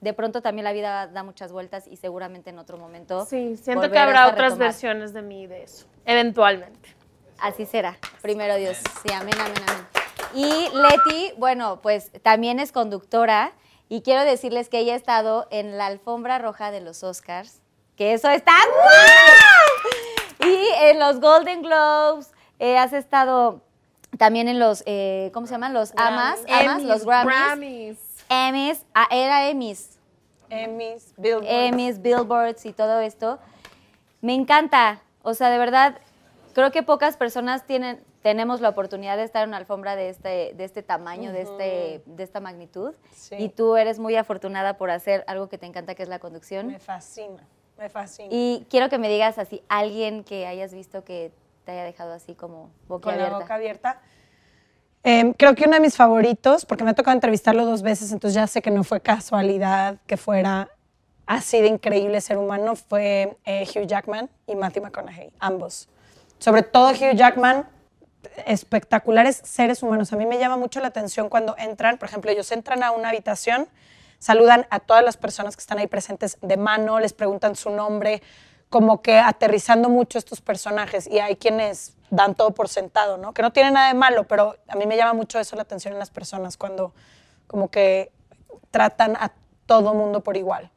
de 0.00 0.12
pronto 0.12 0.40
también 0.42 0.64
la 0.64 0.72
vida 0.72 1.06
da 1.08 1.22
muchas 1.22 1.52
vueltas 1.52 1.86
y 1.86 1.96
seguramente 1.96 2.50
en 2.50 2.58
otro 2.58 2.78
momento. 2.78 3.26
Sí, 3.26 3.56
siento 3.58 3.90
que 3.90 3.98
habrá 3.98 4.28
otras 4.28 4.58
versiones 4.58 5.12
de 5.12 5.22
mí 5.22 5.46
de 5.46 5.62
eso, 5.62 5.86
eventualmente. 6.04 6.96
Así 7.38 7.64
será. 7.64 7.96
Primero 8.20 8.56
Dios. 8.56 8.78
Sí, 9.02 9.12
amén, 9.12 9.34
amén, 9.38 9.54
amén. 9.68 9.99
Y 10.34 10.68
Leti, 10.74 11.32
bueno, 11.36 11.80
pues 11.82 12.10
también 12.22 12.60
es 12.60 12.72
conductora 12.72 13.52
y 13.88 14.02
quiero 14.02 14.24
decirles 14.24 14.68
que 14.68 14.78
ella 14.78 14.94
ha 14.94 14.96
estado 14.96 15.48
en 15.50 15.76
la 15.76 15.86
alfombra 15.86 16.38
roja 16.38 16.70
de 16.70 16.80
los 16.80 17.02
Oscars, 17.02 17.60
que 17.96 18.12
eso 18.12 18.28
está 18.30 18.52
¡guau! 18.52 20.50
Y 20.50 20.68
en 20.84 20.98
los 20.98 21.20
Golden 21.20 21.62
Globes, 21.62 22.32
eh, 22.58 22.78
has 22.78 22.92
estado 22.92 23.62
también 24.18 24.48
en 24.48 24.58
los, 24.58 24.82
eh, 24.86 25.30
¿cómo 25.32 25.46
se 25.46 25.52
llaman? 25.52 25.72
Los 25.72 25.92
AMAs, 25.96 26.40
AMAs, 26.48 26.82
los 26.82 27.04
Grammys. 27.04 27.34
Grammys. 27.34 27.98
Emmys, 28.28 28.84
ah, 28.94 29.08
era 29.10 29.48
Emmys. 29.48 29.98
Emmys, 30.50 31.14
Billboard. 31.16 31.46
Emmys, 31.46 32.00
Billboards 32.00 32.64
y 32.66 32.72
todo 32.72 33.00
esto. 33.00 33.38
Me 34.20 34.34
encanta. 34.34 35.02
O 35.22 35.34
sea, 35.34 35.50
de 35.50 35.58
verdad, 35.58 35.98
creo 36.54 36.70
que 36.70 36.82
pocas 36.82 37.16
personas 37.16 37.66
tienen, 37.66 38.02
tenemos 38.22 38.60
la 38.60 38.68
oportunidad 38.68 39.16
de 39.16 39.24
estar 39.24 39.42
en 39.42 39.50
una 39.50 39.56
alfombra 39.56 39.96
de 39.96 40.10
este, 40.10 40.52
de 40.54 40.64
este 40.64 40.82
tamaño, 40.82 41.32
de, 41.32 41.42
este, 41.42 42.02
de 42.04 42.22
esta 42.22 42.40
magnitud. 42.40 42.94
Sí. 43.14 43.36
Y 43.38 43.48
tú 43.48 43.76
eres 43.76 43.98
muy 43.98 44.16
afortunada 44.16 44.76
por 44.76 44.90
hacer 44.90 45.24
algo 45.26 45.48
que 45.48 45.58
te 45.58 45.66
encanta, 45.66 45.94
que 45.94 46.02
es 46.02 46.08
la 46.08 46.18
conducción. 46.18 46.66
Me 46.66 46.78
fascina, 46.78 47.46
me 47.78 47.88
fascina. 47.88 48.28
Y 48.30 48.66
quiero 48.68 48.88
que 48.88 48.98
me 48.98 49.08
digas 49.08 49.38
así, 49.38 49.62
alguien 49.68 50.24
que 50.24 50.46
hayas 50.46 50.74
visto 50.74 51.02
que 51.02 51.32
te 51.64 51.72
haya 51.72 51.84
dejado 51.84 52.12
así 52.12 52.34
como 52.34 52.70
con 52.86 52.98
boquiabierta. 53.00 53.32
la 53.32 53.38
boca 53.38 53.54
abierta. 53.54 54.00
Eh, 55.02 55.32
creo 55.38 55.54
que 55.54 55.64
uno 55.64 55.74
de 55.74 55.80
mis 55.80 55.96
favoritos, 55.96 56.66
porque 56.66 56.84
me 56.84 56.90
ha 56.90 56.94
tocado 56.94 57.14
entrevistarlo 57.14 57.64
dos 57.64 57.80
veces, 57.80 58.12
entonces 58.12 58.34
ya 58.34 58.46
sé 58.46 58.60
que 58.60 58.70
no 58.70 58.84
fue 58.84 59.00
casualidad 59.00 59.96
que 60.06 60.18
fuera 60.18 60.68
así 61.24 61.60
de 61.60 61.68
increíble 61.68 62.20
ser 62.20 62.36
humano, 62.36 62.76
fue 62.76 63.38
eh, 63.46 63.66
Hugh 63.74 63.86
Jackman 63.86 64.28
y 64.46 64.56
Matthew 64.56 64.82
McConaughey, 64.82 65.32
ambos. 65.38 65.88
Sobre 66.38 66.62
todo 66.62 66.90
Hugh 66.90 67.14
Jackman, 67.14 67.66
espectaculares 68.46 69.40
seres 69.44 69.82
humanos. 69.82 70.12
A 70.12 70.16
mí 70.16 70.26
me 70.26 70.38
llama 70.38 70.56
mucho 70.56 70.80
la 70.80 70.88
atención 70.88 71.28
cuando 71.28 71.54
entran, 71.58 71.98
por 71.98 72.08
ejemplo, 72.08 72.30
ellos 72.30 72.50
entran 72.52 72.82
a 72.82 72.90
una 72.90 73.10
habitación, 73.10 73.68
saludan 74.18 74.66
a 74.70 74.80
todas 74.80 75.04
las 75.04 75.16
personas 75.16 75.56
que 75.56 75.60
están 75.60 75.78
ahí 75.78 75.86
presentes 75.86 76.38
de 76.40 76.56
mano, 76.56 77.00
les 77.00 77.12
preguntan 77.12 77.56
su 77.56 77.70
nombre, 77.70 78.22
como 78.68 79.02
que 79.02 79.18
aterrizando 79.18 79.88
mucho 79.88 80.18
estos 80.18 80.40
personajes. 80.40 81.06
Y 81.06 81.18
hay 81.18 81.36
quienes 81.36 81.94
dan 82.10 82.34
todo 82.34 82.52
por 82.52 82.68
sentado, 82.68 83.16
¿no? 83.16 83.32
Que 83.32 83.42
no 83.42 83.52
tiene 83.52 83.70
nada 83.70 83.88
de 83.88 83.94
malo, 83.94 84.24
pero 84.24 84.56
a 84.68 84.76
mí 84.76 84.86
me 84.86 84.96
llama 84.96 85.14
mucho 85.14 85.38
eso 85.38 85.56
la 85.56 85.62
atención 85.62 85.92
en 85.92 85.98
las 85.98 86.10
personas 86.10 86.56
cuando 86.56 86.92
como 87.46 87.70
que 87.70 88.12
tratan 88.70 89.16
a 89.16 89.32
todo 89.66 89.94
mundo 89.94 90.20
por 90.20 90.36
igual. 90.36 90.70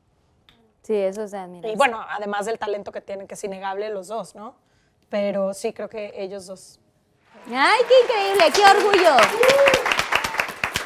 Sí, 0.84 0.96
eso 0.96 1.24
es 1.24 1.34
admirar. 1.34 1.72
Y 1.72 1.76
bueno, 1.76 2.04
además 2.10 2.46
del 2.46 2.60
talento 2.60 2.91
que 2.91 3.02
tienen, 3.02 3.28
que 3.28 3.36
es 3.36 3.44
innegable 3.44 3.89
los 3.89 4.08
dos, 4.08 4.36
¿no? 4.36 4.56
Pero 5.10 5.54
sí, 5.54 5.74
creo 5.74 5.89
que 5.89 6.14
ellos 6.16 6.46
dos. 6.46 6.80
¡Ay, 7.52 7.82
qué 7.88 7.94
increíble! 8.04 8.44
¡Qué 8.56 8.62
orgullo! 8.66 9.18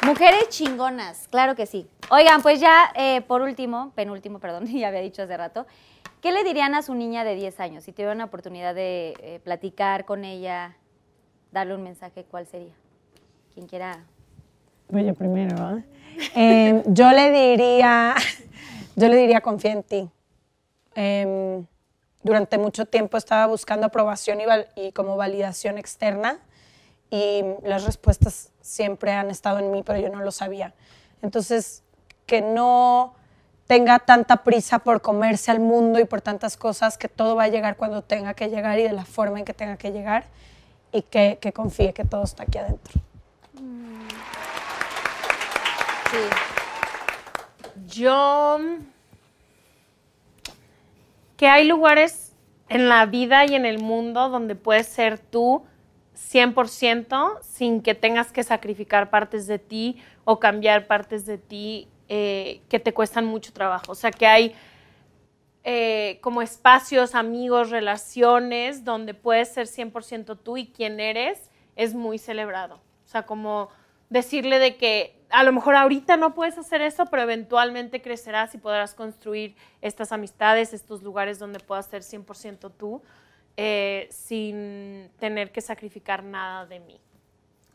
Mujeres 0.04 0.48
chingonas, 0.48 1.28
claro 1.28 1.54
que 1.54 1.66
sí. 1.66 1.88
Oigan, 2.10 2.42
pues 2.42 2.58
ya 2.58 2.92
eh, 2.96 3.20
por 3.20 3.42
último, 3.42 3.92
penúltimo, 3.94 4.40
perdón, 4.40 4.66
ya 4.72 4.88
había 4.88 5.00
dicho 5.00 5.22
hace 5.22 5.36
rato, 5.36 5.66
¿qué 6.20 6.32
le 6.32 6.42
dirían 6.42 6.74
a 6.74 6.82
su 6.82 6.94
niña 6.94 7.22
de 7.22 7.36
10 7.36 7.60
años? 7.60 7.84
Si 7.84 7.92
tuvieran 7.92 8.18
la 8.18 8.24
oportunidad 8.24 8.74
de 8.74 9.14
eh, 9.20 9.40
platicar 9.44 10.04
con 10.04 10.24
ella, 10.24 10.76
darle 11.52 11.76
un 11.76 11.84
mensaje, 11.84 12.24
¿cuál 12.28 12.46
sería? 12.46 12.74
Quien 13.54 13.66
quiera. 13.68 14.04
Voy 14.88 15.06
yo 15.06 15.14
primero, 15.14 15.56
¿ah? 15.58 15.78
Eh, 16.34 16.82
yo 16.86 17.12
le 17.12 17.30
diría, 17.30 18.16
yo 18.96 19.06
le 19.06 19.16
diría 19.16 19.40
confía 19.42 19.72
en 19.72 19.82
ti. 19.84 20.10
Em, 20.96 21.64
durante 22.24 22.58
mucho 22.58 22.84
tiempo 22.84 23.16
estaba 23.16 23.46
buscando 23.46 23.86
aprobación 23.86 24.38
y 24.74 24.90
como 24.90 25.16
validación 25.16 25.78
externa 25.78 26.40
y 27.10 27.42
las 27.62 27.84
respuestas 27.84 28.50
siempre 28.60 29.12
han 29.12 29.30
estado 29.30 29.58
en 29.58 29.70
mí, 29.70 29.82
pero 29.82 29.98
yo 29.98 30.10
no 30.10 30.22
lo 30.22 30.30
sabía. 30.30 30.74
Entonces, 31.22 31.82
que 32.26 32.42
no 32.42 33.14
tenga 33.66 33.98
tanta 33.98 34.44
prisa 34.44 34.78
por 34.78 35.02
comerse 35.02 35.50
al 35.50 35.60
mundo 35.60 36.00
y 36.00 36.04
por 36.04 36.20
tantas 36.20 36.56
cosas, 36.56 36.98
que 36.98 37.08
todo 37.08 37.36
va 37.36 37.44
a 37.44 37.48
llegar 37.48 37.76
cuando 37.76 38.02
tenga 38.02 38.34
que 38.34 38.48
llegar 38.48 38.78
y 38.78 38.82
de 38.82 38.92
la 38.92 39.04
forma 39.04 39.38
en 39.38 39.44
que 39.44 39.54
tenga 39.54 39.76
que 39.76 39.92
llegar 39.92 40.24
y 40.90 41.02
que, 41.02 41.38
confíe 41.54 41.92
que 41.92 42.04
todo 42.04 42.24
está 42.24 42.44
aquí 42.44 42.58
adentro. 42.58 43.00
Sí. 46.10 46.18
Yo. 47.86 48.58
Que 51.36 51.46
hay 51.46 51.66
lugares 51.66 52.32
en 52.68 52.88
la 52.88 53.06
vida 53.06 53.44
y 53.46 53.54
en 53.54 53.64
el 53.66 53.78
mundo 53.78 54.28
donde 54.28 54.54
puedes 54.54 54.86
ser 54.86 55.18
tú 55.18 55.62
100% 56.18 57.40
sin 57.42 57.80
que 57.80 57.94
tengas 57.94 58.32
que 58.32 58.42
sacrificar 58.42 59.08
partes 59.08 59.46
de 59.46 59.58
ti 59.58 60.02
o 60.24 60.38
cambiar 60.38 60.86
partes 60.86 61.24
de 61.24 61.38
ti 61.38 61.88
eh, 62.08 62.60
que 62.68 62.80
te 62.80 62.92
cuestan 62.92 63.24
mucho 63.24 63.52
trabajo. 63.52 63.92
O 63.92 63.94
sea, 63.94 64.10
que 64.10 64.26
hay 64.26 64.54
eh, 65.64 66.18
como 66.20 66.42
espacios, 66.42 67.14
amigos, 67.14 67.70
relaciones 67.70 68.84
donde 68.84 69.14
puedes 69.14 69.48
ser 69.48 69.66
100% 69.66 70.38
tú 70.42 70.56
y 70.56 70.66
quien 70.66 71.00
eres 71.00 71.50
es 71.76 71.94
muy 71.94 72.18
celebrado. 72.18 72.76
O 73.04 73.08
sea, 73.08 73.24
como 73.24 73.70
decirle 74.10 74.58
de 74.58 74.76
que 74.76 75.18
a 75.30 75.44
lo 75.44 75.52
mejor 75.52 75.76
ahorita 75.76 76.16
no 76.16 76.34
puedes 76.34 76.58
hacer 76.58 76.80
eso, 76.82 77.06
pero 77.06 77.22
eventualmente 77.22 78.02
crecerás 78.02 78.54
y 78.54 78.58
podrás 78.58 78.94
construir 78.94 79.56
estas 79.80 80.12
amistades, 80.12 80.72
estos 80.72 81.02
lugares 81.02 81.38
donde 81.38 81.60
puedas 81.60 81.86
ser 81.86 82.02
100% 82.02 82.72
tú 82.76 83.02
eh, 83.60 84.06
sin 84.12 85.10
tener 85.18 85.50
que 85.50 85.60
sacrificar 85.60 86.22
nada 86.22 86.64
de 86.64 86.78
mí. 86.78 87.00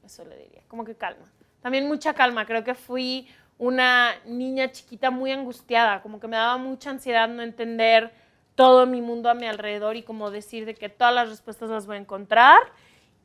Eso 0.06 0.24
le 0.24 0.38
diría, 0.38 0.62
como 0.70 0.86
que 0.86 0.96
calma. 0.96 1.30
También 1.62 1.90
mucha 1.90 2.14
calma, 2.14 2.46
creo 2.46 2.64
que 2.64 2.74
fui 2.74 3.28
una 3.58 4.16
niña 4.26 4.72
chiquita 4.72 5.12
muy 5.12 5.34
angustiada, 5.34 6.02
como 6.02 6.22
que 6.22 6.30
me 6.30 6.38
daba 6.38 6.56
mucha 6.56 6.90
ansiedad 6.90 7.28
no 7.28 7.44
entender 7.44 8.14
todo 8.56 8.86
mi 8.86 9.02
mundo 9.02 9.30
a 9.30 9.34
mi 9.34 9.46
alrededor 9.46 9.98
y 9.98 10.04
como 10.04 10.32
decir 10.32 10.66
de 10.66 10.74
que 10.74 10.88
todas 10.88 11.14
las 11.14 11.28
respuestas 11.28 11.70
las 11.70 11.86
voy 11.86 11.98
a 11.98 12.00
encontrar 12.00 12.62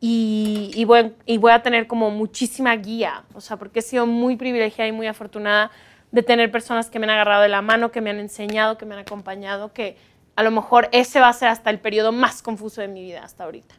y, 0.00 0.84
voy 0.84 1.52
a 1.52 1.62
tener 1.62 1.86
como 1.86 2.10
muchísima 2.10 2.74
guía, 2.74 3.22
o 3.34 3.40
sea, 3.40 3.56
porque 3.56 3.78
he 3.78 3.82
sido 3.82 4.04
muy 4.04 4.34
privilegiada 4.34 4.88
y 4.88 4.92
muy 4.92 5.06
afortunada 5.06 5.70
de 6.10 6.24
tener 6.24 6.50
personas 6.50 6.90
que 6.90 6.98
me 6.98 7.06
han 7.06 7.10
agarrado 7.10 7.42
de 7.42 7.50
la 7.50 7.62
mano, 7.62 7.92
que 7.92 8.00
me 8.00 8.10
han 8.10 8.18
enseñado, 8.18 8.78
que 8.78 8.84
me 8.84 8.94
han 8.94 9.02
acompañado, 9.02 9.72
que 9.72 9.96
a 10.38 10.42
lo 10.44 10.52
mejor 10.52 10.88
ese 10.92 11.18
va 11.18 11.30
a 11.30 11.32
ser 11.32 11.48
hasta 11.48 11.68
el 11.68 11.80
periodo 11.80 12.12
más 12.12 12.42
confuso 12.42 12.80
de 12.80 12.86
mi 12.86 13.02
vida 13.02 13.24
hasta 13.24 13.42
ahorita, 13.42 13.74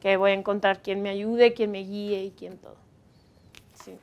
que 0.00 0.16
voy 0.16 0.30
a 0.30 0.34
encontrar 0.34 0.80
quien 0.80 1.02
me 1.02 1.08
ayude, 1.10 1.54
quien 1.54 1.72
me 1.72 1.80
guíe 1.80 2.22
y 2.22 2.30
quien 2.30 2.56
todo. 2.56 2.76
Sí. 3.84 3.98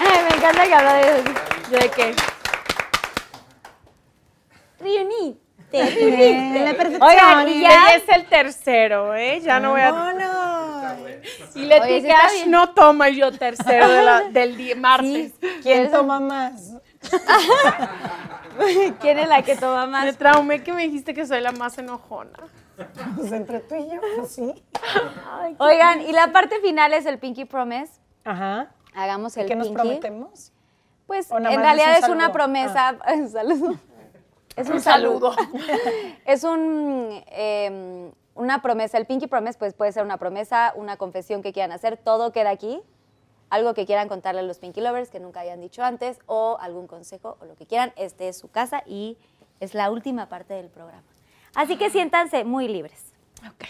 Ay, 0.00 0.18
me 0.30 0.36
encanta 0.38 0.66
que 0.66 0.72
habla 0.74 0.94
de 0.94 1.02
eso. 1.02 1.22
¿De 1.70 1.90
qué? 1.90 2.14
Reunite, 4.80 5.38
La 5.72 5.84
reunite. 5.84 6.74
perfección. 6.76 7.02
Oigan, 7.02 7.48
y 7.50 7.60
ya. 7.60 7.94
es 7.96 8.08
el 8.08 8.24
tercero, 8.24 9.14
¿eh? 9.14 9.42
Ya 9.44 9.60
no 9.60 9.72
voy 9.72 9.82
a... 9.82 9.90
No, 9.90 10.12
no. 10.14 10.96
Y 11.54 11.66
Leti 11.66 11.82
Oye, 11.88 12.00
sí 12.00 12.06
Cash 12.08 12.46
no 12.46 12.70
toma 12.72 13.10
yo 13.10 13.32
tercero 13.32 13.86
de 13.86 14.02
la- 14.02 14.22
del 14.30 14.56
día, 14.56 14.76
martes. 14.80 15.34
¿Quién 15.62 15.90
toma 15.90 16.20
más? 16.20 16.72
¿Quién 19.00 19.18
es 19.18 19.28
la 19.28 19.42
que 19.42 19.56
toma 19.56 19.86
Me 19.86 19.92
más? 19.92 20.16
traumé 20.16 20.62
que 20.62 20.72
me 20.72 20.82
dijiste 20.84 21.14
que 21.14 21.26
soy 21.26 21.40
la 21.40 21.52
más 21.52 21.76
enojona. 21.78 22.38
Pues 23.16 23.32
entre 23.32 23.60
tú 23.60 23.74
y 23.74 23.88
yo, 23.88 24.00
pues 24.16 24.30
sí. 24.32 24.64
Oigan, 25.58 26.02
y 26.02 26.12
la 26.12 26.32
parte 26.32 26.60
final 26.60 26.92
es 26.92 27.06
el 27.06 27.18
Pinky 27.18 27.44
Promise. 27.44 27.92
Ajá. 28.24 28.68
Hagamos 28.94 29.36
el 29.36 29.46
¿Qué 29.46 29.56
nos 29.56 29.68
Pinky. 29.68 29.80
prometemos? 29.82 30.52
Pues 31.06 31.30
¿O 31.30 31.38
nada 31.38 31.54
en 31.54 31.60
más 31.60 31.70
es 31.72 31.76
realidad 31.76 31.98
un 31.98 32.04
es 32.04 32.10
una 32.10 32.26
saludo? 32.26 32.28
Ah. 32.28 32.32
promesa. 32.32 32.98
Saludo. 33.30 33.78
Es 34.56 34.68
un 34.70 34.80
saludo. 34.80 35.34
es 36.24 36.44
un, 36.44 37.22
eh, 37.28 38.10
una 38.34 38.60
promesa. 38.62 38.98
El 38.98 39.06
Pinky 39.06 39.26
Promise 39.26 39.58
pues, 39.58 39.74
puede 39.74 39.92
ser 39.92 40.02
una 40.04 40.16
promesa, 40.18 40.72
una 40.76 40.96
confesión 40.96 41.42
que 41.42 41.52
quieran 41.52 41.72
hacer. 41.72 41.96
Todo 41.96 42.32
queda 42.32 42.50
aquí. 42.50 42.80
Algo 43.48 43.74
que 43.74 43.86
quieran 43.86 44.08
contarle 44.08 44.40
a 44.40 44.44
los 44.44 44.58
Pinky 44.58 44.80
Lovers 44.80 45.10
que 45.10 45.20
nunca 45.20 45.40
hayan 45.40 45.60
dicho 45.60 45.84
antes 45.84 46.18
o 46.26 46.58
algún 46.60 46.86
consejo 46.86 47.36
o 47.40 47.44
lo 47.44 47.54
que 47.54 47.66
quieran. 47.66 47.92
Este 47.96 48.28
es 48.28 48.36
su 48.36 48.50
casa 48.50 48.82
y 48.86 49.16
es 49.60 49.74
la 49.74 49.90
última 49.90 50.28
parte 50.28 50.54
del 50.54 50.68
programa. 50.68 51.06
Así 51.54 51.76
que 51.76 51.90
siéntanse 51.90 52.44
muy 52.44 52.68
libres. 52.68 53.12
Ok. 53.48 53.64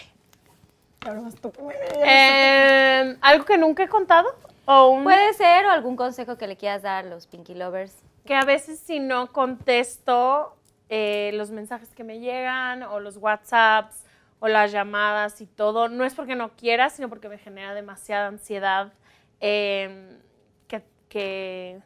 Eh, 2.05 3.17
¿Algo 3.21 3.45
que 3.45 3.57
nunca 3.57 3.83
he 3.83 3.87
contado? 3.87 4.27
¿O 4.65 4.89
un 4.89 5.03
Puede 5.03 5.33
ser 5.33 5.65
o 5.65 5.71
algún 5.71 5.95
consejo 5.95 6.37
que 6.37 6.47
le 6.47 6.57
quieras 6.57 6.81
dar 6.81 7.05
a 7.05 7.09
los 7.09 7.27
Pinky 7.27 7.53
Lovers. 7.53 7.95
que 8.25 8.35
a 8.35 8.43
veces 8.43 8.79
si 8.79 8.99
no 8.99 9.31
contesto 9.31 10.53
eh, 10.89 11.31
los 11.35 11.51
mensajes 11.51 11.89
que 11.95 12.03
me 12.03 12.19
llegan 12.19 12.83
o 12.83 12.99
los 12.99 13.15
WhatsApps 13.15 14.03
o 14.39 14.49
las 14.49 14.73
llamadas 14.73 15.39
y 15.39 15.45
todo, 15.45 15.87
no 15.87 16.03
es 16.03 16.13
porque 16.13 16.35
no 16.35 16.49
quiera, 16.49 16.89
sino 16.89 17.07
porque 17.07 17.29
me 17.29 17.37
genera 17.37 17.73
demasiada 17.73 18.27
ansiedad. 18.27 18.91
Eh, 19.41 20.17
que, 21.09 21.79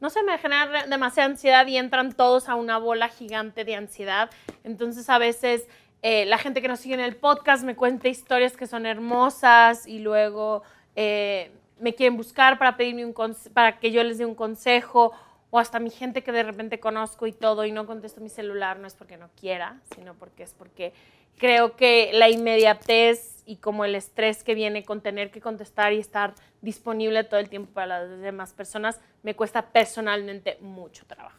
no 0.00 0.10
sé, 0.10 0.22
me 0.22 0.38
genera 0.38 0.86
demasiada 0.86 1.30
ansiedad 1.30 1.66
y 1.66 1.76
entran 1.76 2.12
todos 2.12 2.48
a 2.48 2.54
una 2.54 2.78
bola 2.78 3.08
gigante 3.08 3.64
de 3.64 3.74
ansiedad. 3.74 4.30
Entonces 4.64 5.08
a 5.10 5.18
veces 5.18 5.68
eh, 6.02 6.26
la 6.26 6.38
gente 6.38 6.62
que 6.62 6.68
nos 6.68 6.80
sigue 6.80 6.94
en 6.94 7.00
el 7.00 7.16
podcast 7.16 7.64
me 7.64 7.74
cuenta 7.76 8.08
historias 8.08 8.56
que 8.56 8.66
son 8.66 8.86
hermosas 8.86 9.86
y 9.86 9.98
luego 9.98 10.62
eh, 10.94 11.50
me 11.80 11.94
quieren 11.94 12.16
buscar 12.16 12.58
para 12.58 12.76
pedirme 12.76 13.04
un 13.04 13.14
para 13.52 13.78
que 13.78 13.90
yo 13.90 14.02
les 14.02 14.18
dé 14.18 14.26
un 14.26 14.34
consejo 14.34 15.12
o 15.50 15.58
hasta 15.58 15.78
mi 15.78 15.90
gente 15.90 16.22
que 16.22 16.32
de 16.32 16.42
repente 16.42 16.80
conozco 16.80 17.26
y 17.26 17.32
todo 17.32 17.64
y 17.64 17.72
no 17.72 17.86
contesto 17.86 18.20
mi 18.20 18.28
celular 18.28 18.78
no 18.78 18.86
es 18.86 18.94
porque 18.94 19.16
no 19.16 19.28
quiera, 19.38 19.80
sino 19.94 20.14
porque 20.14 20.42
es 20.42 20.54
porque 20.54 20.92
creo 21.38 21.76
que 21.76 22.10
la 22.12 22.28
inmediatez 22.28 23.42
y 23.46 23.56
como 23.56 23.84
el 23.84 23.94
estrés 23.94 24.42
que 24.42 24.54
viene 24.54 24.84
con 24.84 25.00
tener 25.00 25.30
que 25.30 25.40
contestar 25.40 25.92
y 25.92 25.98
estar 25.98 26.34
disponible 26.62 27.22
todo 27.24 27.38
el 27.38 27.48
tiempo 27.48 27.72
para 27.72 28.00
las 28.00 28.20
demás 28.20 28.52
personas 28.52 29.00
me 29.22 29.34
cuesta 29.34 29.62
personalmente 29.66 30.58
mucho 30.60 31.04
trabajo. 31.06 31.38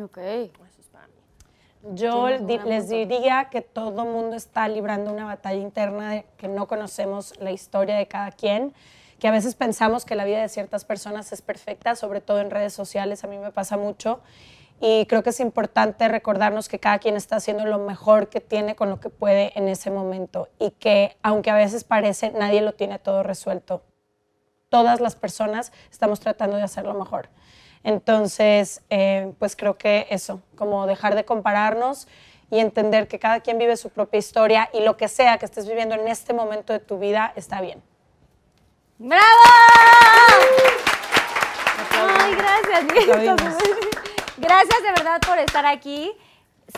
Ok. 0.00 0.18
Eso 0.18 0.80
es 0.80 0.88
para 0.88 1.06
mí. 1.08 1.14
Yo 1.94 2.28
les 2.28 2.88
diría 2.88 3.48
que 3.50 3.62
todo 3.62 4.04
mundo 4.04 4.36
está 4.36 4.68
librando 4.68 5.12
una 5.12 5.24
batalla 5.24 5.60
interna 5.60 6.10
de 6.10 6.26
que 6.36 6.48
no 6.48 6.66
conocemos 6.66 7.38
la 7.40 7.52
historia 7.52 7.96
de 7.96 8.06
cada 8.06 8.30
quien, 8.32 8.74
que 9.18 9.28
a 9.28 9.30
veces 9.30 9.54
pensamos 9.54 10.04
que 10.04 10.14
la 10.14 10.24
vida 10.24 10.40
de 10.40 10.48
ciertas 10.48 10.84
personas 10.84 11.32
es 11.32 11.42
perfecta, 11.42 11.96
sobre 11.96 12.20
todo 12.20 12.40
en 12.40 12.50
redes 12.50 12.72
sociales, 12.72 13.24
a 13.24 13.28
mí 13.28 13.38
me 13.38 13.50
pasa 13.50 13.76
mucho. 13.76 14.20
Y 14.78 15.06
creo 15.06 15.22
que 15.22 15.30
es 15.30 15.40
importante 15.40 16.06
recordarnos 16.06 16.68
que 16.68 16.78
cada 16.78 16.98
quien 16.98 17.16
está 17.16 17.36
haciendo 17.36 17.64
lo 17.64 17.78
mejor 17.78 18.28
que 18.28 18.40
tiene 18.40 18.76
con 18.76 18.90
lo 18.90 19.00
que 19.00 19.08
puede 19.08 19.58
en 19.58 19.68
ese 19.68 19.90
momento 19.90 20.48
y 20.58 20.70
que 20.72 21.16
aunque 21.22 21.50
a 21.50 21.54
veces 21.54 21.84
parece, 21.84 22.30
nadie 22.32 22.60
lo 22.60 22.74
tiene 22.74 22.98
todo 22.98 23.22
resuelto. 23.22 23.82
Todas 24.68 25.00
las 25.00 25.16
personas 25.16 25.72
estamos 25.90 26.20
tratando 26.20 26.58
de 26.58 26.62
hacerlo 26.62 26.92
mejor. 26.92 27.30
Entonces, 27.84 28.82
eh, 28.90 29.32
pues 29.38 29.56
creo 29.56 29.78
que 29.78 30.06
eso, 30.10 30.42
como 30.56 30.86
dejar 30.86 31.14
de 31.14 31.24
compararnos 31.24 32.06
y 32.50 32.58
entender 32.58 33.08
que 33.08 33.18
cada 33.18 33.40
quien 33.40 33.58
vive 33.58 33.76
su 33.76 33.88
propia 33.90 34.18
historia 34.18 34.68
y 34.74 34.80
lo 34.80 34.96
que 34.98 35.08
sea 35.08 35.38
que 35.38 35.46
estés 35.46 35.66
viviendo 35.66 35.94
en 35.94 36.06
este 36.06 36.34
momento 36.34 36.72
de 36.74 36.80
tu 36.80 36.98
vida 36.98 37.32
está 37.36 37.62
bien. 37.62 37.82
¡Bravo! 38.98 39.22
Ay, 41.92 42.34
gracias. 42.34 42.86
Gracias 44.38 44.82
de 44.82 44.90
verdad 44.90 45.20
por 45.26 45.38
estar 45.38 45.64
aquí. 45.66 46.12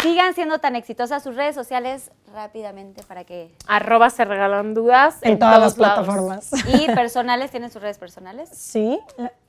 Sigan 0.02 0.34
siendo 0.34 0.58
tan 0.58 0.76
exitosas 0.76 1.22
sus 1.22 1.34
redes 1.34 1.54
sociales 1.54 2.10
rápidamente 2.32 3.02
para 3.02 3.24
que... 3.24 3.52
Arroba 3.66 4.10
se 4.10 4.24
regalan 4.24 4.74
dudas 4.74 5.18
En, 5.22 5.38
todas 5.38 5.60
las 5.60 5.78
lados. 5.78 6.04
plataformas. 6.04 6.50
Y 6.66 6.86
personales, 6.94 7.50
¿tienen 7.50 7.70
sus 7.70 7.82
redes 7.82 7.98
personales? 7.98 8.48
Sí, 8.52 9.00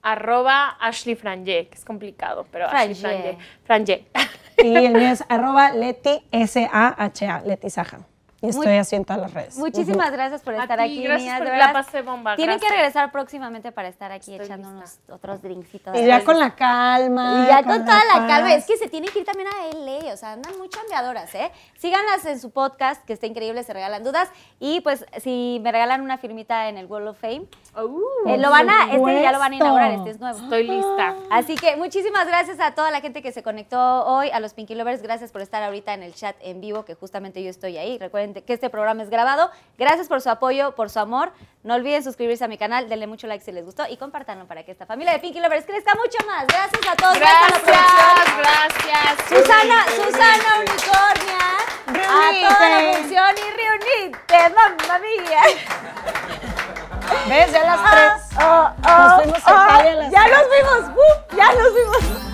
Arroba 0.02 0.78
Ashley 0.80 1.16
Franje, 1.16 1.68
que 1.68 1.78
es 1.78 1.86
complicado, 1.86 2.48
pero 2.52 2.68
Ashley. 2.68 3.38
Franje. 3.66 4.08
y 4.58 4.76
el 4.76 4.94
mío 4.94 5.10
es 5.10 5.24
arroba 5.28 5.72
Leti, 5.72 6.24
S-A-H-A, 6.32 7.42
Leti 7.42 7.70
Saja. 7.70 8.00
Y 8.42 8.48
estoy 8.50 8.68
Muy- 8.68 8.78
así 8.78 8.96
en 8.96 9.04
todas 9.04 9.22
las 9.22 9.34
redes. 9.34 9.58
Muchísimas 9.58 10.12
gracias 10.12 10.42
por 10.42 10.54
estar 10.54 10.80
aquí, 10.80 11.04
gracias 11.04 11.22
niñas, 11.22 11.38
por- 11.40 11.48
de 11.52 11.58
la 11.58 11.68
verdad. 11.68 11.74
pasé 11.86 12.02
bomba, 12.02 12.36
Tienen 12.38 12.58
que 12.60 12.70
regresar 12.70 13.12
próximamente 13.12 13.72
para 13.74 13.90
estar 13.90 14.12
aquí 14.14 14.32
Estoy 14.36 14.48
lista. 14.56 14.70
unos 14.70 15.00
otros 15.12 15.42
drinkcitos. 15.42 15.96
Y 15.98 16.06
ya 16.06 16.24
con 16.24 16.40
la 16.40 16.56
calma. 16.56 17.44
Y 17.44 17.48
ya 17.50 17.64
con 17.64 17.84
toda 17.86 18.02
la 18.06 18.28
calma, 18.28 18.54
es 18.54 18.66
que 18.66 18.78
se 18.78 18.88
tienen 18.88 19.12
que 19.12 19.20
ir 19.20 19.26
también 19.26 19.50
a 19.50 19.76
LA, 19.76 20.14
o 20.14 20.18
sea, 20.18 20.32
andan 20.34 20.58
muy 20.58 20.70
chambeadoras, 20.70 21.34
¿eh? 21.36 21.52
Síganlas 21.78 22.26
en 22.26 22.40
su 22.40 22.52
podcast, 22.52 23.04
que 23.06 23.14
está 23.14 23.26
increíble, 23.26 23.64
se 23.64 23.74
regalan 23.74 24.04
dudas. 24.04 24.30
Y 24.60 24.80
pues, 24.82 25.06
si 25.22 25.60
me 25.62 25.72
regalan 25.72 26.02
una 26.02 26.18
firmita 26.18 26.70
en 26.70 26.78
el 26.78 26.86
Wall 26.86 27.08
of 27.08 27.20
Fame, 27.20 27.46
Uh, 27.76 28.28
eh, 28.28 28.38
lo 28.38 28.50
van 28.50 28.68
a, 28.70 28.92
este 28.94 29.22
ya 29.22 29.32
lo 29.32 29.38
van 29.40 29.54
a 29.54 29.56
inaugurar, 29.56 29.92
este 29.92 30.10
es 30.10 30.20
nuevo. 30.20 30.38
estoy 30.40 30.68
lista. 30.68 31.16
Así 31.30 31.56
que 31.56 31.76
muchísimas 31.78 32.26
gracias 32.28 32.60
a 32.60 32.74
toda 32.74 32.90
la 32.92 33.00
gente 33.00 33.22
que 33.22 33.32
se 33.32 33.44
conectó 33.44 34.06
hoy, 34.06 34.30
a 34.32 34.40
los 34.40 34.54
Pinky 34.54 34.74
Lovers, 34.76 35.02
gracias 35.04 35.32
por 35.32 35.42
estar 35.42 35.62
ahorita 35.62 35.94
en 35.94 36.02
el 36.04 36.14
chat 36.16 36.36
en 36.42 36.62
vivo, 36.62 36.84
que 36.84 36.96
justamente 36.96 37.44
yo 37.44 37.50
estoy 37.50 37.78
ahí. 37.78 37.98
Recuerden 38.00 38.29
que 38.34 38.54
este 38.54 38.70
programa 38.70 39.04
es 39.04 39.10
grabado. 39.10 39.52
Gracias 39.78 40.08
por 40.08 40.22
su 40.22 40.30
apoyo, 40.30 40.76
por 40.76 40.90
su 40.90 41.00
amor. 41.00 41.32
No 41.64 41.76
olviden 41.76 42.04
suscribirse 42.04 42.46
a 42.46 42.48
mi 42.48 42.58
canal, 42.58 42.88
denle 42.90 43.06
mucho 43.08 43.28
like 43.28 43.44
si 43.44 43.52
les 43.52 43.66
gustó 43.66 43.84
y 43.90 43.98
compártanlo 43.98 44.46
para 44.48 44.64
que 44.64 44.72
esta 44.72 44.86
familia 44.86 45.14
de 45.14 45.20
Pinky 45.20 45.40
Lovers 45.42 45.66
crezca 45.66 45.94
mucho 45.96 46.18
más. 46.26 46.48
Gracias 46.48 46.82
a 46.90 46.96
todos. 46.96 47.20
Gracias. 47.20 47.64
Gracias, 47.66 48.38
gracias. 48.38 49.28
Susana, 49.28 49.86
Susana 49.96 50.60
Unicornia, 50.60 51.48
a 51.88 52.48
toda 52.48 52.70
la 52.70 52.78
Reunite. 52.78 52.98
función 53.02 53.36
y 53.38 54.02
reunite, 54.02 54.50
mamma 54.56 55.00
mía. 55.00 55.42
¿Ves? 57.28 57.52
Ya 57.52 57.64
las 57.64 57.92
tres. 57.92 58.40
Oh, 58.42 58.70
oh, 58.86 58.88
Nos 58.88 59.14
fuimos 59.24 59.48
a 59.48 59.52
oh, 59.52 59.66
Italia 59.66 59.92
a 59.92 59.96
las 59.96 60.12
ya 60.12 60.24
tres. 60.26 60.38
nos 60.38 60.50
vimos, 60.50 60.98
¡uh! 60.98 61.36
ya 61.36 61.54
nos 61.54 61.74
vimos. 61.76 62.29